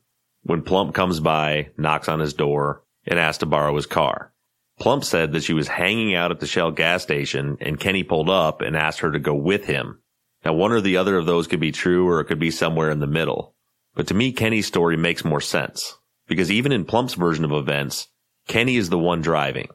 when 0.44 0.62
Plump 0.62 0.94
comes 0.94 1.20
by, 1.20 1.70
knocks 1.78 2.08
on 2.08 2.20
his 2.20 2.34
door, 2.34 2.84
and 3.06 3.18
asks 3.18 3.40
to 3.40 3.46
borrow 3.46 3.76
his 3.76 3.86
car. 3.86 4.32
Plump 4.80 5.04
said 5.04 5.32
that 5.34 5.44
she 5.44 5.54
was 5.54 5.68
hanging 5.68 6.16
out 6.16 6.32
at 6.32 6.40
the 6.40 6.48
Shell 6.48 6.72
gas 6.72 7.04
station 7.04 7.58
and 7.62 7.80
Kenny 7.80 8.04
pulled 8.04 8.30
up 8.30 8.62
and 8.62 8.76
asked 8.76 9.00
her 9.00 9.12
to 9.12 9.20
go 9.20 9.36
with 9.36 9.66
him. 9.66 10.01
Now 10.44 10.54
one 10.54 10.72
or 10.72 10.82
the 10.82 10.98
other 10.98 11.18
of 11.18 11.26
those 11.26 11.48
could 11.48 11.60
be 11.60 11.72
true 11.72 12.08
or 12.08 12.20
it 12.20 12.26
could 12.26 12.40
be 12.40 12.52
somewhere 12.52 12.90
in 12.90 13.00
the 13.00 13.08
middle. 13.08 13.56
But 13.96 14.08
to 14.08 14.14
me, 14.14 14.32
Kenny's 14.32 14.68
story 14.68 14.98
makes 14.98 15.26
more 15.26 15.42
sense 15.42 15.98
because 16.28 16.52
even 16.52 16.72
in 16.72 16.86
Plump's 16.86 17.14
version 17.14 17.46
of 17.46 17.52
events, 17.52 18.08
Kenny 18.48 18.78
is 18.78 18.90
the 18.90 18.98
one 18.98 19.22
driving. 19.22 19.70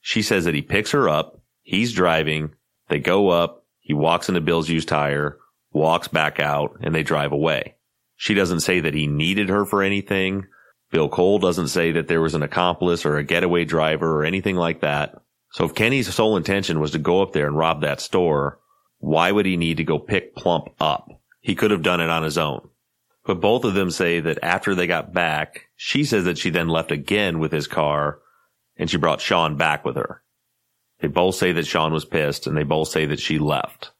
She 0.00 0.22
says 0.22 0.44
that 0.44 0.54
he 0.54 0.62
picks 0.62 0.90
her 0.92 1.08
up, 1.08 1.40
he's 1.62 1.92
driving, 1.92 2.52
they 2.88 2.98
go 2.98 3.28
up, 3.28 3.64
he 3.80 3.94
walks 3.94 4.28
into 4.28 4.40
Bill's 4.40 4.68
used 4.68 4.88
tire, 4.88 5.38
walks 5.72 6.08
back 6.08 6.40
out, 6.40 6.76
and 6.80 6.94
they 6.94 7.02
drive 7.02 7.32
away. 7.32 7.76
She 8.16 8.34
doesn't 8.34 8.60
say 8.60 8.80
that 8.80 8.94
he 8.94 9.06
needed 9.06 9.48
her 9.48 9.64
for 9.64 9.82
anything. 9.82 10.46
Bill 10.90 11.08
Cole 11.08 11.38
doesn't 11.38 11.68
say 11.68 11.92
that 11.92 12.08
there 12.08 12.20
was 12.20 12.34
an 12.34 12.42
accomplice 12.42 13.04
or 13.04 13.16
a 13.16 13.24
getaway 13.24 13.64
driver 13.64 14.16
or 14.16 14.24
anything 14.24 14.56
like 14.56 14.80
that. 14.80 15.20
So 15.52 15.64
if 15.64 15.74
Kenny's 15.74 16.12
sole 16.12 16.36
intention 16.36 16.80
was 16.80 16.92
to 16.92 16.98
go 16.98 17.22
up 17.22 17.32
there 17.32 17.46
and 17.46 17.56
rob 17.56 17.80
that 17.82 18.00
store, 18.00 18.58
why 19.06 19.30
would 19.30 19.46
he 19.46 19.56
need 19.56 19.76
to 19.76 19.84
go 19.84 20.00
pick 20.00 20.34
Plump 20.34 20.70
up? 20.80 21.08
He 21.40 21.54
could 21.54 21.70
have 21.70 21.84
done 21.84 22.00
it 22.00 22.10
on 22.10 22.24
his 22.24 22.36
own. 22.36 22.70
But 23.24 23.40
both 23.40 23.62
of 23.62 23.74
them 23.74 23.92
say 23.92 24.18
that 24.18 24.40
after 24.42 24.74
they 24.74 24.88
got 24.88 25.12
back, 25.12 25.68
she 25.76 26.02
says 26.04 26.24
that 26.24 26.38
she 26.38 26.50
then 26.50 26.66
left 26.66 26.90
again 26.90 27.38
with 27.38 27.52
his 27.52 27.68
car 27.68 28.18
and 28.76 28.90
she 28.90 28.96
brought 28.96 29.20
Sean 29.20 29.56
back 29.56 29.84
with 29.84 29.94
her. 29.94 30.24
They 30.98 31.06
both 31.06 31.36
say 31.36 31.52
that 31.52 31.68
Sean 31.68 31.92
was 31.92 32.04
pissed 32.04 32.48
and 32.48 32.56
they 32.56 32.64
both 32.64 32.88
say 32.88 33.06
that 33.06 33.20
she 33.20 33.38
left. 33.38 33.92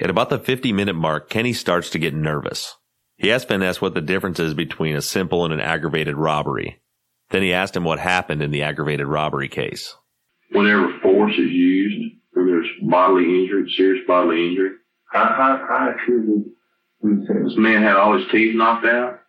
At 0.00 0.08
about 0.08 0.30
the 0.30 0.38
50 0.38 0.72
minute 0.72 0.96
mark, 0.96 1.28
Kenny 1.28 1.52
starts 1.52 1.90
to 1.90 1.98
get 1.98 2.14
nervous. 2.14 2.76
He 3.18 3.30
asks 3.30 3.46
Van 3.46 3.60
Ness 3.60 3.82
what 3.82 3.92
the 3.92 4.00
difference 4.00 4.40
is 4.40 4.54
between 4.54 4.96
a 4.96 5.02
simple 5.02 5.44
and 5.44 5.52
an 5.52 5.60
aggravated 5.60 6.16
robbery. 6.16 6.80
Then 7.28 7.42
he 7.42 7.52
asked 7.52 7.76
him 7.76 7.84
what 7.84 7.98
happened 7.98 8.42
in 8.42 8.52
the 8.52 8.62
aggravated 8.62 9.06
robbery 9.06 9.48
case. 9.48 9.94
Whenever 10.50 10.98
force 11.00 11.34
is 11.34 11.50
used, 11.50 12.14
bodily 12.82 13.42
injury, 13.42 13.70
serious 13.76 14.06
bodily 14.06 14.48
injury, 14.48 14.70
I, 15.12 15.18
I, 15.18 15.76
I 15.78 15.90
actually 15.90 16.44
this 17.02 17.56
man 17.56 17.82
had 17.82 17.96
all 17.96 18.18
his 18.18 18.26
teeth 18.30 18.56
knocked 18.56 18.86
out, 18.86 19.20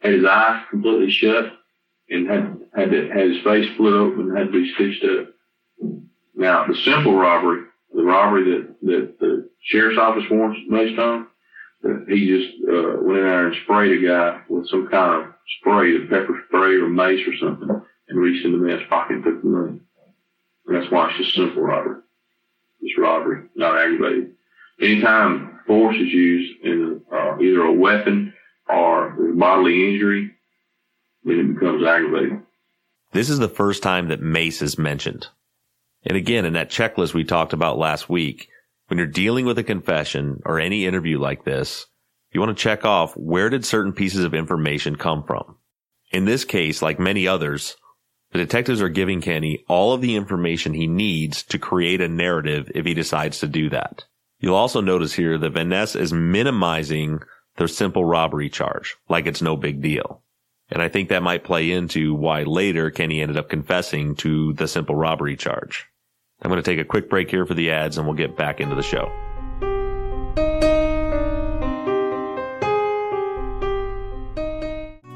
had 0.00 0.14
his 0.14 0.24
eyes 0.24 0.64
completely 0.70 1.10
shut, 1.10 1.52
and 2.08 2.28
had 2.28 2.56
had, 2.74 2.90
to, 2.90 3.08
had 3.08 3.30
his 3.30 3.42
face 3.42 3.70
split 3.74 3.92
open 3.92 4.28
and 4.28 4.38
had 4.38 4.46
to 4.46 4.52
be 4.52 4.72
stitched 4.74 5.04
up. 5.04 5.28
Now, 6.34 6.66
the 6.66 6.74
simple 6.74 7.14
robbery, 7.14 7.64
the 7.94 8.02
robbery 8.02 8.44
that, 8.50 8.76
that 8.82 9.18
the 9.18 9.50
sheriff's 9.62 9.98
office 9.98 10.24
wants 10.30 10.60
based 10.70 10.98
on, 10.98 11.26
that 11.82 12.06
he 12.08 12.26
just 12.26 12.54
uh, 12.68 13.02
went 13.02 13.18
in 13.18 13.24
there 13.24 13.46
and 13.48 13.56
sprayed 13.62 14.02
a 14.02 14.06
guy 14.06 14.40
with 14.48 14.68
some 14.68 14.88
kind 14.88 15.22
of 15.22 15.34
spray, 15.58 15.96
a 15.96 16.00
pepper 16.00 16.40
spray 16.48 16.76
or 16.76 16.88
mace 16.88 17.26
or 17.26 17.36
something, 17.36 17.68
and 18.08 18.18
reached 18.18 18.44
in 18.44 18.52
the 18.52 18.58
man's 18.58 18.88
pocket 18.88 19.16
and 19.16 19.24
took 19.24 19.42
the 19.42 19.48
money. 19.48 19.80
And 20.66 20.76
that's 20.76 20.90
why 20.90 21.08
it's 21.08 21.18
just 21.18 21.34
simple 21.34 21.62
robbery. 21.62 22.00
It's 22.82 22.98
robbery, 22.98 23.44
not 23.54 23.78
aggravated. 23.78 24.32
Anytime 24.80 25.60
force 25.66 25.96
is 25.96 26.08
used 26.08 26.64
in 26.64 27.02
uh, 27.12 27.38
either 27.38 27.62
a 27.62 27.72
weapon 27.72 28.32
or 28.68 29.16
bodily 29.34 29.92
injury, 29.92 30.30
then 31.24 31.38
it 31.38 31.54
becomes 31.54 31.84
aggravated. 31.84 32.40
This 33.12 33.28
is 33.28 33.38
the 33.38 33.48
first 33.48 33.82
time 33.82 34.08
that 34.08 34.22
mace 34.22 34.62
is 34.62 34.78
mentioned. 34.78 35.26
And 36.04 36.16
again, 36.16 36.44
in 36.44 36.54
that 36.54 36.70
checklist 36.70 37.12
we 37.12 37.24
talked 37.24 37.52
about 37.52 37.78
last 37.78 38.08
week, 38.08 38.48
when 38.86 38.98
you're 38.98 39.06
dealing 39.06 39.44
with 39.44 39.58
a 39.58 39.64
confession 39.64 40.40
or 40.44 40.58
any 40.58 40.86
interview 40.86 41.18
like 41.18 41.44
this, 41.44 41.86
you 42.32 42.40
want 42.40 42.56
to 42.56 42.62
check 42.62 42.84
off 42.84 43.12
where 43.16 43.50
did 43.50 43.64
certain 43.64 43.92
pieces 43.92 44.24
of 44.24 44.34
information 44.34 44.96
come 44.96 45.24
from. 45.24 45.56
In 46.12 46.24
this 46.24 46.44
case, 46.44 46.80
like 46.80 46.98
many 46.98 47.26
others, 47.26 47.76
the 48.32 48.38
detectives 48.38 48.80
are 48.80 48.88
giving 48.88 49.20
Kenny 49.20 49.64
all 49.68 49.92
of 49.92 50.00
the 50.00 50.14
information 50.14 50.72
he 50.72 50.86
needs 50.86 51.42
to 51.44 51.58
create 51.58 52.00
a 52.00 52.08
narrative 52.08 52.70
if 52.74 52.86
he 52.86 52.94
decides 52.94 53.40
to 53.40 53.48
do 53.48 53.68
that. 53.70 54.04
You'll 54.38 54.54
also 54.54 54.80
notice 54.80 55.12
here 55.12 55.36
that 55.36 55.52
Van 55.52 55.68
Ness 55.68 55.96
is 55.96 56.12
minimizing 56.12 57.20
the 57.56 57.66
simple 57.66 58.04
robbery 58.04 58.48
charge, 58.48 58.96
like 59.08 59.26
it's 59.26 59.42
no 59.42 59.56
big 59.56 59.82
deal. 59.82 60.22
And 60.70 60.80
I 60.80 60.88
think 60.88 61.08
that 61.08 61.24
might 61.24 61.42
play 61.42 61.72
into 61.72 62.14
why 62.14 62.44
later 62.44 62.90
Kenny 62.90 63.20
ended 63.20 63.36
up 63.36 63.48
confessing 63.48 64.14
to 64.16 64.52
the 64.52 64.68
simple 64.68 64.94
robbery 64.94 65.36
charge. 65.36 65.86
I'm 66.40 66.50
going 66.50 66.62
to 66.62 66.70
take 66.70 66.78
a 66.78 66.88
quick 66.88 67.10
break 67.10 67.30
here 67.30 67.44
for 67.44 67.54
the 67.54 67.72
ads 67.72 67.98
and 67.98 68.06
we'll 68.06 68.16
get 68.16 68.36
back 68.36 68.60
into 68.60 68.76
the 68.76 68.82
show. 68.82 69.10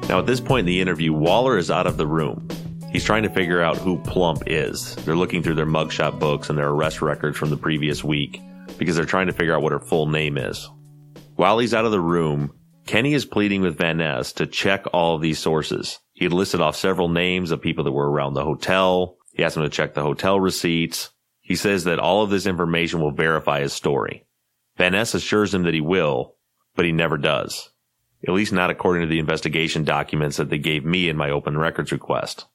Now, 0.09 0.19
at 0.19 0.27
this 0.27 0.41
point 0.41 0.61
in 0.61 0.67
the 0.67 0.81
interview, 0.81 1.13
Waller 1.13 1.57
is 1.57 1.71
out 1.71 1.87
of 1.87 1.97
the 1.97 2.07
room. 2.07 2.47
He's 2.95 3.03
trying 3.03 3.25
to 3.25 3.29
figure 3.29 3.61
out 3.61 3.77
who 3.77 3.99
Plump 3.99 4.45
is. 4.47 4.95
They're 4.95 5.17
looking 5.17 5.43
through 5.43 5.57
their 5.57 5.67
mugshot 5.67 6.21
books 6.21 6.49
and 6.49 6.57
their 6.57 6.69
arrest 6.69 7.03
records 7.03 7.37
from 7.37 7.51
the 7.51 7.57
previous 7.57 8.05
week 8.05 8.41
because 8.79 8.95
they're 8.95 9.05
trying 9.05 9.27
to 9.27 9.33
figure 9.33 9.53
out 9.53 9.63
what 9.63 9.73
her 9.73 9.81
full 9.81 10.07
name 10.07 10.39
is. 10.39 10.71
While 11.35 11.59
he's 11.59 11.75
out 11.75 11.87
of 11.87 11.91
the 11.91 11.99
room, 11.99 12.55
Kenny 12.87 13.13
is 13.13 13.25
pleading 13.25 13.63
with 13.63 13.79
Van 13.79 13.97
Ness 13.97 14.35
to 14.35 14.47
check 14.47 14.85
all 14.93 15.17
of 15.17 15.23
these 15.23 15.41
sources. 15.41 15.99
He 16.13 16.25
had 16.25 16.33
listed 16.33 16.61
off 16.61 16.77
several 16.77 17.09
names 17.09 17.51
of 17.51 17.61
people 17.61 17.83
that 17.83 17.91
were 17.91 18.09
around 18.09 18.35
the 18.35 18.45
hotel. 18.45 19.17
He 19.33 19.43
asked 19.43 19.57
him 19.57 19.65
to 19.65 19.69
check 19.69 19.95
the 19.95 20.03
hotel 20.03 20.39
receipts. 20.39 21.11
He 21.41 21.57
says 21.57 21.83
that 21.85 21.99
all 21.99 22.23
of 22.23 22.31
this 22.31 22.47
information 22.47 23.01
will 23.01 23.11
verify 23.11 23.59
his 23.59 23.73
story. 23.73 24.25
Van 24.77 24.93
Ness 24.93 25.15
assures 25.15 25.53
him 25.53 25.65
that 25.65 25.75
he 25.75 25.81
will, 25.81 26.37
but 26.77 26.85
he 26.85 26.93
never 26.93 27.19
does. 27.19 27.71
At 28.29 28.35
least 28.35 28.53
not 28.53 28.71
according 28.71 29.03
to 29.03 29.09
the 29.09 29.19
investigation 29.19 29.83
documents 29.83 30.37
that 30.37 30.49
they 30.49 30.59
gave 30.59 30.85
me 30.85 31.09
in 31.09 31.17
my 31.17 31.31
open 31.31 31.59
records 31.59 31.91
request. 31.91 32.47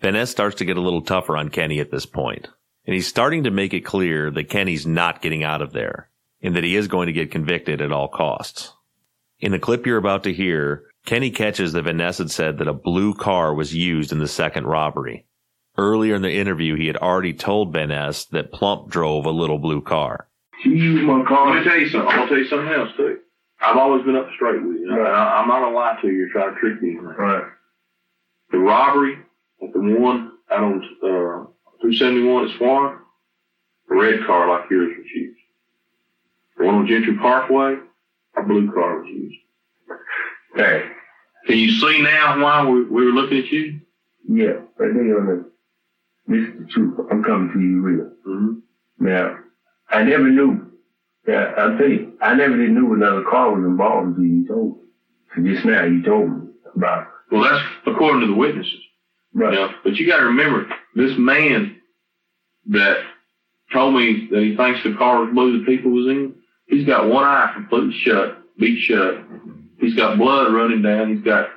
Van 0.00 0.12
Ness 0.12 0.30
starts 0.30 0.56
to 0.56 0.64
get 0.64 0.76
a 0.76 0.80
little 0.82 1.02
tougher 1.02 1.36
on 1.36 1.48
Kenny 1.48 1.80
at 1.80 1.90
this 1.90 2.06
point, 2.06 2.48
and 2.86 2.94
he's 2.94 3.06
starting 3.06 3.44
to 3.44 3.50
make 3.50 3.74
it 3.74 3.80
clear 3.84 4.30
that 4.30 4.48
Kenny's 4.48 4.86
not 4.86 5.22
getting 5.22 5.42
out 5.42 5.62
of 5.62 5.72
there, 5.72 6.08
and 6.40 6.54
that 6.54 6.64
he 6.64 6.76
is 6.76 6.86
going 6.86 7.06
to 7.06 7.12
get 7.12 7.32
convicted 7.32 7.80
at 7.80 7.92
all 7.92 8.08
costs. 8.08 8.72
In 9.40 9.52
the 9.52 9.58
clip 9.58 9.86
you're 9.86 9.98
about 9.98 10.24
to 10.24 10.32
hear, 10.32 10.84
Kenny 11.04 11.30
catches 11.30 11.72
that 11.72 11.82
Van 11.82 11.96
Ness 11.96 12.18
had 12.18 12.30
said 12.30 12.58
that 12.58 12.68
a 12.68 12.72
blue 12.72 13.14
car 13.14 13.54
was 13.54 13.74
used 13.74 14.12
in 14.12 14.18
the 14.18 14.28
second 14.28 14.66
robbery. 14.66 15.26
Earlier 15.76 16.16
in 16.16 16.22
the 16.22 16.32
interview, 16.32 16.76
he 16.76 16.86
had 16.86 16.96
already 16.96 17.32
told 17.32 17.72
Van 17.72 17.88
Ness 17.88 18.24
that 18.26 18.52
Plump 18.52 18.90
drove 18.90 19.26
a 19.26 19.30
little 19.30 19.58
blue 19.58 19.80
car. 19.80 20.28
She 20.62 20.70
used 20.70 21.04
my 21.04 21.18
Let 21.18 21.54
me 21.54 21.64
tell 21.64 21.78
you 21.78 21.88
something. 21.88 22.08
I'm 22.08 22.16
gonna 22.16 22.28
tell 22.28 22.38
you 22.38 22.48
something 22.48 22.72
else 22.72 22.90
too. 22.96 23.18
I've 23.60 23.76
always 23.76 24.04
been 24.04 24.16
up 24.16 24.28
straight 24.34 24.62
with 24.62 24.76
you. 24.80 24.90
Right. 24.90 25.10
I, 25.10 25.40
I'm 25.40 25.48
not 25.48 25.60
gonna 25.60 25.76
lie 25.76 25.98
to 26.02 26.08
you 26.08 26.26
or 26.26 26.28
try 26.30 26.52
to 26.52 26.60
trick 26.60 26.82
you. 26.82 27.00
Right. 27.00 27.44
The 28.50 28.58
robbery 28.58 29.18
at 29.62 29.72
the 29.72 29.80
one 29.80 30.32
out 30.50 30.62
on 30.62 30.80
uh, 31.02 31.46
271 31.82 32.48
at 32.50 32.56
Swan, 32.58 32.98
a 33.90 33.94
red 33.94 34.24
car 34.26 34.48
like 34.48 34.70
yours 34.70 34.94
was 34.96 35.06
used. 35.14 35.38
The 36.58 36.64
one 36.66 36.74
on 36.76 36.86
Gentry 36.86 37.16
Parkway, 37.16 37.76
a 38.36 38.42
blue 38.42 38.70
car 38.72 39.00
was 39.00 39.08
used. 39.08 39.36
Hey. 40.56 40.90
Can 41.46 41.56
you 41.56 41.70
see 41.70 42.02
now 42.02 42.42
why 42.42 42.68
we, 42.68 42.84
we 42.84 43.04
were 43.06 43.12
looking 43.12 43.38
at 43.38 43.46
you? 43.46 43.80
Yeah, 44.28 44.60
but 44.76 44.88
they 44.92 45.00
on 45.00 45.26
the, 45.26 45.50
this 46.26 46.46
is 46.46 46.58
the 46.58 46.66
truth. 46.66 46.98
I'm 47.10 47.24
coming 47.24 47.50
to 47.52 47.60
you 47.60 47.80
real. 47.80 48.12
Mm-hmm. 48.26 49.06
Now, 49.06 49.38
I 49.88 50.02
never 50.02 50.28
knew. 50.28 50.70
Yeah, 51.26 51.54
I'll 51.56 51.78
tell 51.78 51.88
you, 51.88 52.12
I 52.20 52.34
never 52.34 52.56
did 52.56 52.70
knew 52.70 52.92
another 52.94 53.22
car 53.22 53.54
was 53.54 53.64
involved 53.64 54.08
until 54.08 54.24
you 54.24 54.46
told 54.46 54.76
me. 54.76 54.82
So 55.34 55.42
just 55.42 55.64
now 55.64 55.84
you 55.84 56.02
told 56.02 56.30
me 56.30 56.48
about 56.74 57.06
Well, 57.30 57.42
that's 57.42 57.64
according 57.86 58.20
to 58.22 58.26
the 58.28 58.34
witnesses. 58.34 58.80
Right. 59.38 59.52
You 59.52 59.58
know, 59.60 59.70
but 59.84 59.96
you 59.96 60.06
got 60.06 60.18
to 60.18 60.26
remember, 60.26 60.68
this 60.94 61.12
man 61.18 61.80
that 62.70 62.98
told 63.72 63.94
me 63.94 64.28
that 64.30 64.42
he 64.42 64.56
thinks 64.56 64.82
the 64.82 64.94
car 64.96 65.24
was 65.24 65.32
blue 65.32 65.60
the 65.60 65.66
people 65.66 65.92
was 65.92 66.06
in, 66.06 66.34
he's 66.66 66.86
got 66.86 67.08
one 67.08 67.24
eye 67.24 67.52
completely 67.54 67.94
shut, 68.02 68.38
beat 68.58 68.80
shut. 68.82 69.22
He's 69.78 69.94
got 69.94 70.18
blood 70.18 70.52
running 70.52 70.82
down. 70.82 71.14
He's 71.14 71.24
got, 71.24 71.48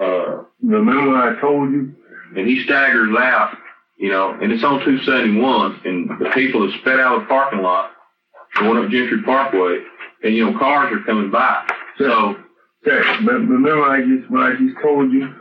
uh, 0.00 0.44
Remember 0.62 1.10
when 1.10 1.20
I 1.20 1.40
told 1.40 1.70
you? 1.70 1.94
and 2.34 2.46
he 2.46 2.62
staggers 2.64 3.14
out, 3.18 3.56
you 3.98 4.10
know, 4.10 4.30
and 4.40 4.52
it's 4.52 4.64
on 4.64 4.80
271, 4.84 5.80
and 5.84 6.10
the 6.20 6.30
people 6.34 6.68
have 6.68 6.80
sped 6.80 6.98
out 7.00 7.16
of 7.16 7.20
the 7.22 7.26
parking 7.28 7.62
lot, 7.62 7.92
going 8.58 8.82
up 8.82 8.90
Gentry 8.90 9.22
Parkway, 9.22 9.78
and 10.22 10.34
you 10.34 10.44
know, 10.50 10.58
cars 10.58 10.92
are 10.92 11.04
coming 11.04 11.30
by. 11.30 11.66
So, 11.98 12.36
but 12.84 12.92
remember 12.92 13.82
I 13.82 14.00
just 14.00 14.30
when 14.30 14.42
I 14.42 14.52
just 14.52 14.76
told 14.82 15.12
you 15.12 15.32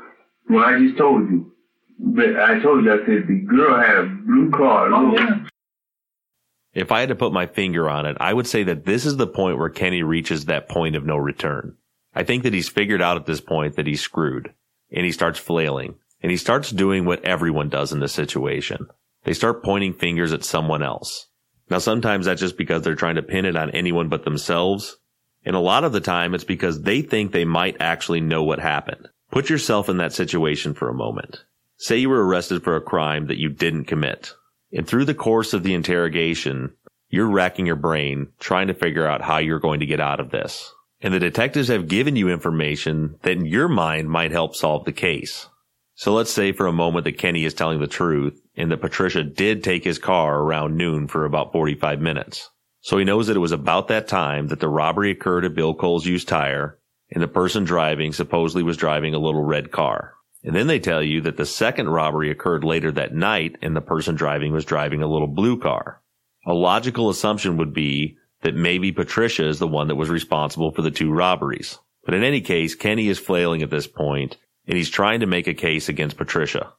when 0.47 0.63
I 0.63 0.79
just 0.79 0.97
told 0.97 1.29
you. 1.29 1.51
But 1.97 2.39
I 2.39 2.59
told 2.59 2.83
you 2.83 2.93
I 2.93 3.05
said 3.05 3.27
the 3.27 3.45
girl 3.47 3.79
had 3.79 3.97
a 3.97 4.05
blue 4.05 4.51
car. 4.51 4.93
oh 4.93 5.13
yeah. 5.13 5.45
If 6.73 6.91
I 6.91 6.99
had 6.99 7.09
to 7.09 7.15
put 7.15 7.31
my 7.31 7.45
finger 7.45 7.89
on 7.89 8.05
it, 8.05 8.17
I 8.19 8.33
would 8.33 8.47
say 8.47 8.63
that 8.63 8.83
this 8.83 9.05
is 9.05 9.15
the 9.15 9.27
point 9.27 9.57
where 9.57 9.69
Kenny 9.69 10.03
reaches 10.03 10.45
that 10.45 10.67
point 10.67 10.97
of 10.97 11.05
no 11.05 11.15
return. 11.15 11.77
I 12.13 12.23
think 12.23 12.43
that 12.43 12.53
he's 12.53 12.67
figured 12.67 13.01
out 13.01 13.15
at 13.17 13.25
this 13.25 13.39
point 13.39 13.75
that 13.75 13.87
he's 13.87 14.01
screwed 14.01 14.53
and 14.91 15.05
he 15.05 15.11
starts 15.11 15.39
flailing 15.39 15.95
and 16.21 16.31
he 16.31 16.37
starts 16.37 16.71
doing 16.71 17.05
what 17.05 17.23
everyone 17.23 17.69
does 17.69 17.93
in 17.93 18.01
this 18.01 18.13
situation. 18.13 18.87
They 19.23 19.33
start 19.33 19.63
pointing 19.63 19.93
fingers 19.93 20.33
at 20.33 20.43
someone 20.43 20.83
else. 20.83 21.27
Now 21.69 21.77
sometimes 21.77 22.25
that's 22.25 22.41
just 22.41 22.57
because 22.57 22.83
they're 22.83 22.95
trying 22.95 23.15
to 23.15 23.23
pin 23.23 23.45
it 23.45 23.55
on 23.55 23.71
anyone 23.71 24.09
but 24.09 24.25
themselves. 24.25 24.97
And 25.45 25.55
a 25.55 25.59
lot 25.59 25.83
of 25.83 25.93
the 25.93 26.01
time 26.01 26.33
it's 26.35 26.43
because 26.43 26.81
they 26.81 27.01
think 27.01 27.31
they 27.31 27.45
might 27.45 27.77
actually 27.79 28.21
know 28.21 28.43
what 28.43 28.59
happened. 28.59 29.07
Put 29.31 29.49
yourself 29.49 29.87
in 29.87 29.97
that 29.97 30.13
situation 30.13 30.73
for 30.73 30.89
a 30.89 30.93
moment. 30.93 31.43
Say 31.77 31.97
you 31.97 32.09
were 32.09 32.25
arrested 32.25 32.63
for 32.63 32.75
a 32.75 32.81
crime 32.81 33.27
that 33.27 33.39
you 33.39 33.49
didn't 33.49 33.85
commit. 33.85 34.33
And 34.71 34.87
through 34.87 35.05
the 35.05 35.13
course 35.13 35.53
of 35.53 35.63
the 35.63 35.73
interrogation, 35.73 36.73
you're 37.09 37.29
racking 37.29 37.65
your 37.65 37.75
brain 37.75 38.29
trying 38.39 38.67
to 38.67 38.73
figure 38.73 39.05
out 39.05 39.21
how 39.21 39.37
you're 39.37 39.59
going 39.59 39.81
to 39.81 39.85
get 39.85 39.99
out 39.99 40.19
of 40.19 40.31
this. 40.31 40.73
And 41.01 41.13
the 41.13 41.19
detectives 41.19 41.67
have 41.67 41.87
given 41.87 42.15
you 42.15 42.29
information 42.29 43.19
that 43.21 43.33
in 43.33 43.45
your 43.45 43.67
mind 43.67 44.09
might 44.09 44.31
help 44.31 44.55
solve 44.55 44.85
the 44.85 44.91
case. 44.91 45.47
So 45.95 46.13
let's 46.13 46.31
say 46.31 46.51
for 46.51 46.67
a 46.67 46.73
moment 46.73 47.05
that 47.05 47.17
Kenny 47.17 47.45
is 47.45 47.53
telling 47.53 47.79
the 47.79 47.87
truth 47.87 48.41
and 48.55 48.71
that 48.71 48.81
Patricia 48.81 49.23
did 49.23 49.63
take 49.63 49.83
his 49.83 49.99
car 49.99 50.39
around 50.39 50.75
noon 50.75 51.07
for 51.07 51.25
about 51.25 51.51
45 51.51 52.01
minutes. 52.01 52.49
So 52.81 52.97
he 52.97 53.05
knows 53.05 53.27
that 53.27 53.37
it 53.37 53.39
was 53.39 53.51
about 53.51 53.87
that 53.89 54.07
time 54.07 54.47
that 54.47 54.59
the 54.59 54.69
robbery 54.69 55.11
occurred 55.11 55.45
at 55.45 55.55
Bill 55.55 55.73
Cole's 55.73 56.05
used 56.05 56.27
tire 56.27 56.79
and 57.11 57.21
the 57.21 57.27
person 57.27 57.63
driving 57.63 58.11
supposedly 58.11 58.63
was 58.63 58.77
driving 58.77 59.13
a 59.13 59.19
little 59.19 59.43
red 59.43 59.71
car. 59.71 60.14
And 60.45 60.55
then 60.55 60.67
they 60.67 60.79
tell 60.79 61.01
you 61.01 61.21
that 61.21 61.37
the 61.37 61.45
second 61.45 61.89
robbery 61.89 62.29
occurred 62.29 62.63
later 62.63 62.91
that 62.91 63.15
night 63.15 63.57
and 63.63 63.75
the 63.75 63.81
person 63.81 64.13
driving 64.13 64.53
was 64.53 64.63
driving 64.63 65.01
a 65.01 65.07
little 65.07 65.27
blue 65.27 65.59
car. 65.59 66.01
A 66.45 66.53
logical 66.53 67.09
assumption 67.09 67.57
would 67.57 67.73
be 67.73 68.17
that 68.43 68.53
maybe 68.53 68.91
Patricia 68.91 69.47
is 69.47 69.57
the 69.57 69.67
one 69.67 69.87
that 69.87 69.95
was 69.95 70.09
responsible 70.09 70.71
for 70.71 70.83
the 70.83 70.91
two 70.91 71.11
robberies. 71.11 71.79
But 72.05 72.13
in 72.13 72.23
any 72.23 72.41
case, 72.41 72.75
Kenny 72.75 73.07
is 73.07 73.17
flailing 73.17 73.63
at 73.63 73.71
this 73.71 73.87
point 73.87 74.37
and 74.67 74.77
he's 74.77 74.89
trying 74.89 75.21
to 75.21 75.25
make 75.25 75.47
a 75.47 75.55
case 75.55 75.89
against 75.89 76.17
Patricia. 76.17 76.73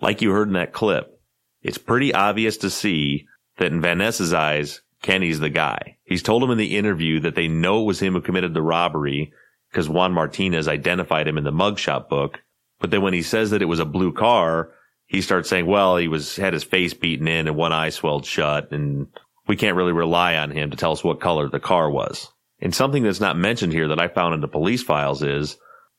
Like 0.00 0.20
you 0.20 0.32
heard 0.32 0.48
in 0.48 0.54
that 0.54 0.72
clip, 0.72 1.20
it's 1.62 1.78
pretty 1.78 2.12
obvious 2.12 2.56
to 2.58 2.70
see 2.70 3.28
that 3.58 3.70
in 3.70 3.80
Van 3.80 3.98
Ness's 3.98 4.32
eyes, 4.32 4.80
Kenny's 5.00 5.38
the 5.38 5.50
guy. 5.50 5.98
He's 6.04 6.22
told 6.22 6.42
him 6.42 6.50
in 6.50 6.58
the 6.58 6.76
interview 6.76 7.20
that 7.20 7.36
they 7.36 7.46
know 7.46 7.82
it 7.82 7.86
was 7.86 8.00
him 8.00 8.14
who 8.14 8.20
committed 8.20 8.52
the 8.52 8.62
robbery 8.62 9.32
because 9.70 9.88
Juan 9.88 10.12
Martinez 10.12 10.66
identified 10.66 11.28
him 11.28 11.38
in 11.38 11.44
the 11.44 11.52
mugshot 11.52 12.08
book. 12.08 12.40
But 12.82 12.90
then 12.90 13.00
when 13.00 13.14
he 13.14 13.22
says 13.22 13.50
that 13.50 13.62
it 13.62 13.66
was 13.66 13.78
a 13.78 13.86
blue 13.86 14.12
car, 14.12 14.72
he 15.06 15.22
starts 15.22 15.48
saying, 15.48 15.66
well, 15.66 15.96
he 15.96 16.08
was, 16.08 16.36
had 16.36 16.52
his 16.52 16.64
face 16.64 16.92
beaten 16.92 17.28
in 17.28 17.46
and 17.46 17.56
one 17.56 17.72
eye 17.72 17.90
swelled 17.90 18.26
shut 18.26 18.72
and 18.72 19.06
we 19.46 19.56
can't 19.56 19.76
really 19.76 19.92
rely 19.92 20.36
on 20.36 20.50
him 20.50 20.70
to 20.70 20.76
tell 20.76 20.92
us 20.92 21.04
what 21.04 21.20
color 21.20 21.48
the 21.48 21.60
car 21.60 21.90
was. 21.90 22.28
And 22.60 22.74
something 22.74 23.02
that's 23.02 23.20
not 23.20 23.36
mentioned 23.36 23.72
here 23.72 23.88
that 23.88 24.00
I 24.00 24.08
found 24.08 24.34
in 24.34 24.40
the 24.40 24.48
police 24.48 24.82
files 24.82 25.22
is 25.22 25.56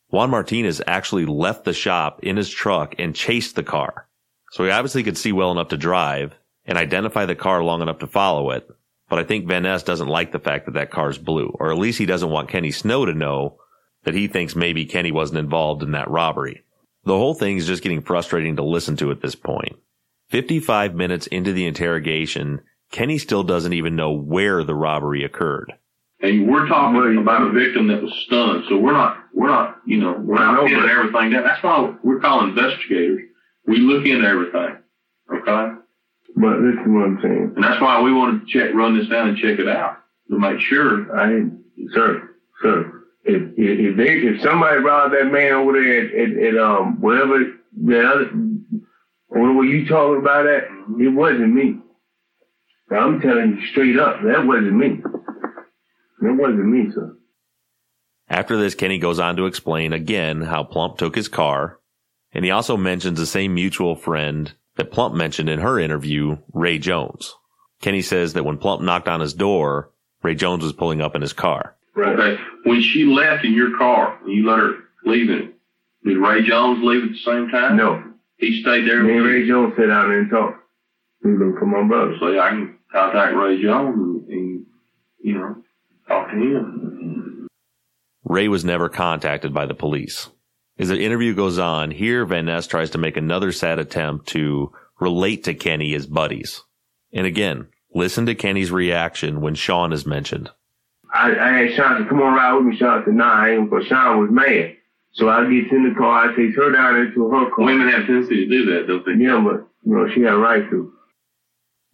Juan 0.09 0.29
Martinez 0.29 0.81
actually 0.85 1.25
left 1.25 1.63
the 1.63 1.73
shop 1.73 2.19
in 2.21 2.37
his 2.37 2.49
truck 2.49 2.95
and 2.99 3.15
chased 3.15 3.55
the 3.55 3.63
car. 3.63 4.07
So 4.51 4.63
he 4.63 4.69
obviously 4.69 5.03
could 5.03 5.17
see 5.17 5.31
well 5.31 5.51
enough 5.51 5.69
to 5.69 5.77
drive 5.77 6.35
and 6.65 6.77
identify 6.77 7.25
the 7.25 7.35
car 7.35 7.63
long 7.63 7.81
enough 7.81 7.99
to 7.99 8.07
follow 8.07 8.51
it. 8.51 8.67
But 9.09 9.19
I 9.19 9.23
think 9.23 9.47
Van 9.47 9.63
Ness 9.63 9.83
doesn't 9.83 10.07
like 10.07 10.31
the 10.31 10.39
fact 10.39 10.65
that 10.65 10.73
that 10.75 10.91
car's 10.91 11.17
blue, 11.17 11.55
or 11.59 11.71
at 11.71 11.77
least 11.77 11.97
he 11.97 12.05
doesn't 12.05 12.29
want 12.29 12.49
Kenny 12.49 12.71
Snow 12.71 13.05
to 13.05 13.13
know 13.13 13.57
that 14.03 14.13
he 14.13 14.27
thinks 14.27 14.55
maybe 14.55 14.85
Kenny 14.85 15.11
wasn't 15.11 15.39
involved 15.39 15.83
in 15.83 15.91
that 15.91 16.09
robbery. 16.09 16.63
The 17.05 17.17
whole 17.17 17.33
thing 17.33 17.57
is 17.57 17.67
just 17.67 17.83
getting 17.83 18.01
frustrating 18.01 18.55
to 18.55 18.63
listen 18.63 18.95
to 18.97 19.11
at 19.11 19.21
this 19.21 19.35
point. 19.35 19.77
55 20.29 20.95
minutes 20.95 21.27
into 21.27 21.53
the 21.53 21.65
interrogation, 21.65 22.61
Kenny 22.91 23.17
still 23.17 23.43
doesn't 23.43 23.73
even 23.73 23.95
know 23.95 24.11
where 24.11 24.63
the 24.63 24.75
robbery 24.75 25.23
occurred. 25.23 25.73
And 26.21 26.49
we're 26.49 26.67
talking 26.67 27.17
about 27.17 27.41
a 27.41 27.51
victim 27.51 27.87
that 27.87 28.01
was 28.01 28.13
stunned. 28.25 28.63
So 28.69 28.77
we're 28.77 28.93
not, 28.93 29.17
we're 29.33 29.49
not, 29.49 29.79
you 29.85 29.97
know, 29.97 30.13
we're 30.17 30.35
not 30.35 30.53
know, 30.53 30.67
pinning 30.67 30.89
everything. 30.89 31.31
That's 31.31 31.61
why 31.61 31.93
we're 32.01 32.19
calling 32.19 32.51
investigators. 32.51 33.21
We 33.67 33.79
look 33.79 34.05
into 34.05 34.25
everything. 34.25 34.77
Okay? 35.33 35.75
But 36.35 36.59
listen 36.59 36.83
to 36.85 36.93
what 36.93 37.05
I'm 37.05 37.19
saying. 37.21 37.53
And 37.55 37.63
that's 37.63 37.81
why 37.81 38.01
we 38.01 38.13
want 38.13 38.47
to 38.47 38.53
check, 38.53 38.73
run 38.73 38.97
this 38.97 39.09
down 39.09 39.29
and 39.29 39.37
check 39.37 39.59
it 39.59 39.67
out 39.67 39.97
to 40.29 40.39
make 40.39 40.61
sure. 40.61 41.15
I 41.15 41.27
didn't, 41.27 41.63
sir, 41.93 42.29
sir. 42.61 43.02
If 43.23 43.41
if, 43.57 43.79
if 43.79 43.97
they 43.97 44.27
if 44.27 44.41
somebody 44.41 44.79
robbed 44.79 45.13
that 45.13 45.31
man 45.31 45.53
over 45.53 45.73
there 45.73 46.05
at, 46.05 46.13
at, 46.13 46.55
at 46.55 46.61
um 46.61 46.99
whatever 46.99 47.39
the 47.81 48.07
other 48.07 48.25
whatever 49.27 49.63
you 49.63 49.87
talking 49.87 50.21
about 50.21 50.43
that, 50.43 50.63
it 50.99 51.09
wasn't 51.09 51.53
me. 51.53 51.79
I'm 52.91 53.21
telling 53.21 53.57
you 53.57 53.67
straight 53.67 53.97
up, 53.97 54.21
that 54.23 54.45
wasn't 54.45 54.75
me. 54.75 55.01
That 56.21 56.33
wasn't 56.33 56.67
me, 56.67 56.91
sir. 56.93 57.17
After 58.29 58.57
this, 58.57 58.75
Kenny 58.75 58.99
goes 58.99 59.19
on 59.19 59.35
to 59.37 59.45
explain 59.45 59.93
again 59.93 60.41
how 60.41 60.63
Plump 60.63 60.97
took 60.97 61.15
his 61.15 61.27
car, 61.27 61.79
and 62.31 62.45
he 62.45 62.51
also 62.51 62.77
mentions 62.77 63.19
the 63.19 63.25
same 63.25 63.53
mutual 63.53 63.95
friend 63.95 64.53
that 64.75 64.91
Plump 64.91 65.15
mentioned 65.15 65.49
in 65.49 65.59
her 65.59 65.79
interview, 65.79 66.37
Ray 66.53 66.77
Jones. 66.77 67.35
Kenny 67.81 68.01
says 68.01 68.33
that 68.33 68.45
when 68.45 68.57
Plump 68.57 68.81
knocked 68.81 69.07
on 69.07 69.19
his 69.19 69.33
door, 69.33 69.91
Ray 70.21 70.35
Jones 70.35 70.63
was 70.63 70.73
pulling 70.73 71.01
up 71.01 71.15
in 71.15 71.21
his 71.21 71.33
car. 71.33 71.75
Okay. 71.97 72.41
When 72.63 72.81
she 72.81 73.05
left 73.05 73.45
in 73.45 73.53
your 73.53 73.77
car, 73.77 74.19
and 74.23 74.31
you 74.31 74.47
let 74.47 74.59
her 74.59 74.73
leave 75.05 75.29
in 75.29 75.37
it, 75.37 75.53
did 76.03 76.17
Ray 76.17 76.43
Jones 76.47 76.83
leave 76.83 77.03
at 77.03 77.09
the 77.11 77.17
same 77.19 77.49
time? 77.49 77.77
No. 77.77 78.03
He 78.37 78.61
stayed 78.61 78.87
there. 78.87 79.03
Me 79.03 79.17
and 79.17 79.25
Ray 79.25 79.39
you? 79.39 79.47
Jones 79.47 79.73
sat 79.77 79.87
down 79.87 80.11
and 80.11 80.29
talked. 80.29 80.59
We 81.23 81.31
looking 81.31 81.55
for 81.57 81.65
my 81.65 81.87
brother. 81.87 82.15
So 82.19 82.39
I 82.39 82.49
can 82.49 82.77
contact 82.91 83.35
Ray 83.35 83.61
Jones 83.61 83.95
and, 83.95 84.29
and 84.29 84.65
you 85.21 85.33
know, 85.35 85.55
talk 86.07 86.29
to 86.29 86.35
him. 86.35 87.47
Ray 88.25 88.47
was 88.47 88.65
never 88.65 88.89
contacted 88.89 89.53
by 89.53 89.65
the 89.65 89.73
police. 89.73 90.29
As 90.77 90.89
the 90.89 90.99
interview 90.99 91.35
goes 91.35 91.59
on, 91.59 91.91
here 91.91 92.25
Van 92.25 92.45
Ness 92.45 92.67
tries 92.67 92.89
to 92.91 92.97
make 92.97 93.15
another 93.15 93.51
sad 93.51 93.79
attempt 93.79 94.27
to 94.29 94.71
relate 94.99 95.43
to 95.43 95.53
Kenny 95.53 95.93
as 95.93 96.07
buddies. 96.07 96.63
And 97.13 97.27
again, 97.27 97.67
listen 97.93 98.25
to 98.25 98.35
Kenny's 98.35 98.71
reaction 98.71 99.41
when 99.41 99.55
Sean 99.55 99.93
is 99.93 100.05
mentioned. 100.05 100.49
I, 101.23 101.31
I 101.31 101.63
asked 101.63 101.75
Sean 101.75 102.01
to 102.01 102.09
come 102.09 102.21
on 102.21 102.33
ride 102.33 102.53
with 102.55 102.65
me. 102.65 102.77
Sean 102.77 103.03
said, 103.05 103.13
nah, 103.13 103.45
I 103.45 103.51
ain't, 103.51 103.69
but 103.69 103.83
Sean 103.85 104.19
was 104.19 104.29
mad. 104.31 104.75
So 105.13 105.29
I 105.29 105.43
get 105.43 105.71
in 105.71 105.87
the 105.89 105.95
car, 105.95 106.29
I 106.29 106.35
take 106.35 106.55
her 106.55 106.71
down 106.71 106.97
into 106.97 107.29
her 107.29 107.49
car. 107.49 107.65
Women 107.65 107.87
have 107.89 108.03
a 108.03 108.05
tendency 108.07 108.45
to 108.45 108.49
do 108.49 108.65
that, 108.73 108.87
don't 108.87 109.05
they? 109.05 109.23
Yeah, 109.23 109.41
but, 109.43 109.67
you 109.85 109.95
know, 109.95 110.09
she 110.13 110.21
had 110.21 110.33
a 110.33 110.37
right 110.37 110.69
to. 110.69 110.91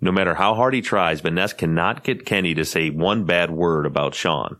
No 0.02 0.12
matter 0.12 0.36
how 0.36 0.56
hard 0.56 0.74
he 0.74 0.82
tries, 0.82 1.20
Van 1.20 1.36
Ness 1.36 1.52
cannot 1.52 2.04
get 2.04 2.26
Kenny 2.26 2.54
to 2.56 2.64
say 2.64 2.90
one 2.90 3.26
bad 3.26 3.52
word 3.52 3.86
about 3.86 4.16
Sean. 4.16 4.58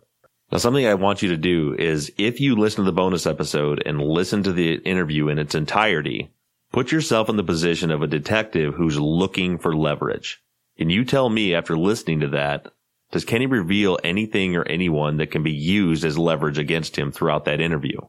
Now, 0.52 0.58
something 0.58 0.86
I 0.86 0.96
want 0.96 1.22
you 1.22 1.30
to 1.30 1.38
do 1.38 1.76
is 1.80 2.12
if 2.18 2.42
you 2.42 2.56
listen 2.56 2.84
to 2.84 2.92
the 2.92 2.96
bonus 2.96 3.26
episode 3.26 3.82
and 3.86 4.02
listen 4.02 4.44
to 4.44 4.52
the 4.52 4.76
interview 4.76 5.30
in 5.30 5.40
its 5.40 5.56
entirety, 5.56 6.32
put 6.72 6.92
yourself 6.92 7.30
in 7.30 7.38
the 7.38 7.44
position 7.44 7.92
of 7.92 8.02
a 8.02 8.08
detective 8.08 8.74
who's 8.74 9.00
looking 9.00 9.58
for 9.58 9.76
leverage. 9.76 10.44
And 10.78 10.92
you 10.92 11.06
tell 11.06 11.30
me 11.30 11.56
after 11.56 11.78
listening 11.78 12.20
to 12.22 12.30
that, 12.30 12.68
does 13.12 13.26
Kenny 13.26 13.48
reveal 13.48 13.98
anything 14.04 14.56
or 14.56 14.64
anyone 14.64 15.18
that 15.18 15.32
can 15.32 15.42
be 15.42 15.52
used 15.52 16.06
as 16.06 16.18
leverage 16.18 16.58
against 16.58 16.96
him 16.98 17.12
throughout 17.12 17.46
that 17.46 17.60
interview? 17.62 18.00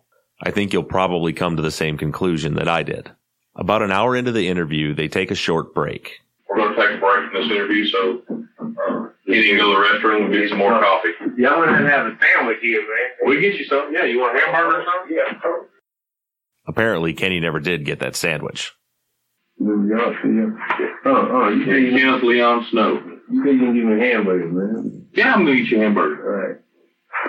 I 0.43 0.51
think 0.51 0.73
you'll 0.73 0.83
probably 0.85 1.33
come 1.33 1.57
to 1.57 1.63
the 1.63 1.71
same 1.71 1.97
conclusion 1.97 2.55
that 2.55 2.69
I 2.69 2.83
did. 2.83 3.11
About 3.55 3.83
an 3.83 3.93
hour 3.93 4.17
into 4.17 4.33
the 4.33 4.49
interview, 4.49 4.95
they 4.95 5.09
take 5.09 5.31
a 5.31 5.35
short 5.35 5.75
break. 5.75 6.21
We're 6.49 6.57
going 6.57 6.75
to 6.75 6.81
take 6.81 6.97
a 6.97 7.01
break 7.01 7.31
from 7.31 7.43
this 7.43 7.51
interview, 7.51 7.87
so 7.87 8.23
uh, 8.31 9.09
you 9.27 9.43
can 9.43 9.59
go 9.59 9.73
to 9.73 9.79
the 9.79 10.09
restroom 10.09 10.25
and 10.25 10.33
get 10.33 10.49
some 10.49 10.59
more 10.59 10.79
coffee. 10.79 11.11
Y'all 11.37 11.59
want 11.59 11.71
to 11.71 11.89
have 11.89 12.07
a 12.07 12.19
sandwich 12.21 12.59
here, 12.63 12.81
man? 12.81 13.29
We 13.29 13.41
get 13.41 13.55
you 13.55 13.65
something. 13.65 13.95
Yeah, 13.95 14.05
you 14.05 14.19
want 14.19 14.37
a 14.37 14.41
hamburger 14.41 14.81
or 14.81 14.85
something? 14.85 15.17
Yeah. 15.17 15.51
Apparently, 16.67 17.13
Kenny 17.15 17.41
never 17.41 17.61
did 17.61 17.85
get 17.85 18.01
that 18.01 18.17
sandwich. 18.17 18.73
Y'all 19.59 20.15
see? 20.23 20.29
Oh, 21.05 21.29
oh, 21.33 21.49
you 21.51 21.65
say 21.67 21.81
you, 21.81 21.91
Kenneth 21.99 22.23
Leon 22.23 22.67
Snow. 22.71 23.20
You 23.31 23.45
say 23.45 23.53
you 23.53 23.59
can 23.59 23.75
give 23.75 23.85
me 23.85 23.95
a 23.95 24.13
hamburger, 24.13 24.47
man. 24.49 25.07
Yeah, 25.15 25.33
I'm 25.35 25.45
going 25.45 25.57
to 25.59 25.63
eat 25.63 25.71
your 25.71 25.83
hamburger. 25.83 26.33
All 26.33 26.49
right. 26.49 26.57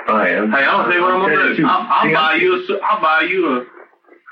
All 0.10 0.18
right. 0.18 0.38
I'm, 0.38 0.52
Hey, 0.52 0.64
I'll 0.66 0.84
tell 0.86 0.94
you 0.94 1.02
what 1.02 1.14
I'm 1.14 1.20
going 1.22 1.48
to 1.50 1.56
do. 1.56 1.66
I'll, 1.68 1.88
I'll 2.08 2.14
buy 2.14 2.36
you 2.36 2.56
a, 2.56 2.64
s- 2.64 2.82
I'll 2.84 3.02
buy 3.02 3.22
you 3.24 3.58
a 3.58 3.66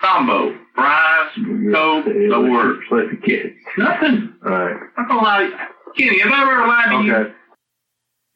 combo. 0.02 0.58
Fries, 0.76 1.32
Coke, 1.74 2.06
the 2.06 2.48
works. 2.52 2.86
What's 2.90 3.10
the 3.12 3.18
kids? 3.18 3.54
Nothing. 3.78 4.34
All 4.46 4.52
right. 4.52 4.78
I'm 4.98 5.08
going 5.08 5.20
to 5.20 5.26
lie. 5.26 5.68
Kenny, 5.98 6.20
have 6.20 6.32
I 6.32 6.42
ever 6.42 6.68
lied 6.68 6.90
to 6.90 7.06
you? 7.06 7.16
Okay. 7.16 7.34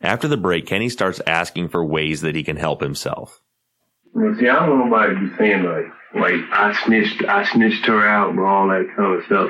After 0.02 0.28
the 0.28 0.36
break, 0.38 0.66
Kenny 0.66 0.90
starts 0.90 1.22
asking 1.26 1.70
for 1.70 1.86
ways 1.86 2.22
that 2.22 2.36
he 2.36 2.44
can 2.44 2.58
help 2.58 2.82
himself. 2.82 3.40
Well, 4.14 4.36
see, 4.38 4.50
I 4.50 4.66
don't 4.66 4.80
want 4.80 4.92
nobody 4.92 5.16
to 5.16 5.20
be 5.32 5.38
saying 5.38 5.64
like, 5.64 5.86
like 6.14 6.34
I 6.52 6.74
snitched, 6.86 7.24
I 7.24 7.46
snitched 7.46 7.86
her 7.86 8.06
out 8.06 8.32
and 8.32 8.40
all 8.42 8.68
that 8.68 8.86
kind 8.98 9.16
of 9.18 9.26
stuff. 9.26 9.50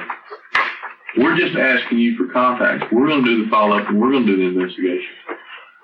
We're 1.17 1.37
just 1.37 1.55
asking 1.55 1.99
you 1.99 2.15
for 2.17 2.31
contacts. 2.33 2.87
We're 2.91 3.07
going 3.07 3.23
to 3.23 3.29
do 3.29 3.43
the 3.45 3.49
follow 3.51 3.77
up 3.77 3.87
and 3.89 3.99
we're 4.01 4.11
going 4.11 4.25
to 4.25 4.35
do 4.35 4.37
the 4.37 4.59
investigation. 4.59 5.13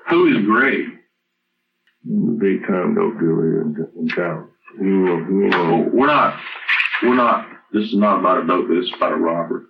Who 0.10 0.28
is 0.38 0.46
Greg? 0.46 0.86
Big 2.40 2.66
time 2.66 2.96
dope 2.96 3.20
dealer 3.20 3.62
in, 3.62 4.08
town. 4.16 4.50
You 4.80 4.86
know, 4.86 5.18
you 5.18 5.50
know, 5.50 5.90
we're 5.94 6.08
not. 6.08 6.40
We're 7.04 7.16
not. 7.16 7.48
This 7.74 7.84
is 7.86 7.96
not 7.96 8.20
about 8.20 8.44
a 8.44 8.48
dope. 8.48 8.68
This 8.70 8.86
is 8.86 8.94
about 8.96 9.14
a 9.14 9.18
robbery. 9.18 9.66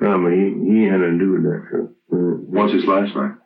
I 0.00 0.16
mean, 0.16 0.66
he, 0.66 0.72
he 0.78 0.84
had 0.84 1.00
nothing 1.00 1.18
to 1.18 1.24
do 1.24 1.32
with 1.32 1.42
that. 1.44 1.62
So, 1.70 1.78
uh, 2.12 2.16
What's 2.50 2.72
his 2.72 2.84
last 2.86 3.14
name? 3.14 3.38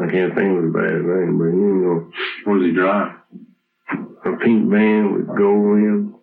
I 0.00 0.06
can't 0.10 0.34
think 0.36 0.56
of 0.58 0.64
his 0.64 0.74
last 0.74 0.92
name, 0.92 1.38
but 1.38 1.44
you 1.46 1.74
know, 1.82 2.10
What 2.44 2.58
does 2.58 2.66
he 2.66 2.72
drive? 2.72 3.14
a 4.24 4.36
pink 4.36 4.70
van 4.70 5.14
with 5.14 5.26
gold 5.26 5.64
rims, 5.64 6.14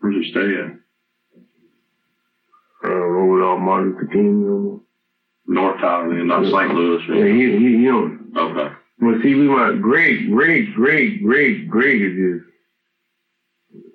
Where's 0.00 0.16
he 0.24 0.30
stay 0.30 0.40
at? 0.40 0.72
Uh, 2.86 2.94
rolled 2.94 3.42
off 3.42 3.60
Martin 3.60 3.92
Luther 3.92 4.06
King. 4.12 4.80
North 5.48 5.80
then, 5.80 6.26
not 6.26 6.44
St. 6.44 6.74
Louis. 6.74 7.08
know, 7.08 7.14
yeah, 7.14 7.32
he, 7.32 7.58
he, 7.58 7.82
you 7.82 8.32
Okay. 8.36 8.74
Well, 9.00 9.20
see, 9.22 9.34
we 9.34 9.48
want 9.48 9.80
Greg, 9.80 10.30
Greg, 10.30 10.74
Greg, 10.74 11.22
Greg, 11.22 11.70
Greg 11.70 12.02
is 12.02 12.16
just, 12.16 12.44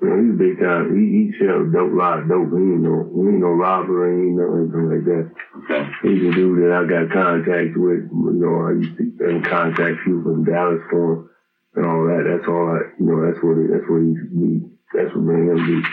you 0.01 0.07
know, 0.07 0.21
he's 0.21 0.31
a 0.31 0.37
big 0.37 0.59
time. 0.59 0.95
He, 0.95 1.03
he 1.11 1.39
sells 1.39 1.73
dope, 1.73 1.91
a 1.91 1.95
lot 1.95 2.19
of 2.19 2.29
dope. 2.29 2.49
He 2.53 2.57
ain't 2.57 2.81
no, 2.81 3.09
he 3.11 3.19
ain't 3.19 3.41
no 3.41 3.51
robber, 3.51 4.07
he 4.07 4.29
ain't 4.29 4.37
no 4.37 4.55
anything 4.55 4.89
like 4.89 5.05
that. 5.05 5.25
Okay. 5.65 5.89
He's 6.03 6.23
a 6.23 6.31
dude 6.31 6.63
that 6.63 6.71
I 6.71 6.85
got 6.85 7.11
contact 7.11 7.75
with. 7.75 8.07
You 8.07 8.39
know, 8.39 8.69
I 8.69 8.71
used 8.79 8.97
to 8.97 9.03
uh, 9.25 9.49
contact 9.49 10.05
people 10.05 10.23
from 10.23 10.45
Dallas 10.45 10.81
for 10.89 11.13
him 11.13 11.29
and 11.75 11.85
all 11.85 12.05
that. 12.05 12.23
That's 12.23 12.47
all 12.47 12.69
I, 12.71 12.79
you 12.99 13.05
know, 13.05 13.19
that's 13.25 13.43
what 13.43 13.57
it, 13.57 13.69
that's 13.73 13.89
what 13.89 14.01
he, 14.01 14.15
he 14.31 14.61
that's 14.93 15.11
what 15.15 15.25
made 15.25 15.49
him 15.49 15.59
do. 15.65 15.83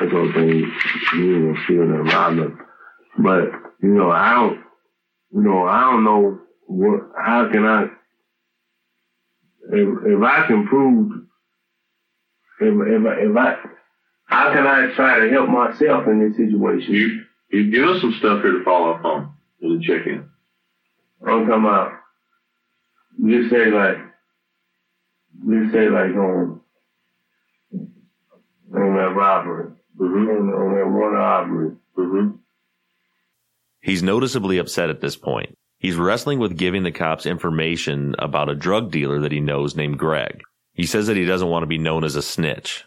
That's 0.00 0.12
all 0.12 0.32
thing, 0.32 0.72
you 1.16 1.38
know, 1.38 1.56
stealing 1.64 1.90
and 1.92 2.12
robbing. 2.12 2.58
But, 3.18 3.50
you 3.82 3.88
know, 3.94 4.10
I 4.10 4.34
don't, 4.34 4.60
you 5.32 5.42
know, 5.42 5.64
I 5.66 5.80
don't 5.90 6.04
know 6.04 6.38
what, 6.66 7.10
how 7.20 7.48
can 7.50 7.64
I, 7.64 7.84
if, 9.72 9.88
if 10.06 10.22
I 10.22 10.46
can 10.46 10.66
prove, 10.68 11.12
if, 12.60 12.74
if, 12.74 13.06
I- 13.06 13.20
if 13.20 13.36
I, 13.36 13.56
how 14.26 14.52
can 14.52 14.66
I 14.66 14.94
try 14.94 15.18
to 15.20 15.30
help 15.30 15.48
myself 15.48 16.06
in 16.06 16.20
this 16.20 16.36
situation? 16.36 16.94
You 16.94 17.22
you 17.50 17.70
give 17.70 17.88
us 17.88 18.02
some 18.02 18.12
stuff 18.18 18.42
here 18.42 18.52
to 18.58 18.62
follow 18.64 18.92
up 18.92 19.04
on 19.04 19.32
and 19.62 19.80
to 19.82 19.86
check 19.88 20.06
in. 20.06 20.28
I'm 21.26 21.46
talking 21.46 21.64
about, 21.64 21.92
just 23.26 23.50
say 23.50 23.70
like, 23.70 23.96
just 25.48 25.72
say 25.72 25.88
like 25.88 26.10
on, 26.14 26.60
on 28.74 28.96
that 28.96 29.14
robbery, 29.16 29.72
Mm-hmm. 29.98 30.28
on, 30.30 30.54
on 30.54 30.74
that 30.74 30.86
one 30.86 31.12
robbery. 31.12 31.76
Mm-hmm. 31.96 32.36
He's 33.80 34.02
noticeably 34.02 34.58
upset 34.58 34.90
at 34.90 35.00
this 35.00 35.16
point. 35.16 35.56
He's 35.78 35.96
wrestling 35.96 36.38
with 36.40 36.56
giving 36.56 36.82
the 36.82 36.90
cops 36.90 37.26
information 37.26 38.14
about 38.18 38.48
a 38.48 38.54
drug 38.54 38.90
dealer 38.90 39.20
that 39.20 39.32
he 39.32 39.40
knows 39.40 39.76
named 39.76 39.98
Greg. 39.98 40.42
He 40.72 40.86
says 40.86 41.06
that 41.06 41.16
he 41.16 41.24
doesn't 41.24 41.48
want 41.48 41.62
to 41.62 41.68
be 41.68 41.78
known 41.78 42.04
as 42.04 42.16
a 42.16 42.22
snitch. 42.22 42.84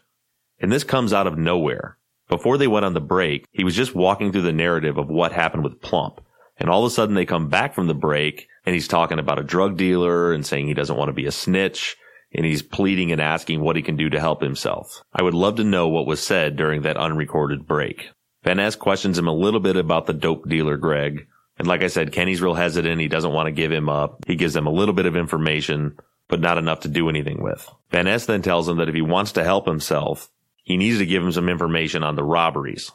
And 0.60 0.72
this 0.72 0.84
comes 0.84 1.14
out 1.14 1.28
of 1.28 1.38
nowhere. 1.38 1.98
Before 2.28 2.58
they 2.58 2.68
went 2.68 2.86
on 2.86 2.94
the 2.94 3.02
break, 3.02 3.46
he 3.52 3.64
was 3.64 3.76
just 3.76 3.96
walking 3.96 4.32
through 4.32 4.44
the 4.44 4.54
narrative 4.54 4.98
of 4.98 5.10
what 5.10 5.34
happened 5.34 5.64
with 5.64 5.82
Plump. 5.82 6.22
And 6.58 6.70
all 6.70 6.86
of 6.86 6.92
a 6.92 6.94
sudden 6.94 7.16
they 7.16 7.26
come 7.26 7.50
back 7.50 7.74
from 7.74 7.88
the 7.88 7.94
break 7.94 8.48
and 8.66 8.74
he's 8.74 8.88
talking 8.88 9.20
about 9.20 9.40
a 9.40 9.44
drug 9.44 9.78
dealer 9.78 10.32
and 10.32 10.46
saying 10.46 10.68
he 10.68 10.74
doesn't 10.74 10.96
want 10.96 11.10
to 11.10 11.14
be 11.14 11.26
a 11.26 11.32
snitch. 11.32 11.98
And 12.34 12.46
he's 12.46 12.62
pleading 12.62 13.12
and 13.12 13.20
asking 13.20 13.62
what 13.62 13.76
he 13.76 13.82
can 13.82 13.98
do 13.98 14.10
to 14.10 14.20
help 14.20 14.42
himself. 14.42 15.04
I 15.14 15.22
would 15.22 15.34
love 15.34 15.58
to 15.58 15.64
know 15.64 15.90
what 15.90 16.06
was 16.06 16.24
said 16.24 16.56
during 16.56 16.84
that 16.84 16.98
unrecorded 16.98 17.68
break. 17.68 18.12
Van 18.44 18.58
Ness 18.58 18.76
questions 18.76 19.18
him 19.18 19.28
a 19.28 19.34
little 19.34 19.60
bit 19.60 19.76
about 19.76 20.06
the 20.06 20.14
dope 20.14 20.48
dealer, 20.48 20.78
Greg. 20.78 21.28
And 21.58 21.68
like 21.68 21.84
I 21.84 21.88
said, 21.88 22.14
Kenny's 22.14 22.42
real 22.42 22.54
hesitant. 22.54 23.02
He 23.02 23.08
doesn't 23.08 23.34
want 23.34 23.48
to 23.48 23.52
give 23.52 23.72
him 23.72 23.90
up. 23.90 24.24
He 24.26 24.36
gives 24.36 24.54
them 24.54 24.66
a 24.66 24.72
little 24.72 24.96
bit 24.96 25.06
of 25.06 25.16
information, 25.16 25.98
but 26.28 26.40
not 26.40 26.58
enough 26.58 26.80
to 26.82 26.88
do 26.88 27.10
anything 27.10 27.44
with. 27.44 27.70
Van 27.92 28.06
Ness 28.06 28.26
then 28.26 28.42
tells 28.42 28.68
him 28.68 28.78
that 28.78 28.90
if 28.90 28.96
he 28.96 29.02
wants 29.02 29.34
to 29.34 29.44
help 29.44 29.68
himself, 29.68 30.32
he 30.64 30.78
needs 30.78 30.98
to 30.98 31.06
give 31.06 31.22
him 31.22 31.32
some 31.32 31.50
information 31.50 32.04
on 32.04 32.16
the 32.16 32.24
robberies. 32.24 32.92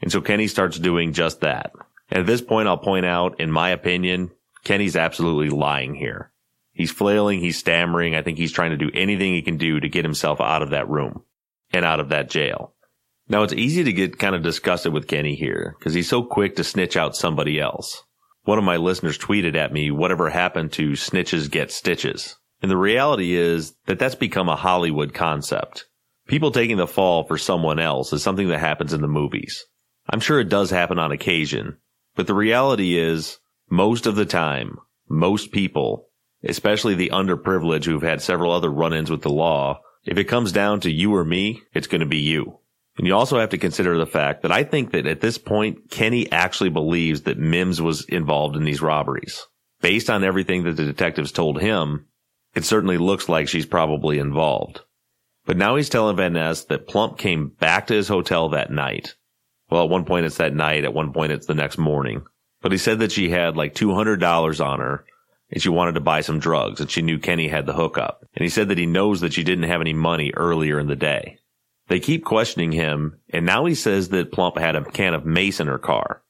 And 0.00 0.12
so 0.12 0.20
Kenny 0.20 0.46
starts 0.46 0.78
doing 0.78 1.12
just 1.12 1.40
that. 1.40 1.72
And 2.10 2.20
at 2.20 2.26
this 2.26 2.40
point, 2.40 2.68
I'll 2.68 2.78
point 2.78 3.04
out, 3.04 3.40
in 3.40 3.50
my 3.50 3.70
opinion, 3.70 4.30
Kenny's 4.64 4.96
absolutely 4.96 5.50
lying 5.50 5.94
here. 5.94 6.30
He's 6.76 6.90
flailing, 6.90 7.40
he's 7.40 7.56
stammering. 7.56 8.14
I 8.14 8.20
think 8.20 8.36
he's 8.36 8.52
trying 8.52 8.70
to 8.72 8.76
do 8.76 8.90
anything 8.92 9.32
he 9.32 9.40
can 9.40 9.56
do 9.56 9.80
to 9.80 9.88
get 9.88 10.04
himself 10.04 10.42
out 10.42 10.60
of 10.60 10.70
that 10.70 10.88
room 10.90 11.22
and 11.72 11.86
out 11.86 12.00
of 12.00 12.10
that 12.10 12.28
jail. 12.28 12.74
Now 13.28 13.42
it's 13.44 13.54
easy 13.54 13.82
to 13.84 13.94
get 13.94 14.18
kind 14.18 14.34
of 14.34 14.42
disgusted 14.42 14.92
with 14.92 15.08
Kenny 15.08 15.34
here 15.36 15.74
because 15.78 15.94
he's 15.94 16.08
so 16.08 16.22
quick 16.22 16.54
to 16.56 16.64
snitch 16.64 16.94
out 16.94 17.16
somebody 17.16 17.58
else. 17.58 18.02
One 18.44 18.58
of 18.58 18.64
my 18.64 18.76
listeners 18.76 19.16
tweeted 19.16 19.56
at 19.56 19.72
me, 19.72 19.90
whatever 19.90 20.28
happened 20.28 20.72
to 20.74 20.90
snitches 20.90 21.50
get 21.50 21.72
stitches. 21.72 22.36
And 22.60 22.70
the 22.70 22.76
reality 22.76 23.34
is 23.34 23.74
that 23.86 23.98
that's 23.98 24.14
become 24.14 24.50
a 24.50 24.54
Hollywood 24.54 25.14
concept. 25.14 25.86
People 26.28 26.50
taking 26.50 26.76
the 26.76 26.86
fall 26.86 27.24
for 27.24 27.38
someone 27.38 27.78
else 27.78 28.12
is 28.12 28.22
something 28.22 28.48
that 28.48 28.60
happens 28.60 28.92
in 28.92 29.00
the 29.00 29.08
movies. 29.08 29.64
I'm 30.10 30.20
sure 30.20 30.40
it 30.40 30.50
does 30.50 30.70
happen 30.70 30.98
on 30.98 31.10
occasion, 31.10 31.78
but 32.14 32.26
the 32.26 32.34
reality 32.34 32.98
is 32.98 33.38
most 33.70 34.06
of 34.06 34.14
the 34.14 34.26
time, 34.26 34.76
most 35.08 35.52
people, 35.52 36.05
especially 36.48 36.94
the 36.94 37.10
underprivileged 37.10 37.84
who've 37.84 38.02
had 38.02 38.22
several 38.22 38.52
other 38.52 38.70
run-ins 38.70 39.10
with 39.10 39.22
the 39.22 39.30
law, 39.30 39.80
if 40.04 40.18
it 40.18 40.24
comes 40.24 40.52
down 40.52 40.80
to 40.80 40.90
you 40.90 41.14
or 41.14 41.24
me, 41.24 41.62
it's 41.74 41.86
going 41.86 42.00
to 42.00 42.06
be 42.06 42.18
you. 42.18 42.58
And 42.96 43.06
you 43.06 43.14
also 43.14 43.38
have 43.38 43.50
to 43.50 43.58
consider 43.58 43.98
the 43.98 44.06
fact 44.06 44.42
that 44.42 44.52
I 44.52 44.64
think 44.64 44.92
that 44.92 45.06
at 45.06 45.20
this 45.20 45.36
point, 45.36 45.90
Kenny 45.90 46.30
actually 46.32 46.70
believes 46.70 47.22
that 47.22 47.38
Mims 47.38 47.82
was 47.82 48.04
involved 48.06 48.56
in 48.56 48.64
these 48.64 48.80
robberies. 48.80 49.46
Based 49.82 50.08
on 50.08 50.24
everything 50.24 50.64
that 50.64 50.76
the 50.76 50.84
detectives 50.84 51.32
told 51.32 51.60
him, 51.60 52.06
it 52.54 52.64
certainly 52.64 52.96
looks 52.96 53.28
like 53.28 53.48
she's 53.48 53.66
probably 53.66 54.18
involved. 54.18 54.80
But 55.44 55.58
now 55.58 55.76
he's 55.76 55.90
telling 55.90 56.16
Van 56.16 56.32
Ness 56.32 56.64
that 56.64 56.88
Plump 56.88 57.18
came 57.18 57.48
back 57.48 57.88
to 57.88 57.94
his 57.94 58.08
hotel 58.08 58.48
that 58.48 58.70
night. 58.70 59.14
Well, 59.68 59.84
at 59.84 59.90
one 59.90 60.04
point 60.04 60.26
it's 60.26 60.38
that 60.38 60.54
night, 60.54 60.84
at 60.84 60.94
one 60.94 61.12
point 61.12 61.32
it's 61.32 61.46
the 61.46 61.54
next 61.54 61.76
morning. 61.76 62.24
But 62.62 62.72
he 62.72 62.78
said 62.78 63.00
that 63.00 63.12
she 63.12 63.28
had 63.28 63.56
like 63.56 63.74
$200 63.74 64.64
on 64.64 64.80
her 64.80 65.04
and 65.50 65.62
she 65.62 65.68
wanted 65.68 65.92
to 65.92 66.00
buy 66.00 66.20
some 66.20 66.38
drugs 66.38 66.80
and 66.80 66.90
she 66.90 67.02
knew 67.02 67.18
Kenny 67.18 67.48
had 67.48 67.66
the 67.66 67.74
hookup. 67.74 68.24
And 68.34 68.42
he 68.42 68.48
said 68.48 68.68
that 68.68 68.78
he 68.78 68.86
knows 68.86 69.20
that 69.20 69.32
she 69.32 69.44
didn't 69.44 69.68
have 69.68 69.80
any 69.80 69.92
money 69.92 70.32
earlier 70.34 70.78
in 70.78 70.86
the 70.86 70.96
day. 70.96 71.38
They 71.88 72.00
keep 72.00 72.24
questioning 72.24 72.72
him, 72.72 73.20
and 73.30 73.46
now 73.46 73.64
he 73.64 73.74
says 73.74 74.08
that 74.08 74.32
Plump 74.32 74.58
had 74.58 74.74
a 74.74 74.84
can 74.84 75.14
of 75.14 75.24
mace 75.24 75.60
in 75.60 75.68
her 75.68 75.78
car. 75.78 76.22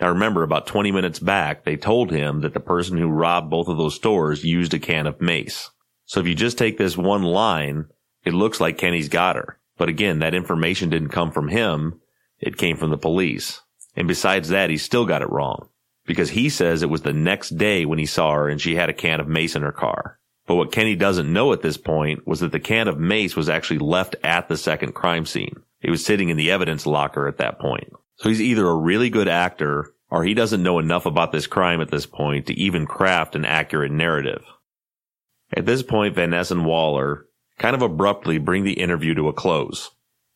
Now 0.00 0.08
remember, 0.08 0.42
about 0.42 0.66
20 0.66 0.90
minutes 0.90 1.20
back, 1.20 1.64
they 1.64 1.76
told 1.76 2.10
him 2.10 2.40
that 2.40 2.52
the 2.52 2.60
person 2.60 2.98
who 2.98 3.08
robbed 3.08 3.48
both 3.48 3.68
of 3.68 3.76
those 3.76 3.94
stores 3.94 4.44
used 4.44 4.74
a 4.74 4.80
can 4.80 5.06
of 5.06 5.20
mace. 5.20 5.70
So 6.04 6.20
if 6.20 6.26
you 6.26 6.34
just 6.34 6.58
take 6.58 6.78
this 6.78 6.96
one 6.96 7.22
line, 7.22 7.86
it 8.24 8.34
looks 8.34 8.60
like 8.60 8.76
Kenny's 8.76 9.08
got 9.08 9.36
her. 9.36 9.60
But 9.76 9.88
again, 9.88 10.18
that 10.18 10.34
information 10.34 10.90
didn't 10.90 11.08
come 11.08 11.30
from 11.30 11.48
him. 11.48 12.00
It 12.40 12.58
came 12.58 12.76
from 12.76 12.90
the 12.90 12.98
police. 12.98 13.60
And 13.96 14.08
besides 14.08 14.48
that, 14.48 14.70
he 14.70 14.76
still 14.76 15.06
got 15.06 15.22
it 15.22 15.30
wrong. 15.30 15.68
Because 16.06 16.30
he 16.30 16.48
says 16.48 16.82
it 16.82 16.90
was 16.90 17.02
the 17.02 17.12
next 17.12 17.50
day 17.50 17.84
when 17.84 17.98
he 17.98 18.06
saw 18.06 18.32
her 18.32 18.48
and 18.48 18.60
she 18.60 18.74
had 18.74 18.90
a 18.90 18.94
can 18.94 19.20
of 19.20 19.28
mace 19.28 19.56
in 19.56 19.62
her 19.62 19.72
car. 19.72 20.18
But 20.46 20.56
what 20.56 20.72
Kenny 20.72 20.94
doesn't 20.94 21.32
know 21.32 21.52
at 21.52 21.62
this 21.62 21.78
point 21.78 22.26
was 22.26 22.40
that 22.40 22.52
the 22.52 22.60
can 22.60 22.88
of 22.88 22.98
mace 22.98 23.34
was 23.34 23.48
actually 23.48 23.78
left 23.78 24.14
at 24.22 24.48
the 24.48 24.58
second 24.58 24.92
crime 24.92 25.24
scene. 25.24 25.56
It 25.80 25.90
was 25.90 26.04
sitting 26.04 26.28
in 26.28 26.36
the 26.36 26.50
evidence 26.50 26.86
locker 26.86 27.26
at 27.26 27.38
that 27.38 27.58
point. 27.58 27.90
So 28.16 28.28
he's 28.28 28.42
either 28.42 28.66
a 28.66 28.76
really 28.76 29.10
good 29.10 29.28
actor 29.28 29.92
or 30.10 30.24
he 30.24 30.34
doesn't 30.34 30.62
know 30.62 30.78
enough 30.78 31.06
about 31.06 31.32
this 31.32 31.46
crime 31.46 31.80
at 31.80 31.90
this 31.90 32.06
point 32.06 32.46
to 32.46 32.54
even 32.54 32.86
craft 32.86 33.34
an 33.34 33.44
accurate 33.44 33.90
narrative. 33.90 34.44
At 35.56 35.66
this 35.66 35.82
point, 35.82 36.14
Van 36.14 36.30
Ness 36.30 36.50
and 36.50 36.66
Waller 36.66 37.26
kind 37.58 37.74
of 37.74 37.82
abruptly 37.82 38.38
bring 38.38 38.64
the 38.64 38.74
interview 38.74 39.14
to 39.14 39.28
a 39.28 39.32
close. 39.32 39.90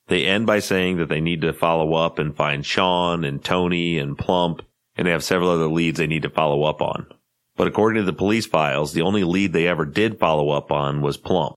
They 0.08 0.26
end 0.26 0.46
by 0.46 0.60
saying 0.60 0.96
that 0.96 1.08
they 1.08 1.20
need 1.20 1.42
to 1.42 1.52
follow 1.52 1.94
up 1.94 2.18
and 2.18 2.36
find 2.36 2.64
Sean 2.64 3.24
and 3.24 3.44
Tony 3.44 3.98
and 3.98 4.16
Plump, 4.16 4.62
and 4.98 5.06
they 5.06 5.12
have 5.12 5.24
several 5.24 5.48
other 5.48 5.68
leads 5.68 5.96
they 5.96 6.06
need 6.06 6.22
to 6.22 6.30
follow 6.30 6.64
up 6.64 6.82
on. 6.82 7.06
But 7.56 7.68
according 7.68 8.02
to 8.02 8.06
the 8.06 8.12
police 8.12 8.46
files, 8.46 8.92
the 8.92 9.02
only 9.02 9.24
lead 9.24 9.52
they 9.52 9.66
ever 9.66 9.86
did 9.86 10.18
follow 10.18 10.50
up 10.50 10.70
on 10.70 11.00
was 11.00 11.16
Plump. 11.16 11.54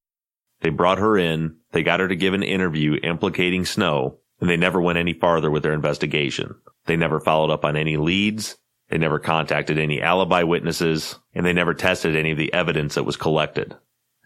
They 0.62 0.70
brought 0.70 1.00
her 1.00 1.18
in, 1.18 1.58
they 1.72 1.84
got 1.84 2.00
her 2.00 2.08
to 2.08 2.16
give 2.16 2.34
an 2.34 2.44
interview 2.44 2.96
implicating 3.02 3.66
Snow, 3.66 4.20
and 4.39 4.50
they 4.50 4.58
never 4.58 4.80
went 4.80 5.00
any 5.00 5.14
farther 5.14 5.52
with 5.52 5.64
their 5.64 5.74
investigation. 5.74 6.56
They 6.86 6.96
never 6.96 7.20
followed 7.20 7.52
up 7.52 7.66
on 7.66 7.76
any 7.76 7.98
leads, 7.98 8.58
they 8.89 8.98
never 8.98 9.20
contacted 9.20 9.78
any 9.78 10.02
alibi 10.02 10.44
witnesses, 10.44 11.18
and 11.34 11.46
they 11.46 11.54
never 11.54 11.74
tested 11.74 12.16
any 12.16 12.32
of 12.32 12.38
the 12.38 12.54
evidence 12.54 12.96
that 12.96 13.06
was 13.06 13.16
collected. 13.16 13.76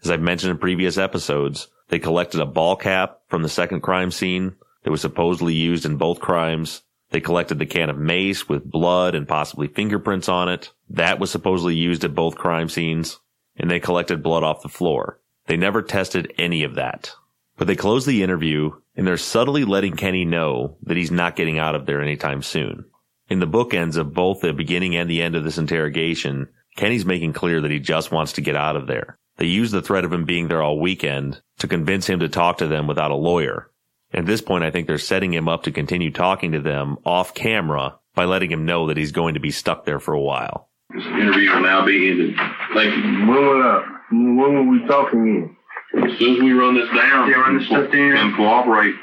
As 0.02 0.10
I've 0.10 0.20
mentioned 0.20 0.50
in 0.50 0.58
previous 0.58 0.98
episodes, 0.98 1.68
they 1.88 1.98
collected 1.98 2.40
a 2.40 2.46
ball 2.46 2.76
cap 2.76 3.20
from 3.28 3.42
the 3.42 3.48
second 3.48 3.80
crime 3.80 4.10
scene 4.10 4.56
that 4.82 4.90
was 4.90 5.00
supposedly 5.00 5.54
used 5.54 5.86
in 5.86 5.96
both 5.96 6.20
crimes. 6.20 6.82
They 7.10 7.20
collected 7.20 7.58
the 7.58 7.66
can 7.66 7.90
of 7.90 7.98
mace 7.98 8.48
with 8.48 8.70
blood 8.70 9.14
and 9.14 9.28
possibly 9.28 9.68
fingerprints 9.68 10.28
on 10.28 10.48
it. 10.48 10.72
That 10.90 11.18
was 11.18 11.30
supposedly 11.30 11.76
used 11.76 12.04
at 12.04 12.14
both 12.14 12.36
crime 12.36 12.68
scenes. 12.68 13.20
And 13.56 13.70
they 13.70 13.80
collected 13.80 14.22
blood 14.22 14.42
off 14.42 14.62
the 14.62 14.68
floor. 14.68 15.20
They 15.46 15.56
never 15.56 15.82
tested 15.82 16.34
any 16.38 16.64
of 16.64 16.74
that. 16.74 17.12
But 17.56 17.68
they 17.68 17.76
close 17.76 18.04
the 18.04 18.22
interview 18.22 18.72
and 18.96 19.06
they're 19.06 19.16
subtly 19.16 19.64
letting 19.64 19.96
Kenny 19.96 20.24
know 20.24 20.76
that 20.82 20.96
he's 20.96 21.10
not 21.10 21.36
getting 21.36 21.58
out 21.58 21.74
of 21.74 21.86
there 21.86 22.02
anytime 22.02 22.42
soon. 22.42 22.84
In 23.28 23.40
the 23.40 23.46
bookends 23.46 23.96
of 23.96 24.14
both 24.14 24.40
the 24.40 24.52
beginning 24.52 24.96
and 24.96 25.08
the 25.08 25.22
end 25.22 25.34
of 25.36 25.44
this 25.44 25.58
interrogation, 25.58 26.48
Kenny's 26.76 27.06
making 27.06 27.32
clear 27.32 27.60
that 27.60 27.70
he 27.70 27.78
just 27.78 28.12
wants 28.12 28.32
to 28.32 28.40
get 28.40 28.56
out 28.56 28.76
of 28.76 28.86
there. 28.86 29.18
They 29.36 29.46
use 29.46 29.70
the 29.70 29.82
threat 29.82 30.04
of 30.04 30.12
him 30.12 30.24
being 30.24 30.48
there 30.48 30.62
all 30.62 30.80
weekend 30.80 31.40
to 31.58 31.68
convince 31.68 32.06
him 32.06 32.20
to 32.20 32.28
talk 32.28 32.58
to 32.58 32.66
them 32.66 32.86
without 32.86 33.10
a 33.10 33.16
lawyer. 33.16 33.70
At 34.12 34.26
this 34.26 34.40
point, 34.40 34.64
I 34.64 34.70
think 34.70 34.86
they're 34.86 34.98
setting 34.98 35.32
him 35.32 35.48
up 35.48 35.64
to 35.64 35.72
continue 35.72 36.10
talking 36.10 36.52
to 36.52 36.60
them 36.60 36.96
off 37.04 37.34
camera 37.34 37.98
by 38.14 38.24
letting 38.24 38.50
him 38.50 38.64
know 38.64 38.86
that 38.86 38.96
he's 38.96 39.12
going 39.12 39.34
to 39.34 39.40
be 39.40 39.50
stuck 39.50 39.84
there 39.84 40.00
for 40.00 40.14
a 40.14 40.20
while. 40.20 40.68
This 40.94 41.04
interview 41.04 41.50
will 41.50 41.62
now 41.62 41.84
be 41.84 42.10
ended. 42.10 42.34
Thank 42.72 42.96
you. 42.96 43.02
When 43.02 43.28
will, 43.28 43.62
uh, 43.62 43.82
when 44.10 44.54
will 44.54 44.66
we 44.70 44.86
talking 44.86 45.56
As 45.94 46.18
soon 46.18 46.36
as 46.36 46.42
we 46.42 46.52
run 46.52 46.74
this 46.74 46.88
down. 46.88 47.30
Yeah, 47.30 47.36
run 47.36 47.58
this 47.58 47.66
stuff 47.66 47.90
down. 47.90 48.16
And 48.16 48.36
cooperate 48.36 48.94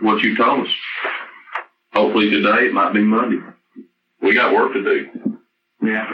what 0.00 0.22
you 0.22 0.36
told 0.36 0.66
us. 0.66 0.72
Hopefully 1.92 2.30
today, 2.30 2.66
it 2.66 2.72
might 2.72 2.92
be 2.92 3.02
Monday. 3.02 3.42
We 4.22 4.34
got 4.34 4.54
work 4.54 4.72
to 4.74 4.82
do. 4.82 5.38
Yeah. 5.82 6.12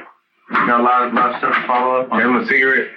Got 0.52 0.80
a 0.80 0.82
lot 0.82 1.08
of, 1.08 1.14
lot 1.14 1.30
of 1.32 1.38
stuff 1.38 1.54
to 1.54 1.66
follow 1.66 2.00
up 2.00 2.12
in? 2.12 2.20
Have 2.20 2.30
on. 2.30 2.42
a 2.42 2.46
cigarette? 2.46 2.90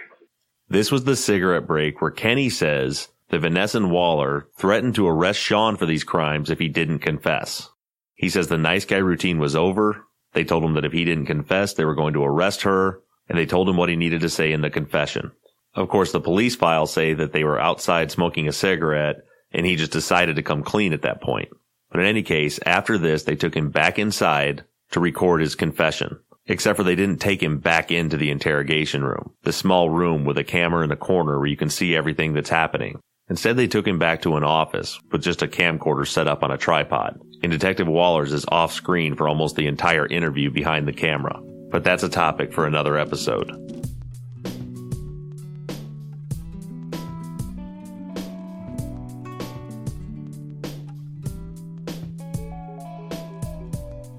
This 0.70 0.92
was 0.92 1.04
the 1.04 1.16
cigarette 1.16 1.66
break 1.66 2.00
where 2.00 2.12
Kenny 2.12 2.50
says 2.50 3.10
that 3.30 3.40
Van 3.40 3.54
Ness 3.54 3.76
and 3.76 3.92
Waller 3.92 4.48
threatened 4.58 4.96
to 4.96 5.08
arrest 5.08 5.40
Sean 5.40 5.78
for 5.78 5.86
these 5.86 6.04
crimes 6.04 6.50
if 6.50 6.60
he 6.60 6.68
didn't 6.68 7.00
confess. 7.00 7.70
He 8.16 8.30
says 8.30 8.48
the 8.48 8.58
nice 8.58 8.86
guy 8.86 8.98
routine 8.98 9.40
was 9.40 9.56
over. 9.56 10.06
They 10.34 10.44
told 10.44 10.64
him 10.64 10.74
that 10.74 10.86
if 10.86 10.92
he 10.92 11.06
didn't 11.06 11.28
confess, 11.28 11.74
they 11.74 11.86
were 11.86 11.96
going 11.96 12.14
to 12.14 12.24
arrest 12.24 12.64
her, 12.64 13.02
and 13.28 13.38
they 13.38 13.46
told 13.46 13.70
him 13.70 13.78
what 13.78 13.90
he 13.90 13.96
needed 13.96 14.22
to 14.22 14.30
say 14.30 14.52
in 14.52 14.62
the 14.62 14.70
confession. 14.70 15.32
Of 15.76 15.90
course, 15.90 16.12
the 16.12 16.20
police 16.20 16.56
files 16.56 16.92
say 16.92 17.14
that 17.14 17.32
they 17.32 17.44
were 17.44 17.60
outside 17.60 18.12
smoking 18.12 18.48
a 18.48 18.52
cigarette, 18.52 19.18
and 19.52 19.66
he 19.66 19.76
just 19.76 19.92
decided 19.92 20.36
to 20.36 20.44
come 20.44 20.64
clean 20.64 20.94
at 20.94 21.04
that 21.04 21.22
point. 21.22 21.50
But 21.92 22.02
in 22.02 22.08
any 22.08 22.24
case, 22.24 22.60
after 22.66 22.98
this, 22.98 23.24
they 23.24 23.36
took 23.36 23.56
him 23.56 23.70
back 23.70 23.98
inside 23.98 24.66
to 24.92 25.00
record 25.00 25.42
his 25.42 25.56
confession. 25.56 26.20
Except 26.46 26.78
for 26.78 26.84
they 26.84 26.96
didn't 26.96 27.20
take 27.20 27.44
him 27.44 27.60
back 27.60 27.92
into 27.92 28.18
the 28.18 28.32
interrogation 28.32 29.04
room, 29.04 29.34
the 29.44 29.54
small 29.54 29.92
room 29.92 30.26
with 30.26 30.38
a 30.40 30.44
camera 30.44 30.82
in 30.84 30.90
the 30.90 30.96
corner 30.96 31.38
where 31.38 31.48
you 31.48 31.58
can 31.58 31.70
see 31.70 31.96
everything 31.96 32.34
that's 32.34 32.50
happening. 32.50 33.00
Instead, 33.30 33.58
they 33.58 33.68
took 33.68 33.88
him 33.88 34.00
back 34.00 34.24
to 34.24 34.38
an 34.38 34.44
office 34.44 35.00
with 35.12 35.22
just 35.22 35.44
a 35.44 35.48
camcorder 35.48 36.08
set 36.08 36.28
up 36.28 36.44
on 36.44 36.50
a 36.50 36.58
tripod. 36.58 37.22
And 37.44 37.52
Detective 37.52 37.88
Wallers 37.88 38.34
is 38.34 38.46
off 38.48 38.74
screen 38.74 39.16
for 39.16 39.28
almost 39.28 39.56
the 39.56 39.68
entire 39.68 40.08
interview 40.08 40.50
behind 40.50 40.88
the 40.88 40.94
camera. 40.94 41.40
But 41.70 41.84
that's 41.84 42.02
a 42.02 42.10
topic 42.10 42.52
for 42.52 42.66
another 42.66 42.98
episode. 42.98 43.70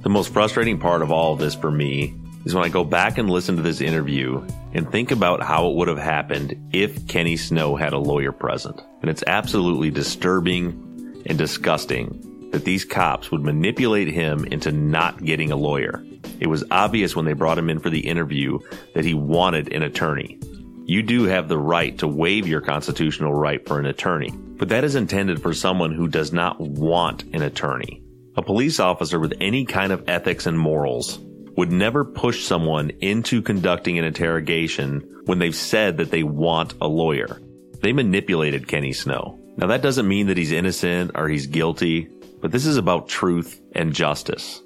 The 0.02 0.08
most 0.08 0.32
frustrating 0.32 0.78
part 0.78 1.02
of 1.02 1.10
all 1.10 1.32
of 1.32 1.40
this 1.40 1.54
for 1.54 1.70
me 1.70 2.14
is 2.44 2.54
when 2.54 2.64
I 2.64 2.68
go 2.68 2.84
back 2.84 3.18
and 3.18 3.28
listen 3.28 3.56
to 3.56 3.62
this 3.62 3.80
interview 3.80 4.46
and 4.72 4.90
think 4.90 5.10
about 5.10 5.42
how 5.42 5.68
it 5.68 5.76
would 5.76 5.88
have 5.88 5.98
happened 5.98 6.70
if 6.72 7.06
Kenny 7.08 7.36
Snow 7.36 7.76
had 7.76 7.92
a 7.92 7.98
lawyer 7.98 8.32
present. 8.32 8.80
And 9.00 9.10
it's 9.10 9.24
absolutely 9.26 9.90
disturbing 9.90 11.22
and 11.26 11.36
disgusting 11.36 12.48
that 12.52 12.64
these 12.64 12.84
cops 12.84 13.30
would 13.30 13.42
manipulate 13.42 14.08
him 14.08 14.44
into 14.44 14.72
not 14.72 15.24
getting 15.24 15.52
a 15.52 15.56
lawyer. 15.56 16.04
It 16.40 16.48
was 16.48 16.64
obvious 16.70 17.14
when 17.14 17.24
they 17.24 17.32
brought 17.32 17.58
him 17.58 17.70
in 17.70 17.78
for 17.78 17.90
the 17.90 18.06
interview 18.06 18.58
that 18.94 19.04
he 19.04 19.14
wanted 19.14 19.72
an 19.72 19.82
attorney. 19.82 20.38
You 20.84 21.02
do 21.02 21.24
have 21.24 21.48
the 21.48 21.58
right 21.58 21.96
to 21.98 22.08
waive 22.08 22.48
your 22.48 22.60
constitutional 22.60 23.32
right 23.32 23.64
for 23.66 23.78
an 23.78 23.86
attorney, 23.86 24.32
but 24.32 24.70
that 24.70 24.82
is 24.82 24.96
intended 24.96 25.40
for 25.40 25.54
someone 25.54 25.92
who 25.92 26.08
does 26.08 26.32
not 26.32 26.60
want 26.60 27.22
an 27.32 27.42
attorney. 27.42 28.02
A 28.36 28.42
police 28.42 28.80
officer 28.80 29.20
with 29.20 29.34
any 29.40 29.64
kind 29.64 29.92
of 29.92 30.08
ethics 30.08 30.46
and 30.46 30.58
morals 30.58 31.20
would 31.56 31.72
never 31.72 32.04
push 32.04 32.44
someone 32.44 32.90
into 33.00 33.42
conducting 33.42 33.98
an 33.98 34.04
interrogation 34.04 35.00
when 35.24 35.38
they've 35.38 35.54
said 35.54 35.98
that 35.98 36.10
they 36.10 36.22
want 36.22 36.74
a 36.80 36.88
lawyer. 36.88 37.40
They 37.80 37.92
manipulated 37.92 38.68
Kenny 38.68 38.92
Snow. 38.92 39.38
Now 39.56 39.66
that 39.68 39.82
doesn't 39.82 40.08
mean 40.08 40.28
that 40.28 40.36
he's 40.36 40.52
innocent 40.52 41.12
or 41.14 41.28
he's 41.28 41.46
guilty, 41.46 42.08
but 42.40 42.52
this 42.52 42.66
is 42.66 42.76
about 42.76 43.08
truth 43.08 43.60
and 43.74 43.92
justice. 43.92 44.62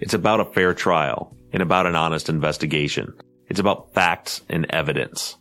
It's 0.00 0.14
about 0.14 0.40
a 0.40 0.44
fair 0.44 0.74
trial 0.74 1.36
and 1.52 1.62
about 1.62 1.86
an 1.86 1.96
honest 1.96 2.28
investigation. 2.28 3.14
It's 3.48 3.60
about 3.60 3.94
facts 3.94 4.42
and 4.48 4.66
evidence. 4.70 5.36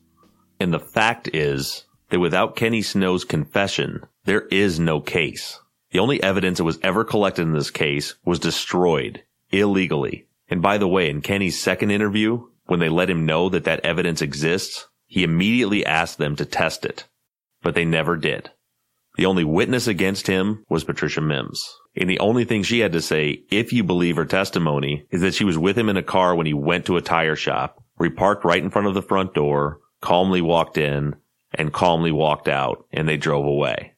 And 0.59 0.73
the 0.73 0.79
fact 0.79 1.29
is 1.33 1.85
that 2.09 2.19
without 2.19 2.55
Kenny 2.55 2.81
Snow's 2.81 3.25
confession, 3.25 4.05
there 4.23 4.41
is 4.47 4.79
no 4.79 5.01
case. 5.01 5.59
The 5.91 5.99
only 5.99 6.21
evidence 6.21 6.57
that 6.59 6.63
was 6.63 6.79
ever 6.81 7.03
collected 7.03 7.43
in 7.43 7.53
this 7.53 7.71
case 7.71 8.15
was 8.23 8.39
destroyed 8.39 9.23
illegally. 9.51 10.27
And 10.49 10.61
by 10.61 10.77
the 10.77 10.87
way, 10.87 11.09
in 11.09 11.21
Kenny's 11.21 11.59
second 11.59 11.91
interview, 11.91 12.47
when 12.65 12.79
they 12.79 12.89
let 12.89 13.09
him 13.09 13.25
know 13.25 13.49
that 13.49 13.63
that 13.63 13.85
evidence 13.85 14.21
exists, 14.21 14.87
he 15.05 15.23
immediately 15.23 15.85
asked 15.85 16.17
them 16.17 16.35
to 16.35 16.45
test 16.45 16.85
it. 16.85 17.05
But 17.61 17.75
they 17.75 17.85
never 17.85 18.17
did. 18.17 18.51
The 19.17 19.25
only 19.25 19.43
witness 19.43 19.87
against 19.87 20.27
him 20.27 20.63
was 20.69 20.83
Patricia 20.83 21.21
Mims. 21.21 21.65
And 21.95 22.09
the 22.09 22.19
only 22.19 22.43
thing 22.43 22.63
she 22.63 22.79
had 22.79 22.91
to 22.93 23.01
say, 23.01 23.43
if 23.49 23.71
you 23.71 23.83
believe 23.83 24.17
her 24.17 24.25
testimony, 24.25 25.05
is 25.09 25.21
that 25.21 25.33
she 25.33 25.45
was 25.45 25.57
with 25.57 25.77
him 25.77 25.89
in 25.89 25.97
a 25.97 26.03
car 26.03 26.35
when 26.35 26.45
he 26.45 26.53
went 26.53 26.85
to 26.87 26.97
a 26.97 27.01
tire 27.01 27.35
shop, 27.35 27.81
where 27.95 28.09
he 28.09 28.15
parked 28.15 28.43
right 28.43 28.61
in 28.61 28.69
front 28.69 28.87
of 28.87 28.93
the 28.93 29.01
front 29.01 29.33
door, 29.33 29.79
calmly 30.01 30.41
walked 30.41 30.77
in, 30.77 31.15
and 31.53 31.71
calmly 31.71 32.11
walked 32.11 32.49
out, 32.49 32.85
and 32.91 33.07
they 33.07 33.15
drove 33.15 33.45
away. 33.45 33.93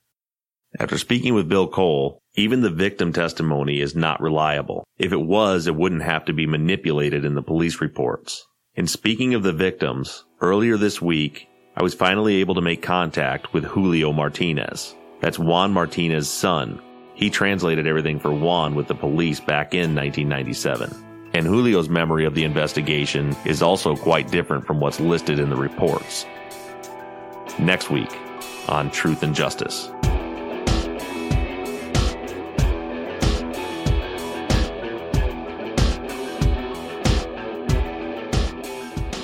After 0.80 0.98
speaking 1.00 1.34
with 1.34 1.50
Bill 1.50 1.68
Cole, 1.68 2.22
even 2.38 2.62
the 2.62 2.70
victim 2.70 3.12
testimony 3.12 3.82
is 3.82 3.96
not 3.96 4.22
reliable. 4.22 4.84
If 5.00 5.12
it 5.12 5.22
was, 5.22 5.66
it 5.66 5.76
wouldn't 5.76 6.04
have 6.04 6.24
to 6.26 6.34
be 6.34 6.46
manipulated 6.46 7.26
in 7.26 7.34
the 7.34 7.42
police 7.42 7.82
reports. 7.82 8.46
In 8.76 8.86
speaking 8.86 9.34
of 9.34 9.42
the 9.42 9.52
victims, 9.52 10.24
earlier 10.40 10.78
this 10.78 11.02
week, 11.02 11.50
I 11.76 11.82
was 11.82 11.96
finally 11.96 12.36
able 12.36 12.54
to 12.54 12.62
make 12.62 12.84
contact 12.84 13.54
with 13.54 13.66
Julio 13.66 14.14
Martinez. 14.14 14.96
That's 15.20 15.40
Juan 15.40 15.74
Martinez's 15.74 16.30
son. 16.30 16.80
He 17.16 17.32
translated 17.32 17.88
everything 17.88 18.20
for 18.20 18.32
Juan 18.32 18.76
with 18.76 18.88
the 18.88 18.94
police 18.94 19.40
back 19.40 19.74
in 19.74 19.96
1997. 19.96 21.32
And 21.34 21.48
Julio's 21.48 21.90
memory 21.90 22.26
of 22.26 22.36
the 22.36 22.44
investigation 22.44 23.36
is 23.46 23.64
also 23.64 23.96
quite 23.96 24.30
different 24.30 24.68
from 24.68 24.80
what's 24.80 25.00
listed 25.00 25.40
in 25.40 25.50
the 25.50 25.56
reports. 25.56 26.28
Next 27.58 27.90
week 27.90 28.16
on 28.70 28.92
Truth 28.92 29.24
and 29.24 29.34
Justice. 29.34 29.90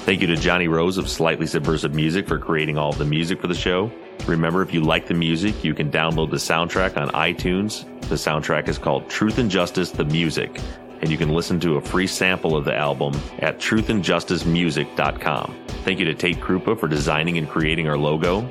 Thank 0.06 0.20
you 0.20 0.28
to 0.28 0.36
Johnny 0.36 0.68
Rose 0.68 0.98
of 0.98 1.08
Slightly 1.08 1.48
Subversive 1.48 1.96
Music 1.96 2.28
for 2.28 2.38
creating 2.38 2.78
all 2.78 2.90
of 2.90 2.98
the 2.98 3.06
music 3.06 3.40
for 3.40 3.48
the 3.48 3.56
show. 3.56 3.90
Remember, 4.28 4.62
if 4.62 4.74
you 4.74 4.82
like 4.82 5.08
the 5.08 5.14
music, 5.14 5.64
you 5.64 5.74
can 5.74 5.90
download 5.90 6.30
the 6.30 6.36
soundtrack 6.36 6.98
on 6.98 7.10
iTunes. 7.12 7.86
The 8.10 8.16
soundtrack 8.16 8.68
is 8.68 8.78
called 8.78 9.10
Truth 9.10 9.38
and 9.38 9.50
Justice 9.50 9.92
The 9.92 10.04
Music, 10.04 10.60
and 11.00 11.10
you 11.10 11.18
can 11.18 11.30
listen 11.30 11.58
to 11.62 11.78
a 11.78 11.82
free 11.82 12.08
sample 12.08 12.58
of 12.58 12.66
the 12.66 12.76
album 12.76 13.18
at 13.40 13.60
truthandjusticemusic.com. 13.60 15.56
Thank 15.68 16.00
you 16.00 16.06
to 16.06 16.14
Tate 16.14 16.42
Krupa 16.42 16.78
for 16.78 16.90
designing 16.90 17.38
and 17.38 17.50
creating 17.50 17.88
our 17.88 17.98
logo. 17.98 18.42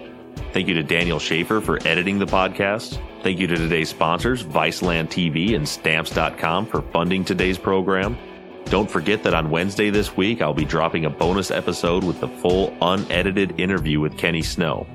Thank 0.55 0.69
you 0.69 0.75
to 0.75 0.83
Daniel 0.83 1.19
Schaefer 1.19 1.61
for 1.61 1.79
editing 1.87 2.19
the 2.19 2.25
podcast. 2.25 2.99
Thank 3.23 3.39
you 3.39 3.47
to 3.47 3.57
today's 3.57 3.91
sponsors, 3.91 4.43
Viceland 4.43 5.09
TV 5.09 5.55
and 5.55 5.69
Stamps.com 5.69 6.65
for 6.67 6.81
funding 6.81 7.27
today's 7.27 7.59
program. 7.59 8.17
Don't 8.67 8.91
forget 8.91 9.23
that 9.25 9.35
on 9.35 9.51
Wednesday 9.51 9.91
this 9.91 10.17
week, 10.17 10.41
I'll 10.41 10.55
be 10.55 10.65
dropping 10.65 11.05
a 11.05 11.11
bonus 11.11 11.51
episode 11.51 12.05
with 12.05 12.21
the 12.21 12.29
full 12.29 12.75
unedited 12.81 13.61
interview 13.61 14.01
with 14.01 14.17
Kenny 14.17 14.43
Snow. 14.43 14.87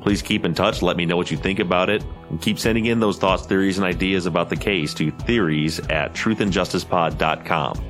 Please 0.00 0.22
keep 0.22 0.44
in 0.44 0.54
touch. 0.54 0.82
Let 0.82 0.96
me 0.96 1.06
know 1.06 1.16
what 1.16 1.30
you 1.30 1.36
think 1.36 1.60
about 1.60 1.88
it. 1.88 2.04
And 2.30 2.40
keep 2.40 2.58
sending 2.58 2.86
in 2.86 2.98
those 2.98 3.18
thoughts, 3.18 3.46
theories, 3.46 3.78
and 3.78 3.86
ideas 3.86 4.26
about 4.26 4.48
the 4.48 4.56
case 4.56 4.94
to 4.94 5.10
theories 5.10 5.78
at 5.90 6.12
truthandjusticepod.com. 6.14 7.84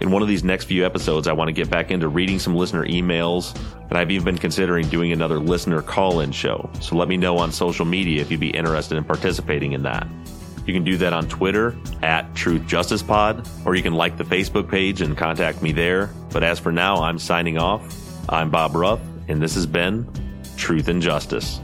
In 0.00 0.10
one 0.10 0.22
of 0.22 0.28
these 0.28 0.44
next 0.44 0.64
few 0.64 0.84
episodes, 0.84 1.26
I 1.26 1.32
want 1.32 1.48
to 1.48 1.52
get 1.52 1.70
back 1.70 1.90
into 1.90 2.08
reading 2.08 2.38
some 2.38 2.54
listener 2.54 2.86
emails, 2.86 3.58
and 3.88 3.98
I've 3.98 4.10
even 4.10 4.24
been 4.24 4.38
considering 4.38 4.88
doing 4.88 5.12
another 5.12 5.38
listener 5.38 5.82
call 5.82 6.20
in 6.20 6.32
show. 6.32 6.70
So 6.80 6.96
let 6.96 7.08
me 7.08 7.16
know 7.16 7.38
on 7.38 7.50
social 7.50 7.86
media 7.86 8.20
if 8.20 8.30
you'd 8.30 8.40
be 8.40 8.50
interested 8.50 8.96
in 8.96 9.04
participating 9.04 9.72
in 9.72 9.82
that. 9.84 10.06
You 10.66 10.74
can 10.74 10.84
do 10.84 10.96
that 10.98 11.12
on 11.12 11.28
Twitter 11.28 11.76
at 12.02 12.34
Truth 12.34 12.66
Justice 12.66 13.02
Pod, 13.02 13.48
or 13.64 13.76
you 13.76 13.82
can 13.82 13.94
like 13.94 14.16
the 14.16 14.24
Facebook 14.24 14.68
page 14.68 15.00
and 15.00 15.16
contact 15.16 15.62
me 15.62 15.72
there. 15.72 16.10
But 16.32 16.42
as 16.42 16.58
for 16.58 16.72
now, 16.72 16.96
I'm 16.96 17.18
signing 17.18 17.56
off. 17.56 17.82
I'm 18.28 18.50
Bob 18.50 18.74
Ruff, 18.74 19.00
and 19.28 19.40
this 19.40 19.54
has 19.54 19.66
been 19.66 20.08
Truth 20.56 20.88
and 20.88 21.00
Justice. 21.00 21.60